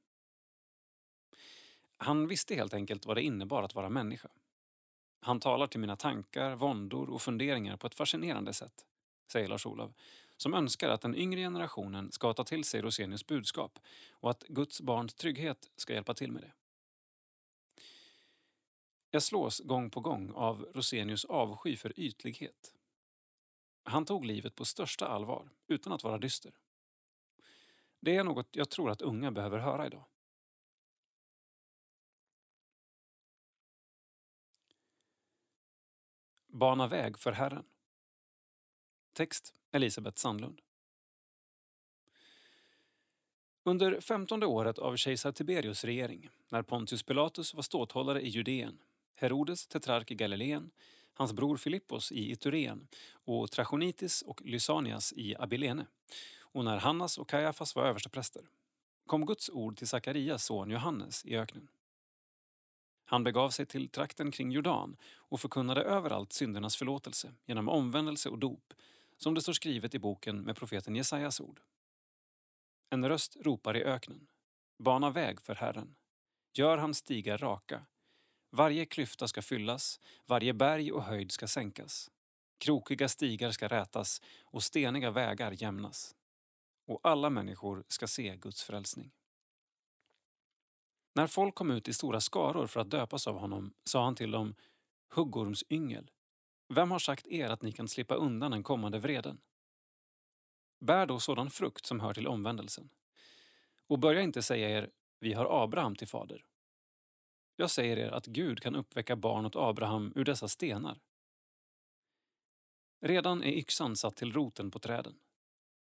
[1.97, 4.29] Han visste helt enkelt vad det innebar att vara människa.
[5.21, 8.87] Han talar till mina tankar, våndor och funderingar på ett fascinerande sätt,
[9.31, 9.95] säger Lars-Olov,
[10.37, 13.79] som önskar att den yngre generationen ska ta till sig Rosenius budskap
[14.13, 16.53] och att Guds barns trygghet ska hjälpa till med det.
[19.11, 22.75] Jag slås gång på gång av Rosenius avsky för ytlighet.
[23.85, 26.53] Han tog livet på största allvar, utan att vara dyster.
[28.01, 30.05] Det är något jag tror att unga behöver höra idag.
[36.47, 37.65] Bana väg för Herren.
[39.13, 40.61] Text Elisabeth Sandlund.
[43.63, 48.79] Under femtonde året av kejsar Tiberius regering, när Pontius Pilatus var ståthållare i Judeen,
[49.15, 50.71] Herodes tetrark i Galileen,
[51.15, 55.87] hans bror Filippos i Itureen och Trachonitis och Lysanias i Abilene,
[56.41, 58.43] och när Hannas och Kajafas var överstepräster,
[59.07, 61.69] kom Guds ord till Sakarias son Johannes i öknen.
[63.05, 68.39] Han begav sig till trakten kring Jordan och förkunnade överallt syndernas förlåtelse genom omvändelse och
[68.39, 68.75] dop,
[69.23, 71.61] som det står skrivet i boken med profeten Jesajas ord.
[72.91, 74.29] En röst ropar i öknen.
[74.79, 75.97] Bana väg för Herren.
[76.55, 77.87] Gör hans stigar raka.
[78.51, 82.11] Varje klyfta ska fyllas, varje berg och höjd ska sänkas.
[82.59, 86.15] Krokiga stigar ska rätas och steniga vägar jämnas.
[86.87, 89.13] Och alla människor ska se Guds frälsning.
[91.15, 94.31] När folk kom ut i stora skaror för att döpas av honom sa han till
[94.31, 94.55] dem
[95.15, 96.11] Huggorms yngel.
[96.75, 99.41] Vem har sagt er att ni kan slippa undan den kommande vreden?
[100.81, 102.91] Bär då sådan frukt som hör till omvändelsen.
[103.87, 106.45] Och börja inte säga er, vi har Abraham till fader.
[107.57, 111.01] Jag säger er att Gud kan uppväcka barn åt Abraham ur dessa stenar.
[113.01, 115.19] Redan är yxan satt till roten på träden.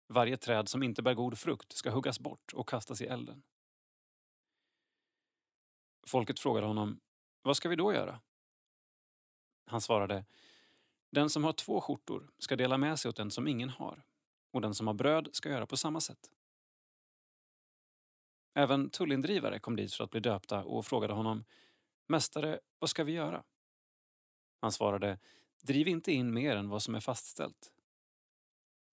[0.07, 3.43] Varje träd som inte bär god frukt ska huggas bort och kastas i elden.
[6.07, 6.99] Folket frågade honom,
[7.41, 8.21] vad ska vi då göra?
[9.65, 10.25] Han svarade,
[11.13, 14.03] den som har två skjortor ska dela med sig åt den som ingen har
[14.51, 16.31] och den som har bröd ska göra på samma sätt.
[18.53, 21.45] Även tullindrivare kom dit för att bli döpta och frågade honom
[22.07, 23.43] Mästare, vad ska vi göra?
[24.61, 25.19] Han svarade
[25.61, 27.73] Driv inte in mer än vad som är fastställt.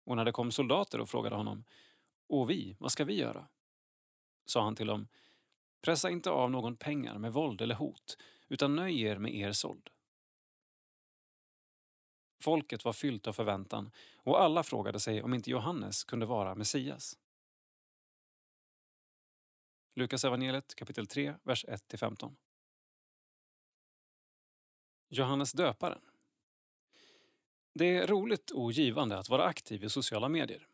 [0.05, 1.63] Och när det kom soldater och frågade honom
[2.27, 3.47] Och vi, vad ska vi göra?
[4.45, 5.07] sa han till dem
[5.81, 8.17] Pressa inte av någon pengar med våld eller hot
[8.47, 9.89] utan nöj er med er såld.
[12.39, 17.17] Folket var fyllt av förväntan och alla frågade sig om inte Johannes kunde vara Messias.
[19.95, 22.35] Lukas evangeliet kapitel 3, vers 1-15.
[25.09, 26.01] Johannes döparen.
[27.73, 30.67] Det är roligt och givande att vara aktiv i sociala medier.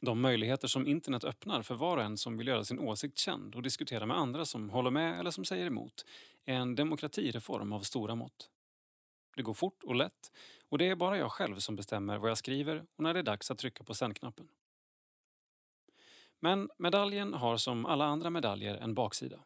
[0.00, 3.54] De möjligheter som internet öppnar för var och en som vill göra sin åsikt känd
[3.54, 6.04] och diskutera med andra som håller med eller som säger emot
[6.44, 8.50] är en demokratireform av stora mått.
[9.36, 10.32] Det går fort och lätt
[10.68, 13.24] och det är bara jag själv som bestämmer vad jag skriver och när det är
[13.24, 14.48] dags att trycka på sändknappen.
[16.40, 19.38] Men medaljen har som alla andra medaljer en baksida.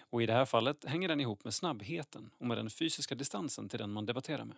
[0.00, 3.68] Och i det här fallet hänger den ihop med snabbheten och med den fysiska distansen
[3.68, 4.56] till den man debatterar med.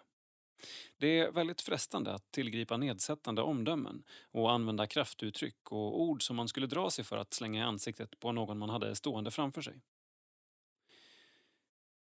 [0.96, 6.48] Det är väldigt frestande att tillgripa nedsättande omdömen och använda kraftuttryck och ord som man
[6.48, 9.80] skulle dra sig för att slänga i ansiktet på någon man hade stående framför sig.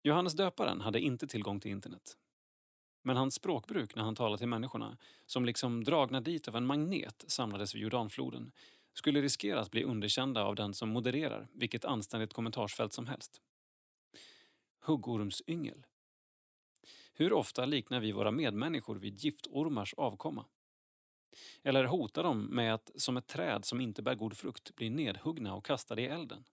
[0.03, 2.17] Johannes döparen hade inte tillgång till internet.
[3.07, 7.25] Men hans språkbruk när han talade till människorna, som liksom dragna dit av en magnet
[7.27, 8.53] samlades vid Jordanfloden,
[8.93, 13.41] skulle riskera att bli underkända av den som modererar vilket anständigt kommentarsfält som helst.
[14.81, 15.87] Huggormsyngel.
[17.15, 20.47] Hur ofta liknar vi våra medmänniskor vid giftormars avkomma?
[21.63, 25.55] Eller hotar de med att som ett träd som inte bär god frukt bli nedhuggna
[25.55, 26.45] och kastade i elden?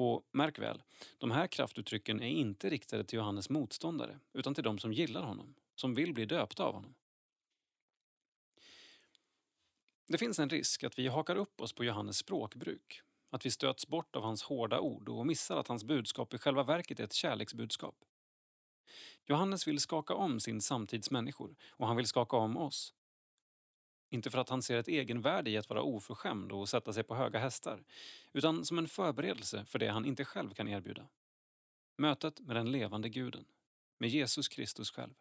[0.00, 0.82] Och märk väl,
[1.18, 5.54] de här kraftuttrycken är inte riktade till Johannes motståndare utan till de som gillar honom,
[5.74, 6.94] som vill bli döpta av honom.
[10.06, 13.86] Det finns en risk att vi hakar upp oss på Johannes språkbruk, att vi stöts
[13.86, 17.12] bort av hans hårda ord och missar att hans budskap i själva verket är ett
[17.12, 17.96] kärleksbudskap.
[19.26, 22.94] Johannes vill skaka om sin samtids människor och han vill skaka om oss.
[24.10, 27.14] Inte för att han ser ett egenvärde i att vara oförskämd och sätta sig på
[27.14, 27.84] höga hästar,
[28.32, 31.08] utan som en förberedelse för det han inte själv kan erbjuda.
[31.96, 33.44] Mötet med den levande guden,
[33.98, 35.14] med Jesus Kristus själv.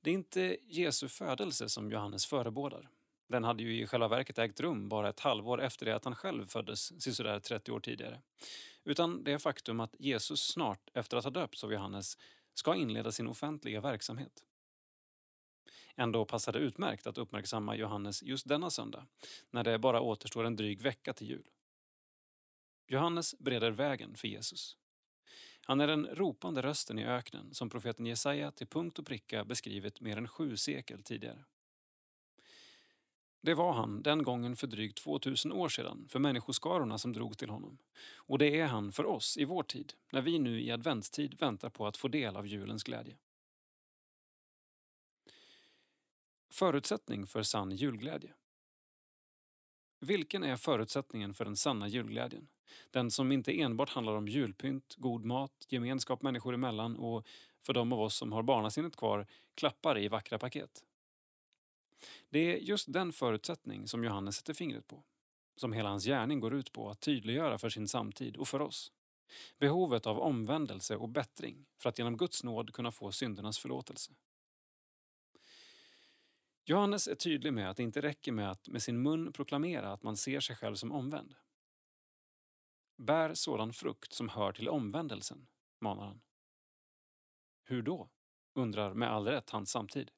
[0.00, 2.88] Det är inte Jesu födelse som Johannes förebådar.
[3.28, 6.14] Den hade ju i själva verket ägt rum bara ett halvår efter det att han
[6.14, 8.22] själv föddes, sisådär 30 år tidigare.
[8.84, 12.18] Utan det faktum att Jesus snart, efter att ha döpts av Johannes,
[12.54, 14.44] ska inleda sin offentliga verksamhet.
[16.00, 19.06] Ändå passar det utmärkt att uppmärksamma Johannes just denna söndag,
[19.50, 21.48] när det bara återstår en dryg vecka till jul.
[22.86, 24.76] Johannes bereder vägen för Jesus.
[25.60, 30.00] Han är den ropande rösten i öknen som profeten Jesaja till punkt och pricka beskrivit
[30.00, 31.44] mer än sju sekel tidigare.
[33.40, 37.50] Det var han den gången för drygt 2000 år sedan för människoskarorna som drog till
[37.50, 37.78] honom.
[38.14, 41.70] Och det är han för oss i vår tid, när vi nu i adventstid väntar
[41.70, 43.16] på att få del av julens glädje.
[46.50, 48.34] Förutsättning för sann julglädje.
[50.00, 52.48] Vilken är förutsättningen för den sanna julglädjen?
[52.90, 57.26] Den som inte enbart handlar om julpynt, god mat, gemenskap människor emellan och,
[57.66, 60.84] för de av oss som har barnasinnet kvar, klappar i vackra paket.
[62.30, 65.04] Det är just den förutsättning som Johannes sätter fingret på.
[65.56, 68.92] Som hela hans gärning går ut på att tydliggöra för sin samtid och för oss.
[69.58, 74.12] Behovet av omvändelse och bättring för att genom Guds nåd kunna få syndernas förlåtelse.
[76.68, 80.02] Johannes är tydlig med att det inte räcker med att med sin mun proklamera att
[80.02, 81.34] man ser sig själv som omvänd.
[82.96, 85.46] Bär sådan frukt som hör till omvändelsen,
[85.80, 86.20] manar han.
[87.64, 88.08] Hur då?
[88.54, 90.10] undrar med all rätt hans samtid.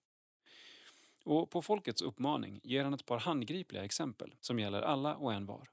[1.24, 5.46] Och på folkets uppmaning ger han ett par handgripliga exempel som gäller alla och en
[5.46, 5.70] var.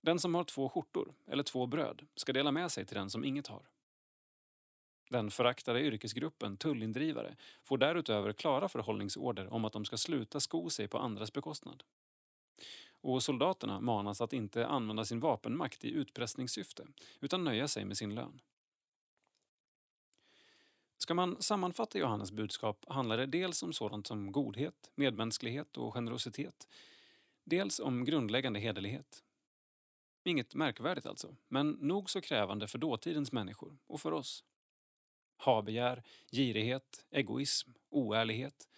[0.00, 3.24] Den som har två skjortor, eller två bröd, ska dela med sig till den som
[3.24, 3.73] inget har.
[5.08, 10.88] Den föraktade yrkesgruppen tullindrivare får därutöver klara förhållningsorder om att de ska sluta sko sig
[10.88, 11.82] på andras bekostnad.
[13.00, 16.86] Och soldaterna manas att inte använda sin vapenmakt i utpressningssyfte
[17.20, 18.40] utan nöja sig med sin lön.
[20.98, 26.68] Ska man sammanfatta Johannes budskap handlar det dels om sådant som godhet, medmänsklighet och generositet.
[27.44, 29.24] Dels om grundläggande hederlighet.
[30.24, 34.44] Inget märkvärdigt alltså, men nog så krävande för dåtidens människor och för oss.
[35.36, 36.02] Habegär,
[36.32, 38.68] girighet, egoism, oärlighet.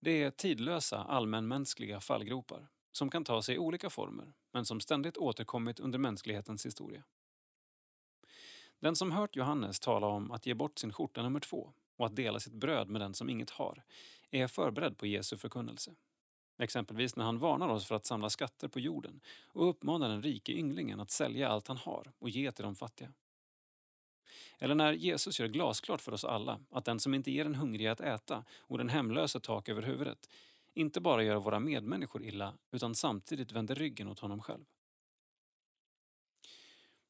[0.00, 5.80] Det är tidlösa allmänmänskliga fallgropar som kan ta sig olika former men som ständigt återkommit
[5.80, 7.04] under mänsklighetens historia.
[8.80, 12.16] Den som hört Johannes tala om att ge bort sin skjorta nummer två och att
[12.16, 13.84] dela sitt bröd med den som inget har
[14.30, 15.94] är förberedd på Jesu förkunnelse.
[16.58, 20.52] Exempelvis när han varnar oss för att samla skatter på jorden och uppmanar den rike
[20.52, 23.12] ynglingen att sälja allt han har och ge till de fattiga.
[24.58, 27.92] Eller när Jesus gör glasklart för oss alla att den som inte ger den hungrige
[27.92, 30.28] att äta och den hemlösa tak över huvudet
[30.74, 34.64] inte bara gör våra medmänniskor illa utan samtidigt vänder ryggen åt honom själv.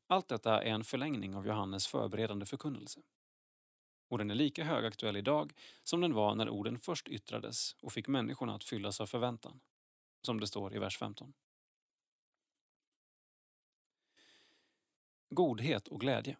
[0.06, 3.00] Allt detta är en förlängning av Johannes förberedande förkunnelse.
[4.08, 5.52] Och den är lika högaktuell idag
[5.82, 9.60] som den var när orden först yttrades och fick människorna att fyllas av förväntan.
[10.22, 11.32] Som det står i vers 15.
[15.30, 16.36] Godhet och glädje.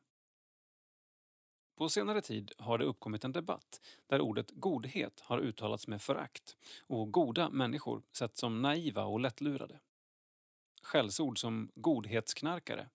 [1.77, 6.57] På senare tid har det uppkommit en debatt där ordet godhet har uttalats med förakt
[6.81, 9.81] och goda människor setts som naiva och lättlurade.
[10.83, 12.89] Skällsord som godhetsknarkare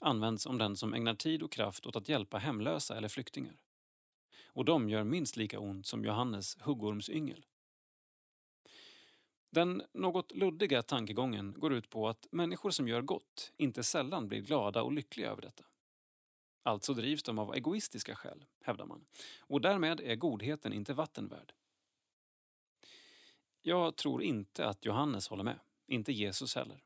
[0.00, 3.56] används om den som ägnar tid och kraft åt att hjälpa hemlösa eller flyktingar.
[4.46, 7.46] Och de gör minst lika ont som Johannes huggormsyngel.
[9.50, 14.40] Den något luddiga tankegången går ut på att människor som gör gott inte sällan blir
[14.40, 15.64] glada och lyckliga över detta.
[16.62, 19.04] Alltså drivs de av egoistiska skäl, hävdar man.
[19.40, 21.54] Och därmed är godheten inte vattenvärd.
[23.62, 26.82] Jag tror inte att Johannes håller med, inte Jesus heller.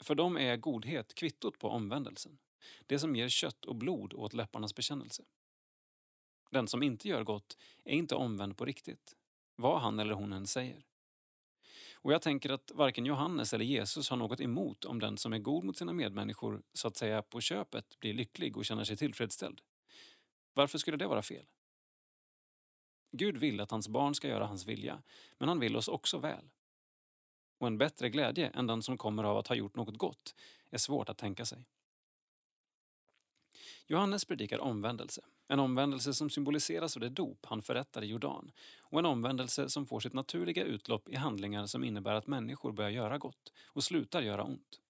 [0.00, 2.38] För dem är godhet kvittot på omvändelsen.
[2.86, 5.24] Det som ger kött och blod åt läpparnas bekännelse.
[6.50, 9.16] Den som inte gör gott är inte omvänd på riktigt,
[9.56, 10.84] vad han eller hon än säger.
[12.04, 15.38] Och jag tänker att varken Johannes eller Jesus har något emot om den som är
[15.38, 19.60] god mot sina medmänniskor så att säga på köpet blir lycklig och känner sig tillfredsställd.
[20.54, 21.46] Varför skulle det vara fel?
[23.12, 25.02] Gud vill att hans barn ska göra hans vilja,
[25.38, 26.50] men han vill oss också väl.
[27.58, 30.34] Och en bättre glädje än den som kommer av att ha gjort något gott
[30.70, 31.64] är svårt att tänka sig.
[33.86, 38.98] Johannes predikar omvändelse, en omvändelse som symboliseras av det dop han förrättar i Jordan och
[38.98, 43.18] en omvändelse som får sitt naturliga utlopp i handlingar som innebär att människor börjar göra
[43.18, 44.80] gott och slutar göra ont.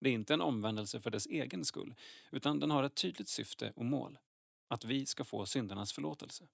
[0.00, 1.94] Det är inte en omvändelse för dess egen skull,
[2.32, 4.18] utan den har ett tydligt syfte och mål.
[4.68, 6.48] Att vi ska få syndernas förlåtelse.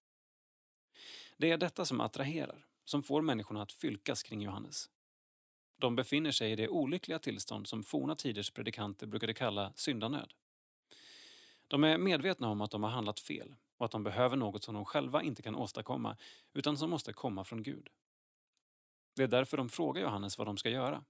[1.36, 4.90] Det är detta som attraherar, som får människorna att fylkas kring Johannes.
[5.78, 10.32] De befinner sig i det olyckliga tillstånd som forna tiders predikanter brukade kalla syndanöd.
[11.74, 14.74] De är medvetna om att de har handlat fel och att de behöver något som
[14.74, 16.16] de själva inte kan åstadkomma
[16.52, 17.88] utan som måste komma från Gud.
[19.16, 21.04] Det är därför de frågar Johannes vad de ska göra.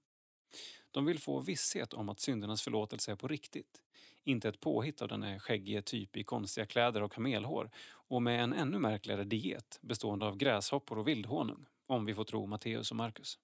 [0.91, 3.81] De vill få visshet om att syndernas förlåtelse är på riktigt.
[4.23, 8.53] Inte ett påhitt av denne skäggige typ i konstiga kläder och kamelhår och med en
[8.53, 13.39] ännu märkligare diet bestående av gräshoppor och vildhonung, om vi får tro Matteus och Markus.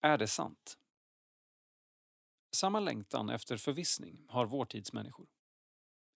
[0.00, 0.78] Är det sant?
[2.56, 5.26] Samma längtan efter förvissning har vår tids människor.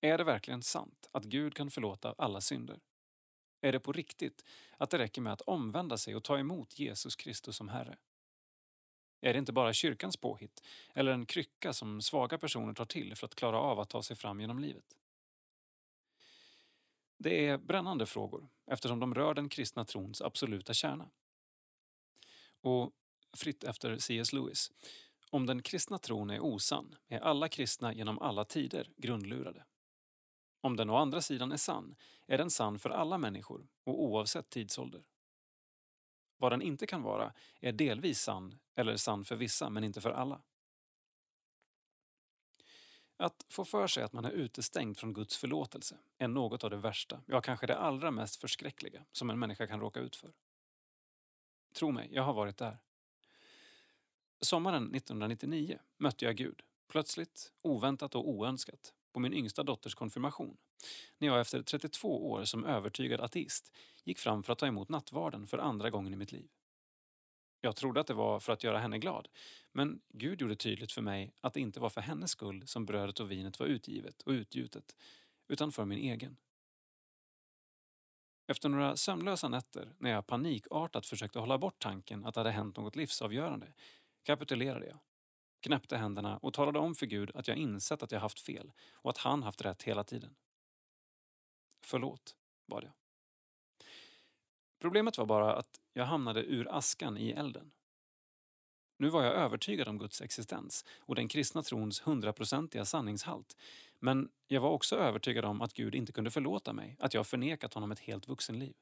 [0.01, 2.81] Är det verkligen sant att Gud kan förlåta alla synder?
[3.61, 4.45] Är det på riktigt
[4.79, 7.99] att det räcker med att omvända sig och ta emot Jesus Kristus som Herre?
[9.21, 10.62] Är det inte bara kyrkans påhitt
[10.95, 14.17] eller en krycka som svaga personer tar till för att klara av att ta sig
[14.17, 14.97] fram genom livet?
[17.19, 21.11] Det är brännande frågor eftersom de rör den kristna trons absoluta kärna.
[22.61, 22.93] Och
[23.37, 24.33] fritt efter C.S.
[24.33, 24.73] Lewis,
[25.31, 29.65] om den kristna tron är osann är alla kristna genom alla tider grundlurade.
[30.61, 31.94] Om den å andra sidan är sann
[32.27, 35.05] är den sann för alla människor och oavsett tidsålder.
[36.36, 40.11] Vad den inte kan vara är delvis sann eller sann för vissa men inte för
[40.11, 40.43] alla.
[43.16, 46.77] Att få för sig att man är utestängd från Guds förlåtelse är något av det
[46.77, 50.32] värsta, ja kanske det allra mest förskräckliga som en människa kan råka ut för.
[51.74, 52.78] Tro mig, jag har varit där.
[54.43, 60.57] Sommaren 1999 mötte jag Gud, plötsligt, oväntat och oönskat, på min yngsta dotters konfirmation.
[61.19, 63.73] När jag efter 32 år som övertygad ateist
[64.05, 66.49] gick fram för att ta emot nattvarden för andra gången i mitt liv.
[67.61, 69.29] Jag trodde att det var för att göra henne glad,
[69.73, 73.21] men Gud gjorde tydligt för mig att det inte var för hennes skull som brödet
[73.21, 74.97] och vinet var utgivet och utgjutet,
[75.49, 76.37] utan för min egen.
[78.47, 82.77] Efter några sömnlösa nätter, när jag panikartat försökte hålla bort tanken att det hade hänt
[82.77, 83.73] något livsavgörande,
[84.23, 84.99] kapitulerade jag
[85.61, 89.11] knäppte händerna och talade om för Gud att jag insett att jag haft fel och
[89.11, 90.37] att han haft rätt hela tiden.
[91.87, 92.37] Förlåt,
[92.67, 92.93] bad jag.
[94.81, 97.73] Problemet var bara att jag hamnade ur askan i elden.
[98.99, 103.57] Nu var jag övertygad om Guds existens och den kristna trons hundraprocentiga sanningshalt.
[103.99, 107.75] Men jag var också övertygad om att Gud inte kunde förlåta mig, att jag förnekat
[107.75, 108.75] honom ett helt vuxenliv.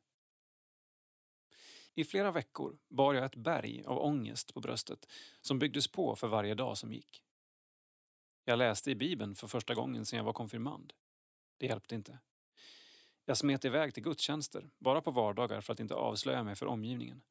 [1.94, 5.06] I flera veckor bar jag ett berg av ångest på bröstet
[5.40, 7.23] som byggdes på för varje dag som gick.
[8.44, 10.93] Jag läste i Bibeln för första gången sedan jag var konfirmand.
[11.59, 12.19] Det hjälpte inte.
[13.24, 17.23] Jag smet iväg till gudstjänster, bara på vardagar för att inte avslöja mig för omgivningen.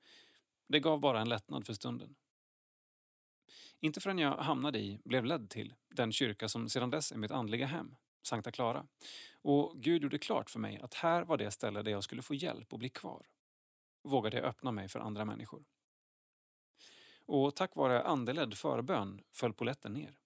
[0.67, 2.15] Det gav bara en lättnad för stunden.
[3.79, 7.31] Inte förrän jag hamnade i, blev ledd till, den kyrka som sedan dess är mitt
[7.31, 8.87] andliga hem, Sankta Clara.
[9.41, 12.33] Och Gud gjorde klart för mig att här var det ställe där jag skulle få
[12.33, 13.25] hjälp och bli kvar
[14.03, 15.65] vågade jag öppna mig för andra människor.
[17.25, 20.19] Och tack vare andeledd förbön föll poletten ner.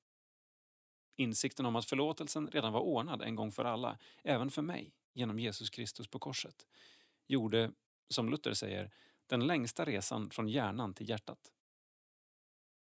[1.15, 5.39] Insikten om att förlåtelsen redan var ordnad en gång för alla, även för mig, genom
[5.39, 6.67] Jesus Kristus på korset,
[7.27, 7.71] gjorde,
[8.09, 8.91] som Luther säger,
[9.27, 11.51] den längsta resan från hjärnan till hjärtat.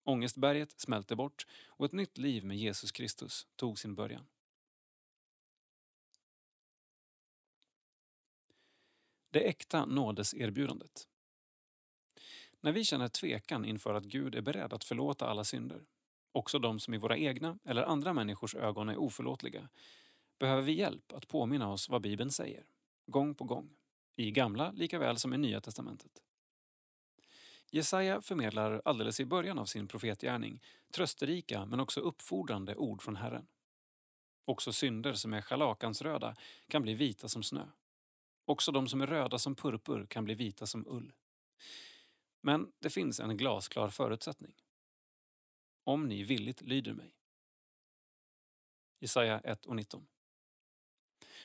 [0.05, 4.27] Ångestberget smälte bort och ett nytt liv med Jesus Kristus tog sin början.
[9.33, 11.09] Det äkta nådeserbjudandet.
[12.61, 15.85] När vi känner tvekan inför att Gud är beredd att förlåta alla synder,
[16.33, 19.69] också de som i våra egna eller andra människors ögon är oförlåtliga,
[20.39, 22.65] behöver vi hjälp att påminna oss vad Bibeln säger,
[23.07, 23.77] gång på gång,
[24.17, 26.23] i Gamla likaväl som i Nya testamentet.
[27.71, 33.47] Jesaja förmedlar alldeles i början av sin profetgärning trösterika men också uppfordrande ord från Herren.
[34.45, 36.37] Också synder som är schalakansröda
[36.69, 37.67] kan bli vita som snö.
[38.45, 41.13] Också de som är röda som purpur kan bli vita som ull.
[42.41, 44.55] Men det finns en glasklar förutsättning.
[45.85, 47.15] Om ni villigt lyder mig.
[49.01, 50.07] Jesaja 1 och 19.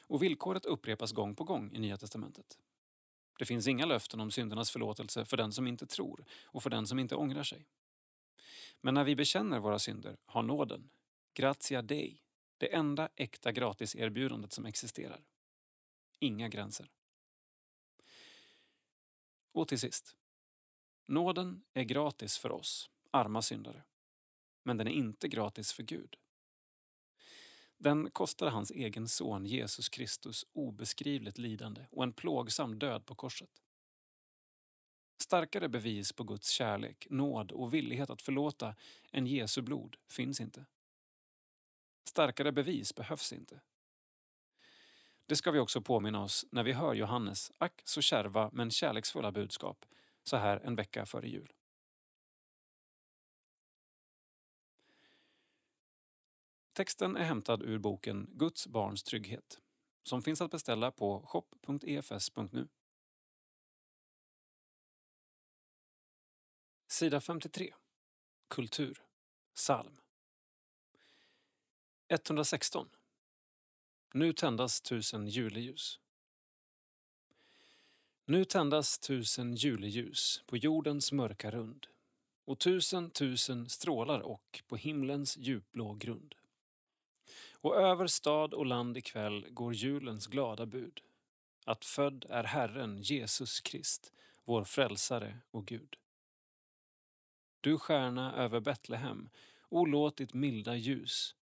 [0.02, 2.58] Och villkoret upprepas gång på gång i Nya testamentet.
[3.40, 6.88] Det finns inga löften om syndernas förlåtelse för den som inte tror och för den
[6.88, 7.66] som inte ångrar sig.
[8.82, 10.90] Men när vi bekänner våra synder har nåden,
[11.34, 12.22] gratia dei,
[12.58, 15.22] det enda äkta gratiserbjudandet som existerar.
[16.20, 16.90] Inga gränser.
[19.52, 20.16] Och till sist.
[21.06, 23.84] Nåden är gratis för oss, arma syndare.
[24.64, 26.18] Men den är inte gratis för Gud.
[27.78, 33.62] Den kostade hans egen son Jesus Kristus obeskrivligt lidande och en plågsam död på korset.
[35.22, 38.76] Starkare bevis på Guds kärlek, nåd och villighet att förlåta
[39.12, 40.66] än Jesu blod finns inte.
[42.04, 43.62] Starkare bevis behövs inte.
[45.28, 49.32] Det ska vi också påminna oss när vi hör Johannes ack så kärva men kärleksfulla
[49.32, 49.86] budskap
[50.24, 51.54] så här en vecka före jul.
[56.74, 59.60] Texten är hämtad ur boken Guds barns trygghet
[60.04, 62.68] som finns att beställa på shop.efs.nu.
[66.88, 67.74] Sida 53.
[68.48, 69.04] Kultur.
[69.54, 69.98] Psalm.
[72.08, 72.90] 116.
[74.18, 76.00] Nu tändas tusen juleljus.
[78.26, 81.88] Nu tändas tusen juleljus på jordens mörka rund
[82.46, 86.36] och tusen tusen strålar och på himlens djupblå grund.
[87.52, 91.02] Och över stad och land ikväll går julens glada bud
[91.66, 94.14] att född är Herren Jesus Krist,
[94.46, 95.96] vår frälsare och Gud.
[97.62, 99.30] Du stjärna över Betlehem,
[99.70, 101.37] o låt ditt milda ljus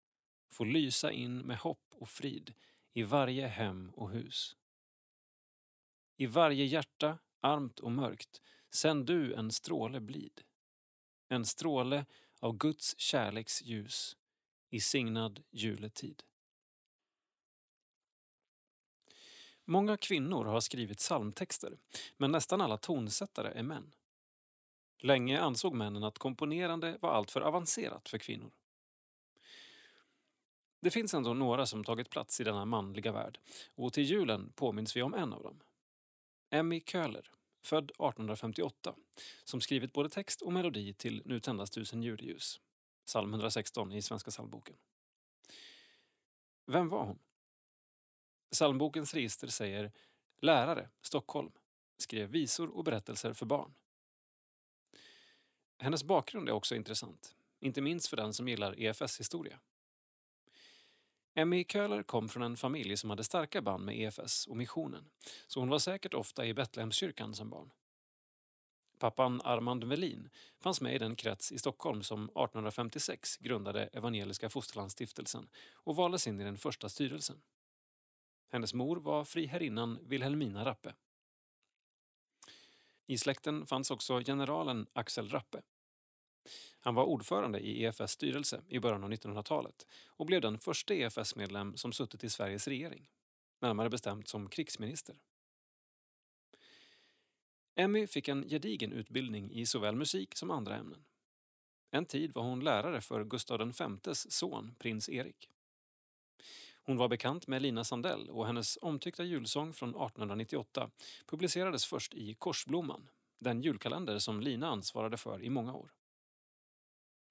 [0.54, 2.54] får lysa in med hopp och frid
[2.94, 4.56] i varje hem och hus.
[6.18, 10.42] I varje hjärta, armt och mörkt, sänd du en stråle blid.
[11.30, 12.06] En stråle
[12.40, 14.18] av Guds kärleks ljus
[14.70, 16.24] i signad juletid.
[19.66, 21.78] Många kvinnor har skrivit psalmtexter,
[22.18, 23.96] men nästan alla tonsättare är män.
[25.00, 28.52] Länge ansåg männen att komponerande var alltför avancerat för kvinnor.
[30.84, 33.40] Det finns ändå några som tagit plats i denna manliga värld
[33.76, 35.60] och till julen påminns vi om en av dem.
[36.50, 37.32] Emmy Köhler,
[37.62, 38.96] född 1858,
[39.44, 42.60] som skrivit både text och melodi till Nu tändas tusen juleljus,
[43.06, 44.76] psalm 116 i Svenska psalmboken.
[46.66, 47.20] Vem var hon?
[48.52, 49.92] Psalmbokens register säger
[50.42, 51.52] Lärare, Stockholm,
[51.98, 53.74] skrev visor och berättelser för barn.
[55.78, 59.60] Hennes bakgrund är också intressant, inte minst för den som gillar EFS-historia.
[61.36, 65.10] Emmy Köhler kom från en familj som hade starka band med EFS och missionen,
[65.48, 67.72] så hon var säkert ofta i Betlehemskyrkan som barn.
[69.00, 70.30] Pappan Armand Melin
[70.60, 76.42] fanns med i den krets i Stockholm som 1856 grundade Evangeliska Fosterlandsstiftelsen och valdes in
[76.42, 77.42] i den första styrelsen.
[78.50, 80.94] Hennes mor var friherrinnan Wilhelmina Rappe.
[83.06, 85.62] I släkten fanns också generalen Axel Rappe.
[86.80, 91.78] Han var ordförande i EFS styrelse i början av 1900-talet och blev den första EFS-medlem
[91.78, 93.10] som suttit i Sveriges regering,
[93.62, 95.16] närmare bestämt som krigsminister.
[97.76, 101.06] Emmy fick en gedigen utbildning i såväl musik som andra ämnen.
[101.92, 103.74] En tid var hon lärare för Gustav
[104.06, 105.50] Vs son, prins Erik.
[106.86, 110.90] Hon var bekant med Lina Sandell och hennes omtyckta julsång från 1898
[111.26, 113.10] publicerades först i Korsblomman,
[113.40, 115.92] den julkalender som Lina ansvarade för i många år.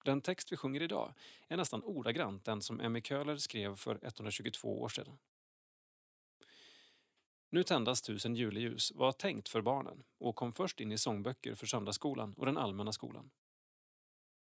[0.03, 1.13] Den text vi sjunger idag
[1.47, 5.17] är nästan ordagrant den som Emmy Köhler skrev för 122 år sedan.
[7.49, 11.67] Nu tändas tusen juleljus var tänkt för barnen och kom först in i sångböcker för
[11.67, 13.31] söndagsskolan och den allmänna skolan.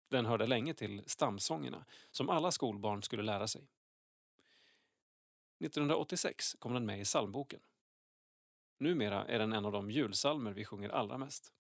[0.10, 3.68] Den hörde länge till stamsångerna som alla skolbarn skulle lära sig.
[5.60, 7.60] 1986 kom den med i psalmboken.
[8.78, 11.54] Numera är den en av de julsalmer vi sjunger allra mest.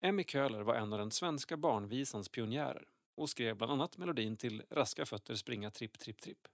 [0.00, 4.62] Emmy Köhler var en av den svenska barnvisans pionjärer och skrev bland annat melodin till
[4.70, 6.48] Raska fötter springa tripp, tripp, tripp.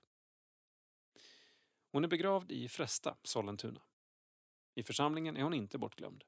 [1.90, 3.82] Hon är begravd i Frästa, Sollentuna.
[4.74, 6.24] I församlingen är hon inte bortglömd.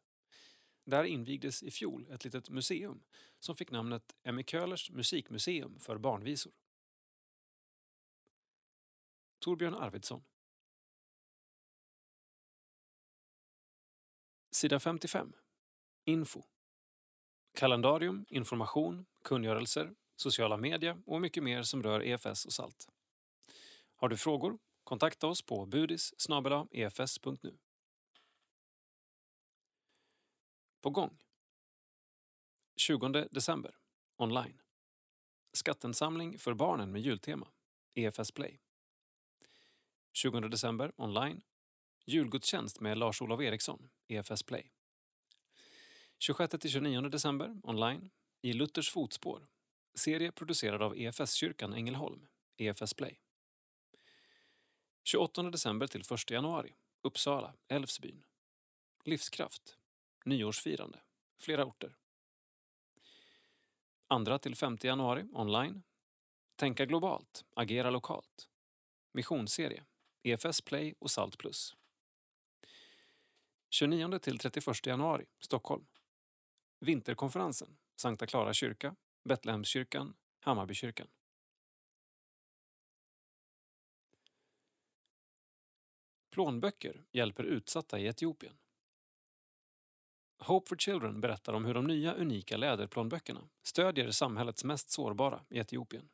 [0.84, 3.02] Där invigdes i fjol ett litet museum
[3.38, 6.52] som fick namnet Emmy Köhlers musikmuseum för barnvisor.
[9.38, 10.24] Torbjörn Arvidsson.
[14.50, 15.32] Sida 55.
[16.04, 16.42] Info.
[17.56, 22.88] Kalendarium, information, kungörelser, sociala medier och mycket mer som rör EFS och SALT.
[23.96, 24.58] Har du frågor?
[24.84, 26.14] Kontakta oss på budis
[26.70, 27.58] efs.nu.
[30.80, 31.18] På gång.
[32.76, 33.76] 20 december.
[34.16, 34.62] Online.
[35.52, 37.48] Skattensamling för barnen med jultema.
[37.94, 38.60] EFS Play.
[40.12, 41.42] 20 december online.
[42.04, 44.75] Julgudstjänst med Lars-Olof Eriksson, EFS Play.
[46.18, 48.10] 26-29 december online.
[48.42, 49.48] I Luthers fotspår.
[49.94, 52.26] Serie producerad av EFS-kyrkan Ängelholm,
[52.56, 53.20] EFS Play.
[55.04, 56.74] 28 december till 1 januari.
[57.02, 58.24] Uppsala, Älvsbyn.
[59.04, 59.78] Livskraft.
[60.24, 61.00] Nyårsfirande.
[61.40, 61.96] Flera orter.
[64.08, 65.82] 2 till 5 januari online.
[66.56, 68.48] Tänka globalt, agera lokalt.
[69.12, 69.84] Missionsserie.
[70.22, 71.76] EFS Play och Salt Plus.
[73.70, 75.86] 29 till 31 januari, Stockholm.
[76.80, 81.08] Vinterkonferensen, Sankta Clara kyrka, Betlehemskyrkan, Hammarbykyrkan.
[86.30, 88.58] Plånböcker hjälper utsatta i Etiopien.
[90.38, 95.58] Hope for Children berättar om hur de nya unika läderplånböckerna stödjer samhällets mest sårbara i
[95.58, 96.08] Etiopien.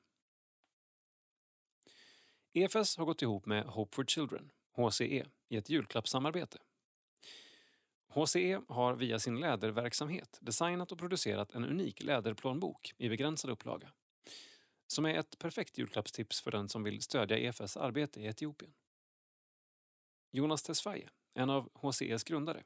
[2.52, 6.59] EFS har gått ihop med Hope for Children, HCE, i ett julklappssamarbete.
[8.14, 13.93] HCE har via sin läderverksamhet designat och producerat en unik läderplånbok i begränsad upplaga
[14.93, 18.72] som är ett perfekt julklappstips för den som vill stödja EFS arbete i Etiopien.
[20.30, 22.62] Jonas Tesfaye, en av HCEs grundare,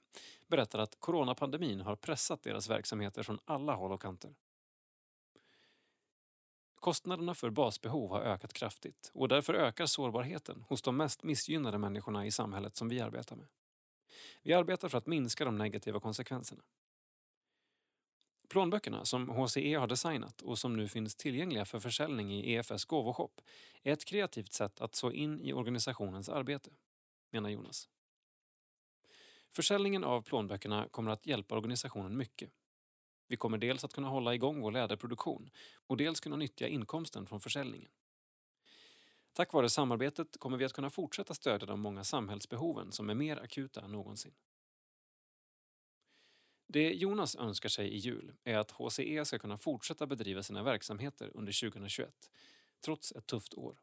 [0.47, 4.35] berättar att coronapandemin har pressat deras verksamheter från alla håll och kanter.
[6.75, 12.27] Kostnaderna för basbehov har ökat kraftigt och därför ökar sårbarheten hos de mest missgynnade människorna
[12.27, 13.49] i samhället som vi arbetar med.
[14.43, 16.63] Vi arbetar för att minska de negativa konsekvenserna.
[18.49, 23.41] Plånböckerna som HCE har designat och som nu finns tillgängliga för försäljning i EFS gåvoshop
[23.83, 26.71] är ett kreativt sätt att så in i organisationens arbete,
[27.31, 27.89] menar Jonas.
[29.53, 32.51] Försäljningen av plånböckerna kommer att hjälpa organisationen mycket.
[33.29, 35.51] Vi kommer dels att kunna hålla igång vår läderproduktion
[35.87, 37.91] och dels kunna nyttja inkomsten från försäljningen.
[39.37, 43.37] Tack vare samarbetet kommer vi att kunna fortsätta stödja de många samhällsbehoven som är mer
[43.37, 44.35] akuta än någonsin.
[46.67, 51.31] Det Jonas önskar sig i jul är att HCE ska kunna fortsätta bedriva sina verksamheter
[51.35, 52.31] under 2021,
[52.81, 53.79] trots ett tufft år.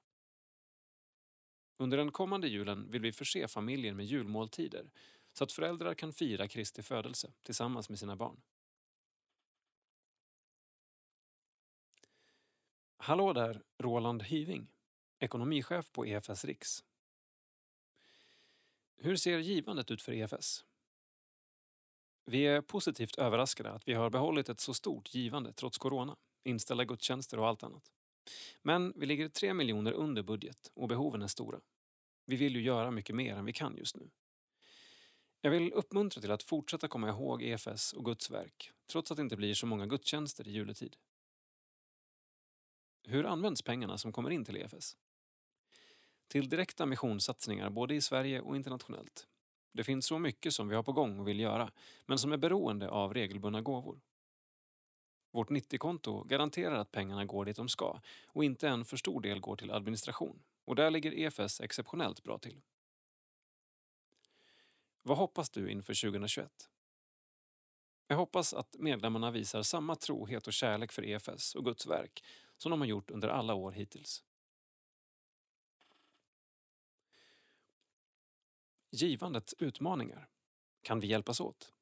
[1.77, 4.91] Under den kommande julen vill vi förse familjen med julmåltider
[5.33, 8.41] så att föräldrar kan fira Kristi födelse tillsammans med sina barn.
[12.97, 14.72] Hallå där, Roland Hyving,
[15.23, 16.83] ekonomichef på EFS Riks.
[18.97, 20.65] Hur ser givandet ut för EFS?
[22.25, 26.85] Vi är positivt överraskade att vi har behållit ett så stort givande trots corona, inställda
[26.85, 27.91] gudstjänster och allt annat.
[28.61, 31.59] Men vi ligger 3 miljoner under budget och behoven är stora.
[32.25, 34.09] Vi vill ju göra mycket mer än vi kan just nu.
[35.41, 39.23] Jag vill uppmuntra till att fortsätta komma ihåg EFS och Guds verk, trots att det
[39.23, 40.95] inte blir så många gudstjänster i juletid.
[43.03, 44.97] Hur används pengarna som kommer in till EFS?
[46.33, 49.27] Till direkta missionssatsningar både i Sverige och internationellt.
[49.71, 51.71] Det finns så mycket som vi har på gång och vill göra,
[52.05, 54.01] men som är beroende av regelbundna gåvor.
[55.31, 59.39] Vårt 90-konto garanterar att pengarna går dit de ska och inte en för stor del
[59.39, 60.43] går till administration.
[60.65, 62.61] Och där ligger EFS exceptionellt bra till.
[65.01, 66.69] Vad hoppas du inför 2021?
[68.07, 72.23] Jag hoppas att medlemmarna visar samma trohet och kärlek för EFS och Guds verk
[72.57, 74.23] som de har gjort under alla år hittills.
[78.95, 80.29] Givandets utmaningar.
[80.81, 81.73] Kan vi hjälpas åt?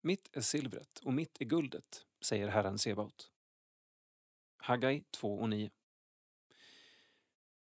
[0.00, 3.30] Mitt är silvret och mitt är guldet, säger Herren Sebaot.
[4.56, 5.70] Haggai 2 och 9.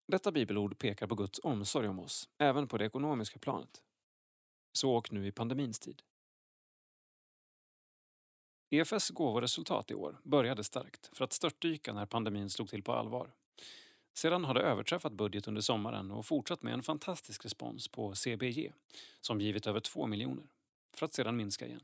[0.08, 3.84] Detta bibelord pekar på Guds omsorg om oss, även på det ekonomiska planet.
[4.72, 6.02] Så och nu i pandemins tid.
[8.70, 13.36] EFS gåvoresultat i år började starkt för att störtdyka när pandemin slog till på allvar.
[14.14, 18.74] Sedan har det överträffat budget under sommaren och fortsatt med en fantastisk respons på CBG
[19.22, 20.46] som givit över 2 miljoner,
[20.94, 21.84] för att sedan minska igen.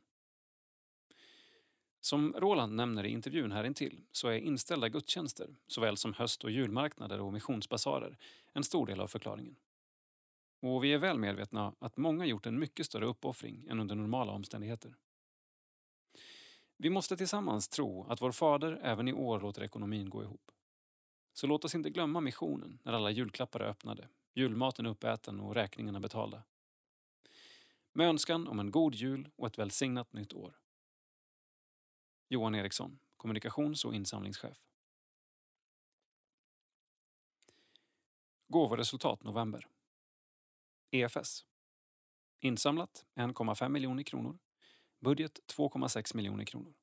[2.01, 6.51] Som Roland nämner i intervjun här intill så är inställda gudstjänster, såväl som höst och
[6.51, 8.17] julmarknader och missionsbasarer,
[8.53, 9.55] en stor del av förklaringen.
[10.61, 14.31] Och vi är väl medvetna att många gjort en mycket större uppoffring än under normala
[14.31, 14.95] omständigheter.
[16.77, 20.51] Vi måste tillsammans tro att vår Fader även i år låter ekonomin gå ihop.
[21.37, 25.55] Så låt oss inte glömma missionen när alla julklappar är öppnade, julmaten är uppäten och
[25.55, 26.43] räkningarna betalda.
[27.93, 30.59] Med önskan om en god jul och ett välsignat nytt år.
[32.27, 34.57] Johan Eriksson, kommunikations och insamlingschef.
[38.47, 39.67] Gåvoresultat november.
[40.91, 41.45] EFS.
[42.39, 44.39] Insamlat 1,5 miljoner kronor.
[44.99, 46.73] Budget 2,6 miljoner kronor.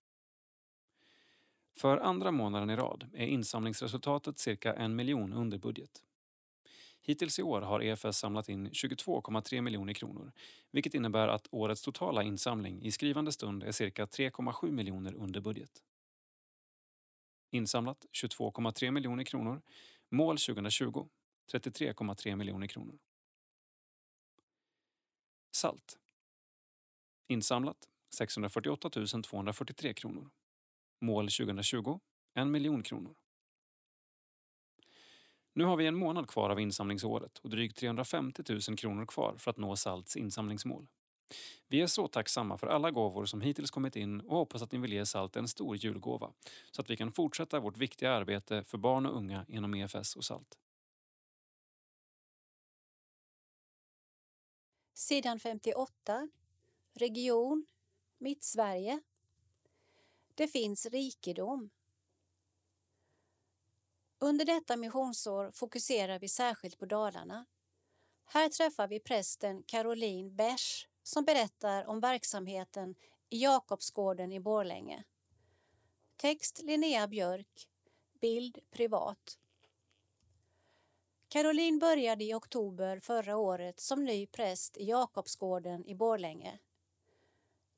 [1.76, 6.04] För andra månaden i rad är insamlingsresultatet cirka en miljon under budget.
[7.00, 10.32] Hittills i år har EFS samlat in 22,3 miljoner kronor,
[10.70, 15.82] vilket innebär att årets totala insamling i skrivande stund är cirka 3,7 miljoner under budget.
[17.50, 19.62] Insamlat 22,3 miljoner kronor.
[20.10, 21.08] Mål 2020
[21.52, 22.98] 33,3 miljoner kronor.
[25.50, 25.98] Salt.
[27.28, 30.30] Insamlat 648 243 kronor.
[31.04, 32.00] Mål 2020
[32.34, 33.14] 1 miljon kronor.
[35.52, 39.50] Nu har vi en månad kvar av insamlingsåret och drygt 350 000 kronor kvar för
[39.50, 40.86] att nå Salts insamlingsmål.
[41.68, 44.78] Vi är så tacksamma för alla gåvor som hittills kommit in och hoppas att ni
[44.78, 46.32] vill ge Salt en stor julgåva
[46.70, 50.24] så att vi kan fortsätta vårt viktiga arbete för barn och unga inom EFS och
[50.24, 50.58] Salt.
[54.94, 56.28] Sidan 58.
[56.94, 57.66] Region
[58.18, 59.00] Mittsverige.
[60.34, 61.70] Det finns rikedom.
[64.18, 67.46] Under detta missionsår fokuserar vi särskilt på Dalarna.
[68.24, 72.94] Här träffar vi prästen Caroline Besch som berättar om verksamheten
[73.30, 75.04] i Jakobsgården i Borlänge.
[76.16, 77.68] Text Linnea Björk.
[78.20, 79.38] Bild privat.
[81.28, 86.58] Caroline började i oktober förra året som ny präst i Jakobsgården i Borlänge.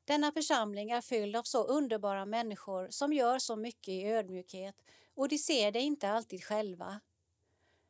[0.07, 4.75] Denna församling är fylld av så underbara människor som gör så mycket i ödmjukhet
[5.15, 7.01] och de ser det inte alltid själva.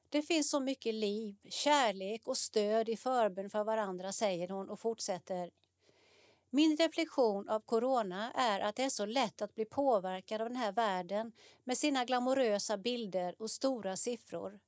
[0.08, 4.80] Det finns så mycket liv, kärlek och stöd i förbön för varandra, säger hon och
[4.80, 5.50] fortsätter.
[6.50, 10.56] Min reflektion av corona är att det är så lätt att bli påverkad av den
[10.56, 11.32] här världen
[11.64, 14.60] med sina glamorösa bilder och stora siffror.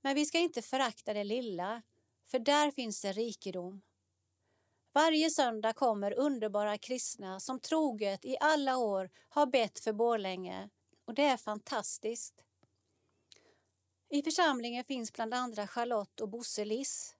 [0.00, 1.82] Men vi ska inte förakta det lilla,
[2.26, 3.82] för där finns det rikedom.
[4.92, 10.68] Varje söndag kommer underbara kristna som troget i alla år har bett för Borlänge
[11.04, 12.44] och det är fantastiskt.
[14.08, 17.16] I församlingen finns bland andra Charlotte och Bosse Liss.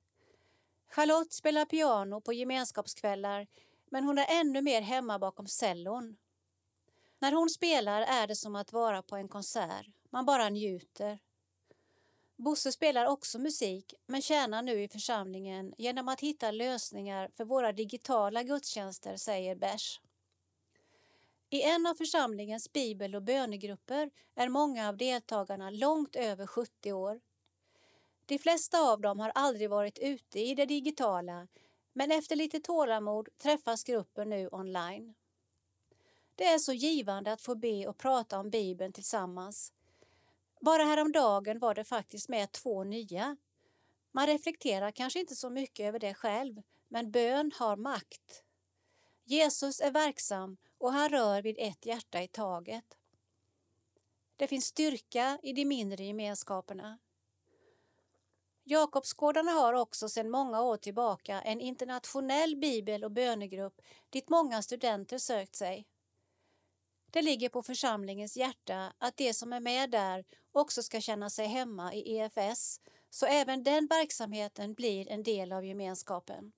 [0.89, 3.47] Charlotte spelar piano på gemenskapskvällar
[3.91, 6.17] men hon är ännu mer hemma bakom cellon.
[7.19, 9.87] När hon spelar är det som att vara på en konsert.
[10.11, 11.19] Man bara njuter.
[12.41, 17.73] Bosse spelar också musik men tjänar nu i församlingen genom att hitta lösningar för våra
[17.73, 20.01] digitala gudstjänster, säger Bärs.
[21.51, 27.21] I en av församlingens bibel och bönegrupper är många av deltagarna långt över 70 år.
[28.27, 31.49] De flesta av dem har aldrig varit ute i det digitala
[31.93, 35.15] men efter lite tålamod träffas gruppen nu online.
[36.35, 39.73] Det är så givande att få be och prata om Bibeln tillsammans.
[40.61, 43.37] Bara häromdagen var det faktiskt med två nya.
[44.13, 48.45] Man reflekterar kanske inte så mycket över det själv, men bön har makt.
[49.25, 52.97] Jesus är verksam och han rör vid ett hjärta i taget.
[54.37, 56.99] Det finns styrka i de mindre gemenskaperna.
[58.65, 63.81] Jakobsgårdarna har också sedan många år tillbaka en internationell bibel och bönegrupp
[64.11, 65.87] dit många studenter sökt sig.
[67.11, 71.47] Det ligger på församlingens hjärta att de som är med där också ska känna sig
[71.47, 72.81] hemma i EFS
[73.11, 76.53] så även den verksamheten blir en del av gemenskapen.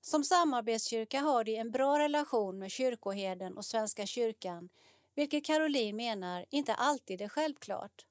[0.00, 4.68] Som samarbetskyrka har de en bra relation med kyrkoherden och Svenska kyrkan
[5.14, 8.06] vilket Caroline menar inte alltid är självklart.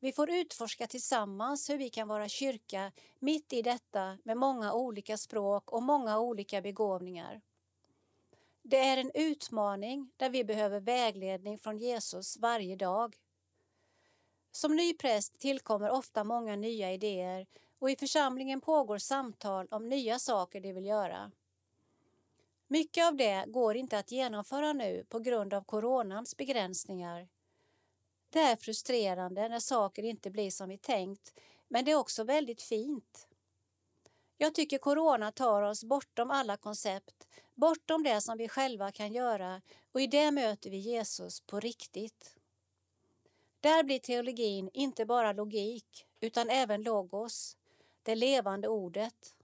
[0.00, 5.16] Vi får utforska tillsammans hur vi kan vara kyrka mitt i detta med många olika
[5.16, 7.40] språk och många olika begåvningar.
[8.70, 13.16] Det är en utmaning där vi behöver vägledning från Jesus varje dag.
[14.50, 17.46] Som ny präst tillkommer ofta många nya idéer
[17.78, 21.32] och i församlingen pågår samtal om nya saker de vill göra.
[22.66, 27.28] Mycket av det går inte att genomföra nu på grund av coronans begränsningar.
[28.30, 31.34] Det är frustrerande när saker inte blir som vi tänkt,
[31.68, 33.28] men det är också väldigt fint.
[34.36, 37.27] Jag tycker corona tar oss bortom alla koncept,
[37.58, 39.62] bortom det som vi själva kan göra
[39.92, 42.36] och i det möter vi Jesus på riktigt.
[43.60, 47.56] Där blir teologin inte bara logik utan även logos,
[48.02, 49.34] det levande ordet.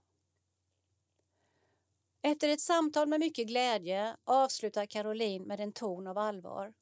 [2.21, 6.73] Efter ett samtal med mycket glädje avslutar Caroline med en ton av allvar.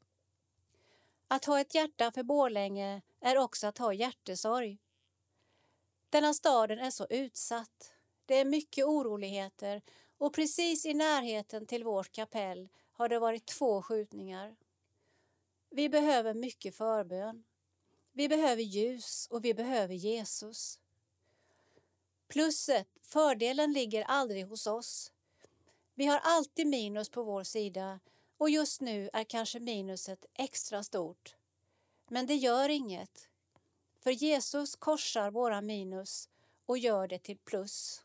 [1.27, 4.77] Att ha ett hjärta för Borlänge är också att ha hjärtesorg.
[6.10, 7.93] Denna staden är så utsatt.
[8.26, 9.81] Det är mycket oroligheter
[10.23, 14.55] och precis i närheten till vårt kapell har det varit två skjutningar.
[15.69, 17.43] Vi behöver mycket förbön.
[18.11, 20.79] Vi behöver ljus och vi behöver Jesus.
[22.27, 25.11] Plusset, fördelen ligger aldrig hos oss.
[25.93, 27.99] Vi har alltid minus på vår sida
[28.37, 31.35] och just nu är kanske minuset extra stort.
[32.07, 33.29] Men det gör inget.
[33.99, 36.29] För Jesus korsar våra minus
[36.65, 38.03] och gör det till plus.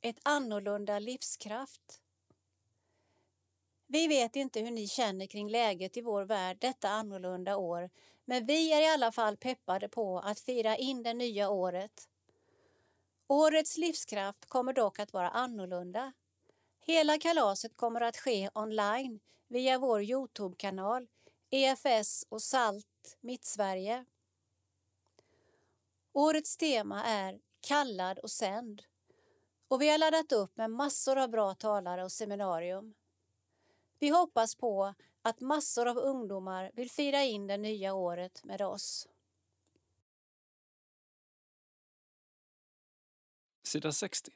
[0.00, 2.00] Ett annorlunda livskraft.
[3.86, 7.90] Vi vet inte hur ni känner kring läget i vår värld detta annorlunda år
[8.24, 12.08] men vi är i alla fall peppade på att fira in det nya året.
[13.26, 16.12] Årets livskraft kommer dock att vara annorlunda.
[16.80, 21.06] Hela kalaset kommer att ske online via vår Youtube-kanal
[21.50, 24.04] EFS och SALT Mittsverige.
[26.12, 28.82] Årets tema är Kallad och sänd
[29.68, 32.94] och vi har laddat upp med massor av bra talare och seminarium.
[33.98, 39.08] Vi hoppas på att massor av ungdomar vill fira in det nya året med oss.
[43.62, 44.30] Sida 60.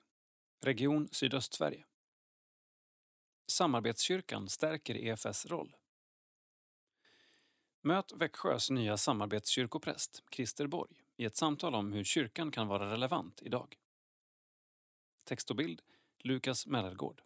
[0.60, 1.84] Region Sydöstsverige.
[3.46, 5.76] Samarbetskyrkan stärker EFS roll.
[7.80, 13.42] Möt Växjös nya samarbetskyrkopräst, Christer Borg, i ett samtal om hur kyrkan kan vara relevant
[13.42, 13.81] idag.
[15.24, 15.82] Text och bild
[16.18, 17.22] Lukas Mellergård.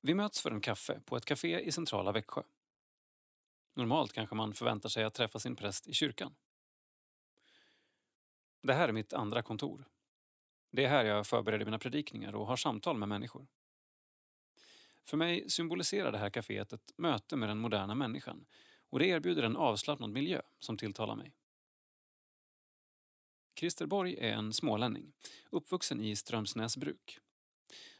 [0.00, 2.42] Vi möts för en kaffe på ett café i centrala Växjö.
[3.74, 6.34] Normalt kanske man förväntar sig att träffa sin präst i kyrkan.
[8.62, 9.84] Det här är mitt andra kontor.
[10.70, 13.46] Det är här jag förbereder mina predikningar och har samtal med människor.
[15.04, 18.46] För mig symboliserar det här kaféet ett möte med den moderna människan
[18.90, 21.32] och det erbjuder en avslappnad miljö som tilltalar mig.
[23.56, 25.12] Christer Borg är en smålänning,
[25.50, 27.18] uppvuxen i Strömsnäsbruk.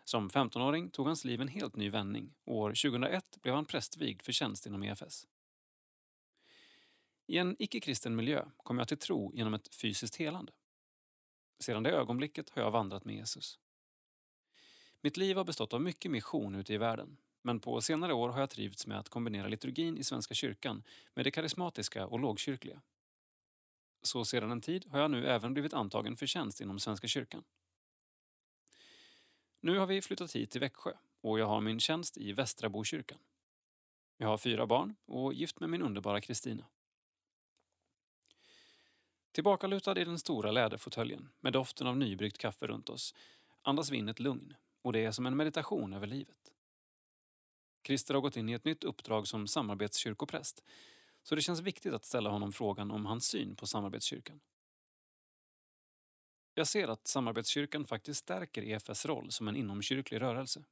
[0.05, 4.33] Som 15-åring tog hans liv en helt ny vändning år 2001 blev han prästvigd för
[4.33, 5.27] tjänst inom EFS.
[7.27, 10.53] I en icke-kristen miljö kom jag till tro genom ett fysiskt helande.
[11.59, 13.59] Sedan det ögonblicket har jag vandrat med Jesus.
[15.01, 18.41] Mitt liv har bestått av mycket mission ute i världen men på senare år har
[18.41, 20.83] jag trivts med att kombinera liturgin i Svenska kyrkan
[21.15, 22.81] med det karismatiska och lågkyrkliga.
[24.03, 27.45] Så sedan en tid har jag nu även blivit antagen för tjänst inom Svenska kyrkan.
[29.61, 33.19] Nu har vi flyttat hit till Växjö och jag har min tjänst i Västra Bokyrkan.
[34.17, 36.67] Jag har fyra barn och gift med min underbara Kristina.
[39.33, 43.15] Tillbakalutad i den stora läderfåtöljen med doften av nybryggt kaffe runt oss
[43.63, 46.53] andas vi in ett lugn och det är som en meditation över livet.
[47.87, 50.65] Christer har gått in i ett nytt uppdrag som samarbetskyrkopräst
[51.23, 54.41] så det känns viktigt att ställa honom frågan om hans syn på samarbetskyrkan.
[56.55, 60.65] Jag ser att samarbetskyrkan faktiskt stärker EFS roll som en inomkyrklig rörelse.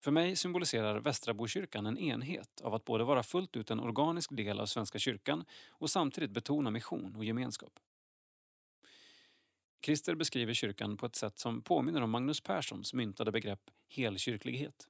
[0.00, 4.60] För mig symboliserar Västrabokyrkan en enhet av att både vara fullt ut en organisk del
[4.60, 7.78] av Svenska kyrkan och samtidigt betona mission och gemenskap.
[9.84, 14.88] Christer beskriver kyrkan på ett sätt som påminner om Magnus Perssons myntade begrepp helkyrklighet.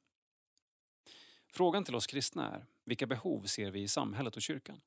[1.54, 4.80] Frågan till oss kristna är, vilka behov ser vi i samhället och kyrkan?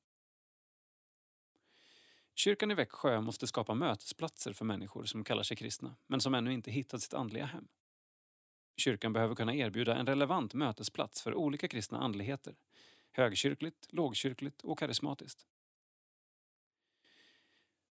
[2.34, 6.52] Kyrkan i Växjö måste skapa mötesplatser för människor som kallar sig kristna men som ännu
[6.52, 7.68] inte hittat sitt andliga hem.
[8.76, 12.56] Kyrkan behöver kunna erbjuda en relevant mötesplats för olika kristna andligheter.
[13.12, 15.46] Högkyrkligt, lågkyrkligt och karismatiskt.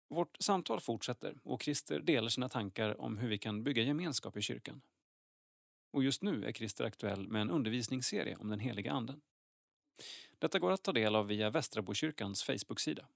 [0.09, 4.43] Vårt samtal fortsätter och Christer delar sina tankar om hur vi kan bygga gemenskap i
[4.43, 4.83] kyrkan.
[5.91, 9.21] Och just nu är Christer aktuell med en undervisningsserie om den heliga anden.
[10.39, 13.09] Detta går att ta del av via Västrabokyrkans Facebook-sida.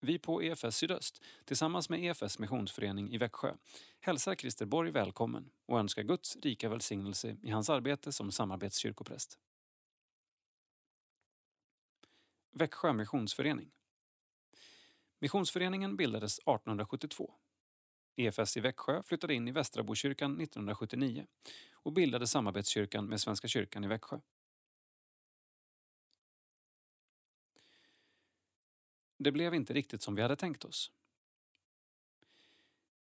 [0.00, 3.54] Vi på EFS Sydöst, tillsammans med EFS missionsförening i Växjö,
[4.00, 9.38] hälsar Christer Borg välkommen och önskar Guds rika välsignelse i hans arbete som samarbetskyrkopräst.
[12.52, 13.70] Växjö missionsförening
[15.18, 17.34] Missionsföreningen bildades 1872.
[18.16, 21.26] EFS i Växjö flyttade in i Västra Bokyrkan 1979
[21.72, 24.20] och bildade samarbetskyrkan med Svenska kyrkan i Växjö.
[29.18, 30.92] Det blev inte riktigt som vi hade tänkt oss.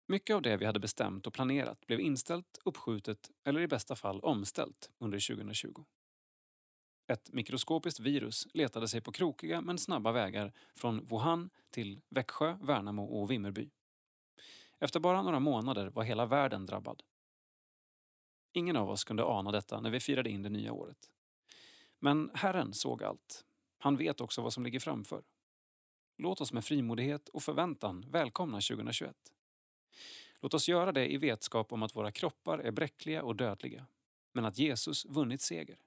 [0.06, 4.20] Mycket av det vi hade bestämt och planerat blev inställt, uppskjutet eller i bästa fall
[4.20, 5.84] omställt under 2020.
[7.06, 13.04] Ett mikroskopiskt virus letade sig på krokiga men snabba vägar från Wuhan till Växjö, Värnamo
[13.04, 13.70] och Vimmerby.
[14.80, 17.02] Efter bara några månader var hela världen drabbad.
[18.52, 21.10] Ingen av oss kunde ana detta när vi firade in det nya året.
[21.98, 23.44] Men Herren såg allt.
[23.78, 25.24] Han vet också vad som ligger framför.
[26.16, 29.16] Låt oss med frimodighet och förväntan välkomna 2021.
[30.40, 33.86] Låt oss göra det i vetskap om att våra kroppar är bräckliga och dödliga,
[34.32, 35.78] men att Jesus vunnit seger.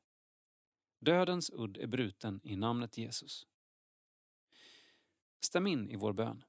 [0.99, 3.47] Dödens udd är bruten i namnet Jesus.
[5.39, 6.43] Stäm in i vår bön.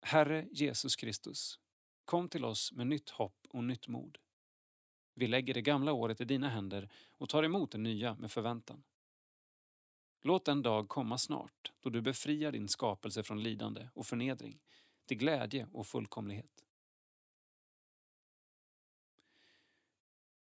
[0.00, 1.58] Herre Jesus Kristus,
[2.04, 4.18] kom till oss med nytt hopp och nytt mod.
[5.14, 8.84] Vi lägger det gamla året i dina händer och tar emot det nya med förväntan.
[10.20, 14.60] Låt den dag komma snart då du befriar din skapelse från lidande och förnedring
[15.06, 16.64] till glädje och fullkomlighet.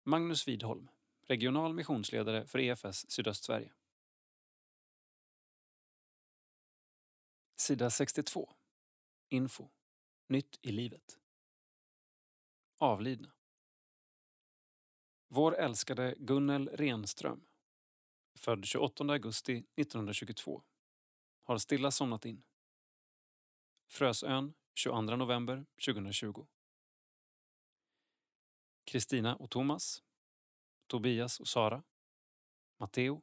[0.04, 0.90] Magnus Widholm,
[1.22, 3.74] regional missionsledare för EFS Sydöstsverige.
[7.56, 8.57] Sida 62.
[9.30, 9.70] Info.
[10.28, 11.20] Nytt i livet.
[12.78, 13.34] Avlidna.
[15.28, 17.48] Vår älskade Gunnel Renström
[18.38, 20.64] född 28 augusti 1922.
[21.44, 22.44] Har stilla somnat in.
[23.88, 26.48] Frösön 22 november 2020.
[28.84, 30.04] Kristina och Thomas.
[30.88, 31.84] Tobias och Sara.
[32.78, 33.22] Matteo.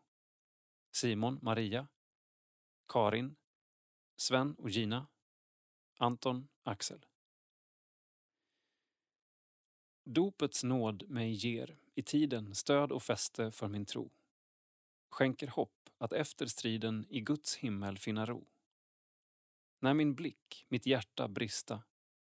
[0.90, 1.88] Simon, Maria.
[2.88, 3.36] Karin.
[4.16, 5.06] Sven och Gina.
[5.96, 7.06] Anton, Axel.
[10.04, 14.10] Dopets nåd mig ger i tiden stöd och fäste för min tro
[15.14, 18.46] skänker hopp att efter striden i Guds himmel finna ro.
[19.80, 21.82] När min blick, mitt hjärta brista,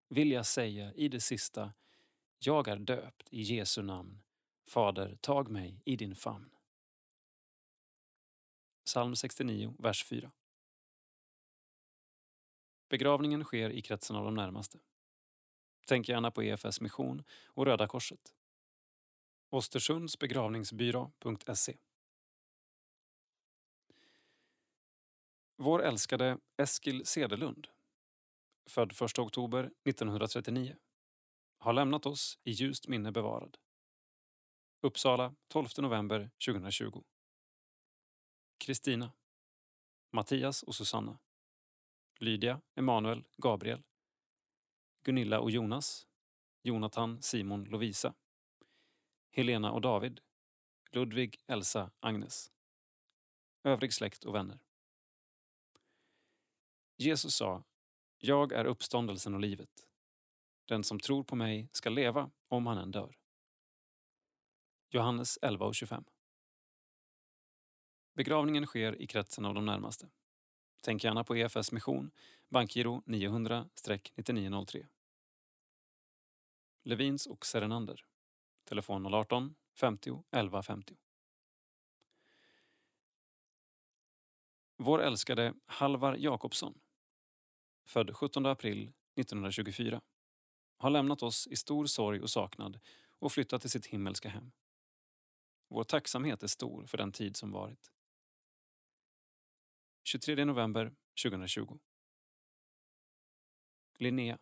[0.10, 1.74] vill jag säga i det sista,
[2.40, 4.20] jag är döpt i Jesu namn.
[4.68, 6.50] Fader, tag mig i din famn.
[8.86, 10.32] Psalm 69, vers 4.
[12.90, 14.80] Begravningen sker i kretsen av de närmaste.
[15.88, 18.34] Tänk gärna på EFS mission och Röda Korset.
[19.52, 21.78] Östersundsbegravningsbyrå.se
[25.56, 27.68] Vår älskade Eskil Sedelund,
[28.70, 30.78] född 1 oktober 1939,
[31.58, 33.58] har lämnat oss i ljust minne bevarad.
[34.82, 37.04] Uppsala 12 november 2020.
[38.58, 39.12] Kristina,
[40.12, 41.20] Mattias och Susanna,
[42.20, 43.84] Lydia, Emanuel, Gabriel,
[45.04, 46.08] Gunilla och Jonas,
[46.62, 48.14] Jonathan, Simon, Lovisa,
[49.32, 50.22] Helena och David,
[50.92, 52.52] Ludvig, Elsa, Agnes.
[53.64, 54.60] Övrig släkt och vänner.
[56.98, 57.64] Jesus sa,
[58.18, 59.88] jag är uppståndelsen och livet.
[60.66, 63.18] Den som tror på mig ska leva om han än dör.
[64.90, 66.06] Johannes 11.25
[68.14, 70.10] Begravningen sker i kretsen av de närmaste.
[70.82, 72.12] Tänk gärna på EFS mission,
[72.50, 74.88] bankgiro 900-9903.
[76.84, 78.06] Levins och Serenander.
[78.64, 80.98] Telefon 018 50 11 50.
[84.78, 86.80] Vår älskade Halvar Jakobsson,
[87.86, 88.82] född 17 april
[89.16, 90.02] 1924,
[90.78, 92.80] har lämnat oss i stor sorg och saknad
[93.20, 94.52] och flyttat till sitt himmelska hem.
[95.68, 97.92] Vår tacksamhet är stor för den tid som varit.
[100.04, 101.80] 23 november 2020.
[103.98, 104.40] Linnea.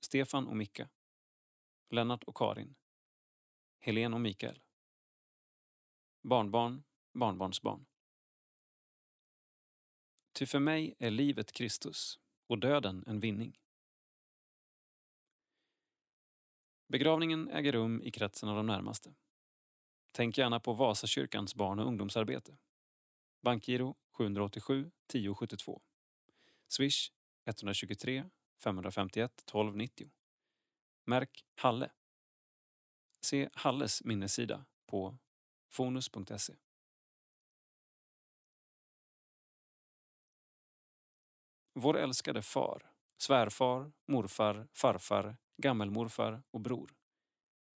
[0.00, 0.88] Stefan och Micka.
[1.90, 2.74] Lennart och Karin.
[3.80, 4.62] Helen och Mikael.
[6.22, 7.86] Barnbarn, barnbarnsbarn.
[10.32, 13.58] Ty för mig är livet Kristus och döden en vinning.
[16.88, 19.14] Begravningen äger rum i kretsen av de närmaste.
[20.12, 22.56] Tänk gärna på Vasakyrkans barn och ungdomsarbete.
[23.42, 25.82] Bankgiro 787 1072.
[26.68, 27.12] Swish
[27.44, 28.24] 123
[28.58, 30.10] 551 1290.
[31.04, 31.90] Märk Halle.
[33.20, 35.18] Se Halles minnessida på
[35.68, 36.54] fonus.se.
[41.74, 46.94] Vår älskade far, svärfar, morfar, farfar, gammelmorfar och bror.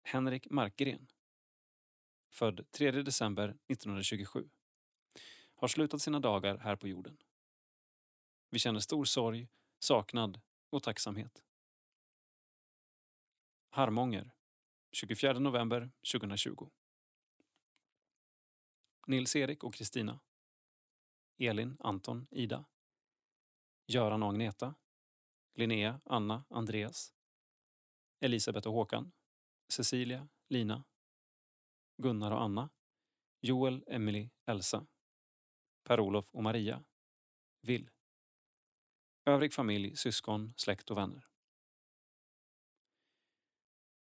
[0.03, 1.07] Henrik Markgren.
[2.31, 4.51] Född 3 december 1927.
[5.63, 7.19] Har slutat sina dagar här på jorden.
[8.51, 9.49] Vi känner stor sorg,
[9.79, 10.41] saknad
[10.71, 11.45] och tacksamhet.
[13.71, 14.35] Harmånger
[14.93, 16.71] 24 november 2020
[19.07, 20.21] Nils-Erik och Kristina.
[21.39, 22.65] Elin, Anton, Ida.
[23.87, 24.75] Göran och Agneta.
[25.55, 27.15] Linnea, Anna, Andreas.
[28.21, 29.13] Elisabeth och Håkan.
[29.69, 30.85] Cecilia, Lina.
[31.97, 32.71] Gunnar och Anna.
[33.41, 34.87] Joel, Emily, Elsa.
[35.85, 36.85] Per-Olof och Maria
[37.61, 37.91] Vill
[39.25, 41.27] Övrig familj, syskon, släkt och vänner.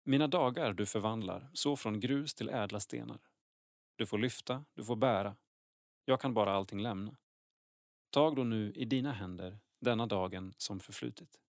[0.05, 3.21] Mina dagar du förvandlar, så från grus till ädla stenar.
[3.97, 5.37] Du får lyfta, du får bära.
[6.05, 7.17] Jag kan bara allting lämna.
[8.11, 11.41] Tag då nu i dina händer denna dagen som förflutit.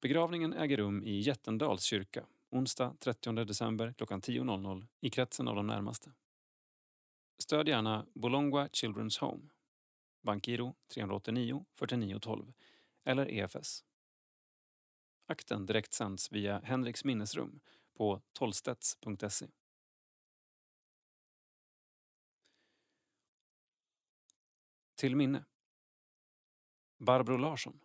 [0.00, 5.66] Begravningen äger rum i Jättendals kyrka onsdag 30 december klockan 10.00 i kretsen av de
[5.66, 6.12] närmaste.
[7.38, 9.48] Stöd gärna Bolongua Children's Home,
[10.22, 12.52] Bankgiro 389 49 12
[13.04, 13.84] eller EFS.
[15.26, 17.60] Akten direktsänds via Henriks minnesrum
[17.94, 19.48] på tollstedts.se.
[24.94, 25.44] Till minne.
[26.98, 27.80] Barbro Larsson.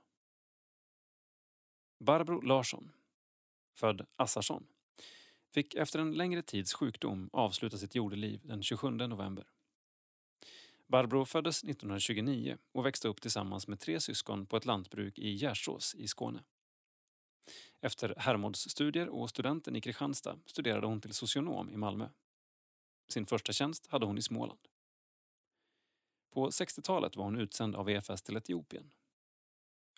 [2.00, 2.92] Barbro Larsson,
[3.74, 4.68] född Assarsson,
[5.52, 9.46] fick efter en längre tids sjukdom avsluta sitt jordeliv den 27 november.
[10.88, 15.96] Barbro föddes 1929 och växte upp tillsammans med tre syskon på ett lantbruk i Gärsås
[15.96, 16.44] i Skåne.
[17.82, 22.10] Efter Hermodsstudier och studenten i Kristianstad studerade hon till socionom i Malmö.
[23.08, 24.68] Sin första tjänst hade hon i Småland.
[26.34, 28.92] På 60-talet var hon utsänd av EFS till Etiopien.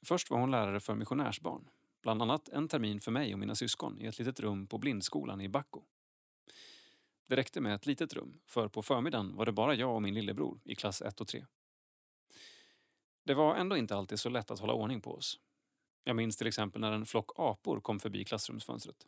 [0.03, 1.69] Först var hon lärare för missionärsbarn,
[2.03, 5.41] bland annat en termin för mig och mina syskon i ett litet rum på blindskolan
[5.41, 5.83] i Backo.
[7.27, 10.13] Det räckte med ett litet rum, för på förmiddagen var det bara jag och min
[10.13, 11.45] lillebror i klass 1 och 3.
[13.23, 15.39] Det var ändå inte alltid så lätt att hålla ordning på oss.
[16.03, 19.07] Jag minns till exempel när en flock apor kom förbi klassrumsfönstret.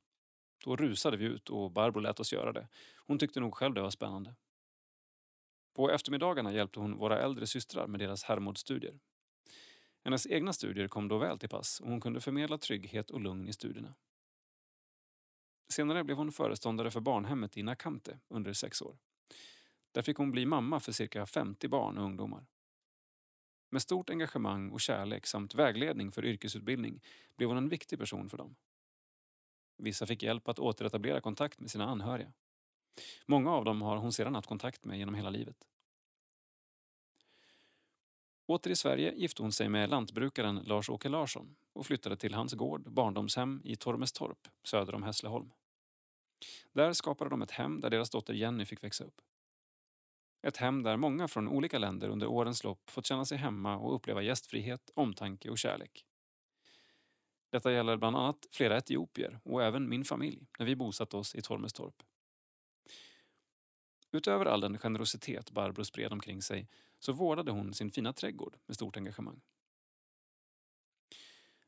[0.65, 2.67] Då rusade vi ut och Barbro lät oss göra det.
[2.95, 4.35] Hon tyckte nog själv det var spännande.
[5.73, 8.99] På eftermiddagarna hjälpte hon våra äldre systrar med deras Hermodstudier.
[10.06, 13.48] Hennes egna studier kom då väl till pass och hon kunde förmedla trygghet och lugn
[13.48, 13.95] i studierna.
[15.73, 18.98] Senare blev hon föreståndare för barnhemmet i Nakamte under sex år.
[19.91, 22.45] Där fick hon bli mamma för cirka 50 barn och ungdomar.
[23.72, 27.02] Med stort engagemang och kärlek samt vägledning för yrkesutbildning
[27.38, 28.56] blev hon en viktig person för dem.
[29.77, 32.34] Vissa fick hjälp att återetablera kontakt med sina anhöriga.
[33.26, 35.68] Många av dem har hon sedan haft kontakt med genom hela livet.
[38.47, 42.91] Åter i Sverige gifte hon sig med lantbrukaren Lars-Åke Larsson och flyttade till hans gård,
[42.91, 45.51] barndomshem i Tormestorp söder om Hässleholm.
[46.73, 49.22] Där skapade de ett hem där deras dotter Jenny fick växa upp.
[50.41, 53.95] Ett hem där många från olika länder under årens lopp fått känna sig hemma och
[53.95, 56.05] uppleva gästfrihet, omtanke och kärlek.
[57.49, 61.41] Detta gäller bland annat flera etiopier och även min familj när vi bosatte oss i
[61.41, 62.03] Tormestorp.
[64.15, 66.67] Utöver all den generositet Barbro spred omkring sig
[66.99, 69.41] så vårdade hon sin fina trädgård med stort engagemang.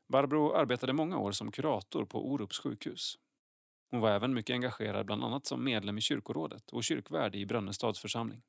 [0.06, 3.18] Barbro arbetade många år som kurator på Orups sjukhus.
[3.90, 8.00] Hon var även mycket engagerad bland annat som medlem i kyrkorådet och kyrkvärd i Brönnestads
[8.00, 8.42] församling.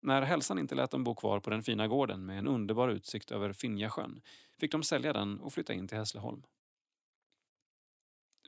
[0.00, 3.30] När hälsan inte lät dem bo kvar på den fina gården med en underbar utsikt
[3.30, 4.22] över Finjasjön
[4.60, 6.42] fick de sälja den och flytta in till Hässleholm.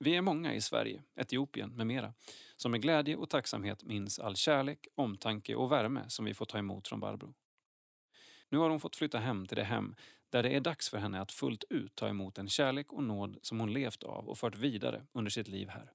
[0.00, 2.14] Vi är många i Sverige, Etiopien med mera
[2.56, 6.58] som med glädje och tacksamhet minns all kärlek, omtanke och värme som vi får ta
[6.58, 7.34] emot från Barbro.
[8.48, 9.94] Nu har hon fått flytta hem till det hem
[10.30, 13.38] där det är dags för henne att fullt ut ta emot den kärlek och nåd
[13.42, 15.92] som hon levt av och fört vidare under sitt liv här.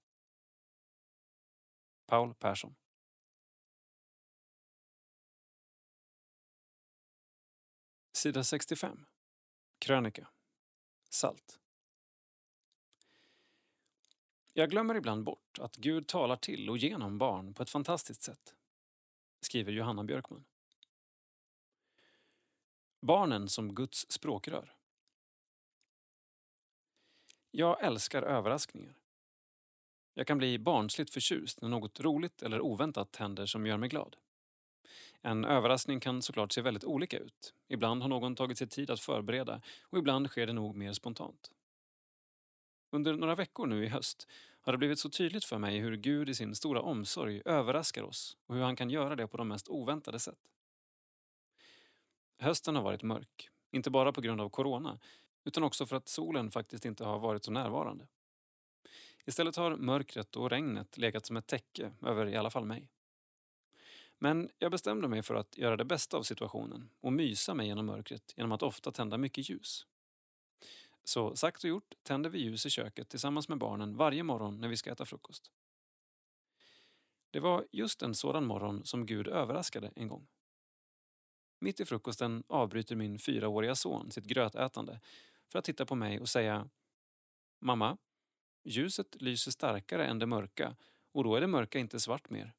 [2.07, 2.75] Paul Persson
[8.13, 9.05] Sida 65
[9.80, 10.27] Krönika
[11.09, 11.62] Salt
[14.53, 18.55] jag glömmer ibland bort att Gud talar till och genom barn på ett fantastiskt sätt,
[19.41, 20.45] skriver Johanna Björkman.
[23.01, 24.75] Barnen som Guds språkrör.
[27.51, 28.95] Jag älskar överraskningar.
[30.13, 34.15] Jag kan bli barnsligt förtjust när något roligt eller oväntat händer som gör mig glad.
[35.21, 37.53] En överraskning kan såklart se väldigt olika ut.
[37.67, 41.51] Ibland har någon tagit sig tid att förbereda och ibland sker det nog mer spontant.
[42.93, 44.27] Under några veckor nu i höst
[44.61, 48.37] har det blivit så tydligt för mig hur Gud i sin stora omsorg överraskar oss
[48.45, 50.39] och hur han kan göra det på de mest oväntade sätt.
[52.39, 54.99] Hösten har varit mörk, inte bara på grund av corona
[55.43, 58.07] utan också för att solen faktiskt inte har varit så närvarande.
[59.25, 62.87] Istället har mörkret och regnet legat som ett täcke över i alla fall mig.
[64.19, 67.85] Men jag bestämde mig för att göra det bästa av situationen och mysa mig genom
[67.85, 69.85] mörkret genom att ofta tända mycket ljus.
[71.03, 74.67] Så sagt och gjort tänder vi ljus i köket tillsammans med barnen varje morgon när
[74.67, 75.51] vi ska äta frukost.
[77.31, 80.27] Det var just en sådan morgon som Gud överraskade en gång.
[81.59, 84.99] Mitt i frukosten avbryter min fyraåriga son sitt grötätande
[85.51, 86.69] för att titta på mig och säga
[87.59, 87.97] Mamma,
[88.63, 90.75] ljuset lyser starkare än det mörka
[91.11, 92.53] och då är det mörka inte svart mer.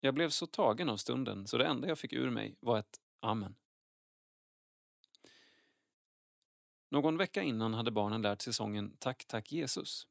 [0.00, 3.00] Jag blev så tagen av stunden så det enda jag fick ur mig var ett
[3.20, 3.54] amen.
[6.92, 10.06] Någon vecka innan hade barnen lärt sig sången Tack, tack Jesus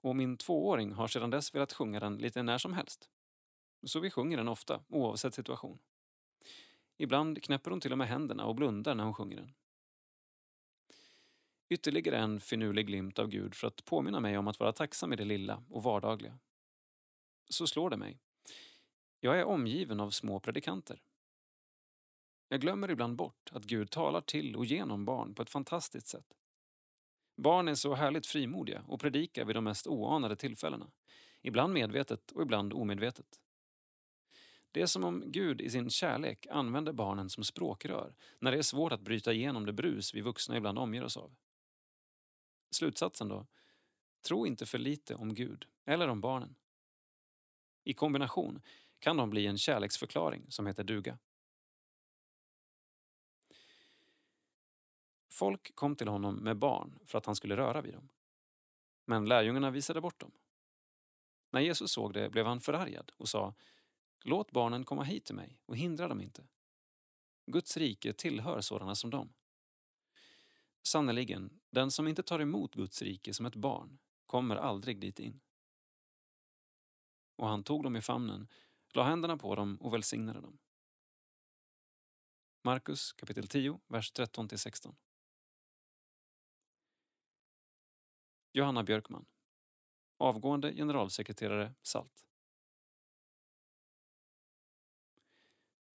[0.00, 3.08] och min tvååring har sedan dess velat sjunga den lite när som helst.
[3.82, 5.78] Så vi sjunger den ofta, oavsett situation.
[6.96, 9.52] Ibland knäpper hon till och med händerna och blundar när hon sjunger den.
[11.68, 15.16] Ytterligare en finurlig glimt av Gud för att påminna mig om att vara tacksam i
[15.16, 16.38] det lilla och vardagliga.
[17.48, 18.18] Så slår det mig.
[19.20, 21.02] Jag är omgiven av små predikanter.
[22.52, 26.26] Jag glömmer ibland bort att Gud talar till och genom barn på ett fantastiskt sätt.
[27.36, 30.90] Barn är så härligt frimodiga och predikar vid de mest oanade tillfällena.
[31.42, 33.40] Ibland medvetet och ibland omedvetet.
[34.72, 38.62] Det är som om Gud i sin kärlek använder barnen som språkrör när det är
[38.62, 41.34] svårt att bryta igenom det brus vi vuxna ibland omger oss av.
[42.70, 43.46] Slutsatsen då?
[44.28, 46.54] Tro inte för lite om Gud eller om barnen.
[47.84, 48.62] I kombination
[48.98, 51.18] kan de bli en kärleksförklaring som heter duga.
[55.42, 58.08] Folk kom till honom med barn för att han skulle röra vid dem.
[59.04, 60.32] Men lärjungarna visade bort dem.
[61.50, 63.54] När Jesus såg det blev han förargad och sa
[64.24, 66.44] Låt barnen komma hit till mig och hindra dem inte.
[67.46, 69.32] Guds rike tillhör sådana som dem.
[70.82, 75.40] Sannerligen, den som inte tar emot Guds rike som ett barn kommer aldrig dit in.
[77.36, 78.48] Och han tog dem i famnen,
[78.92, 80.58] la händerna på dem och välsignade dem.
[82.64, 84.94] Markus kapitel 10, vers 13-16.
[88.52, 89.26] Johanna Björkman.
[90.18, 92.26] Avgående generalsekreterare SALT.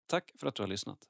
[0.06, 1.08] Tack för att du har lyssnat.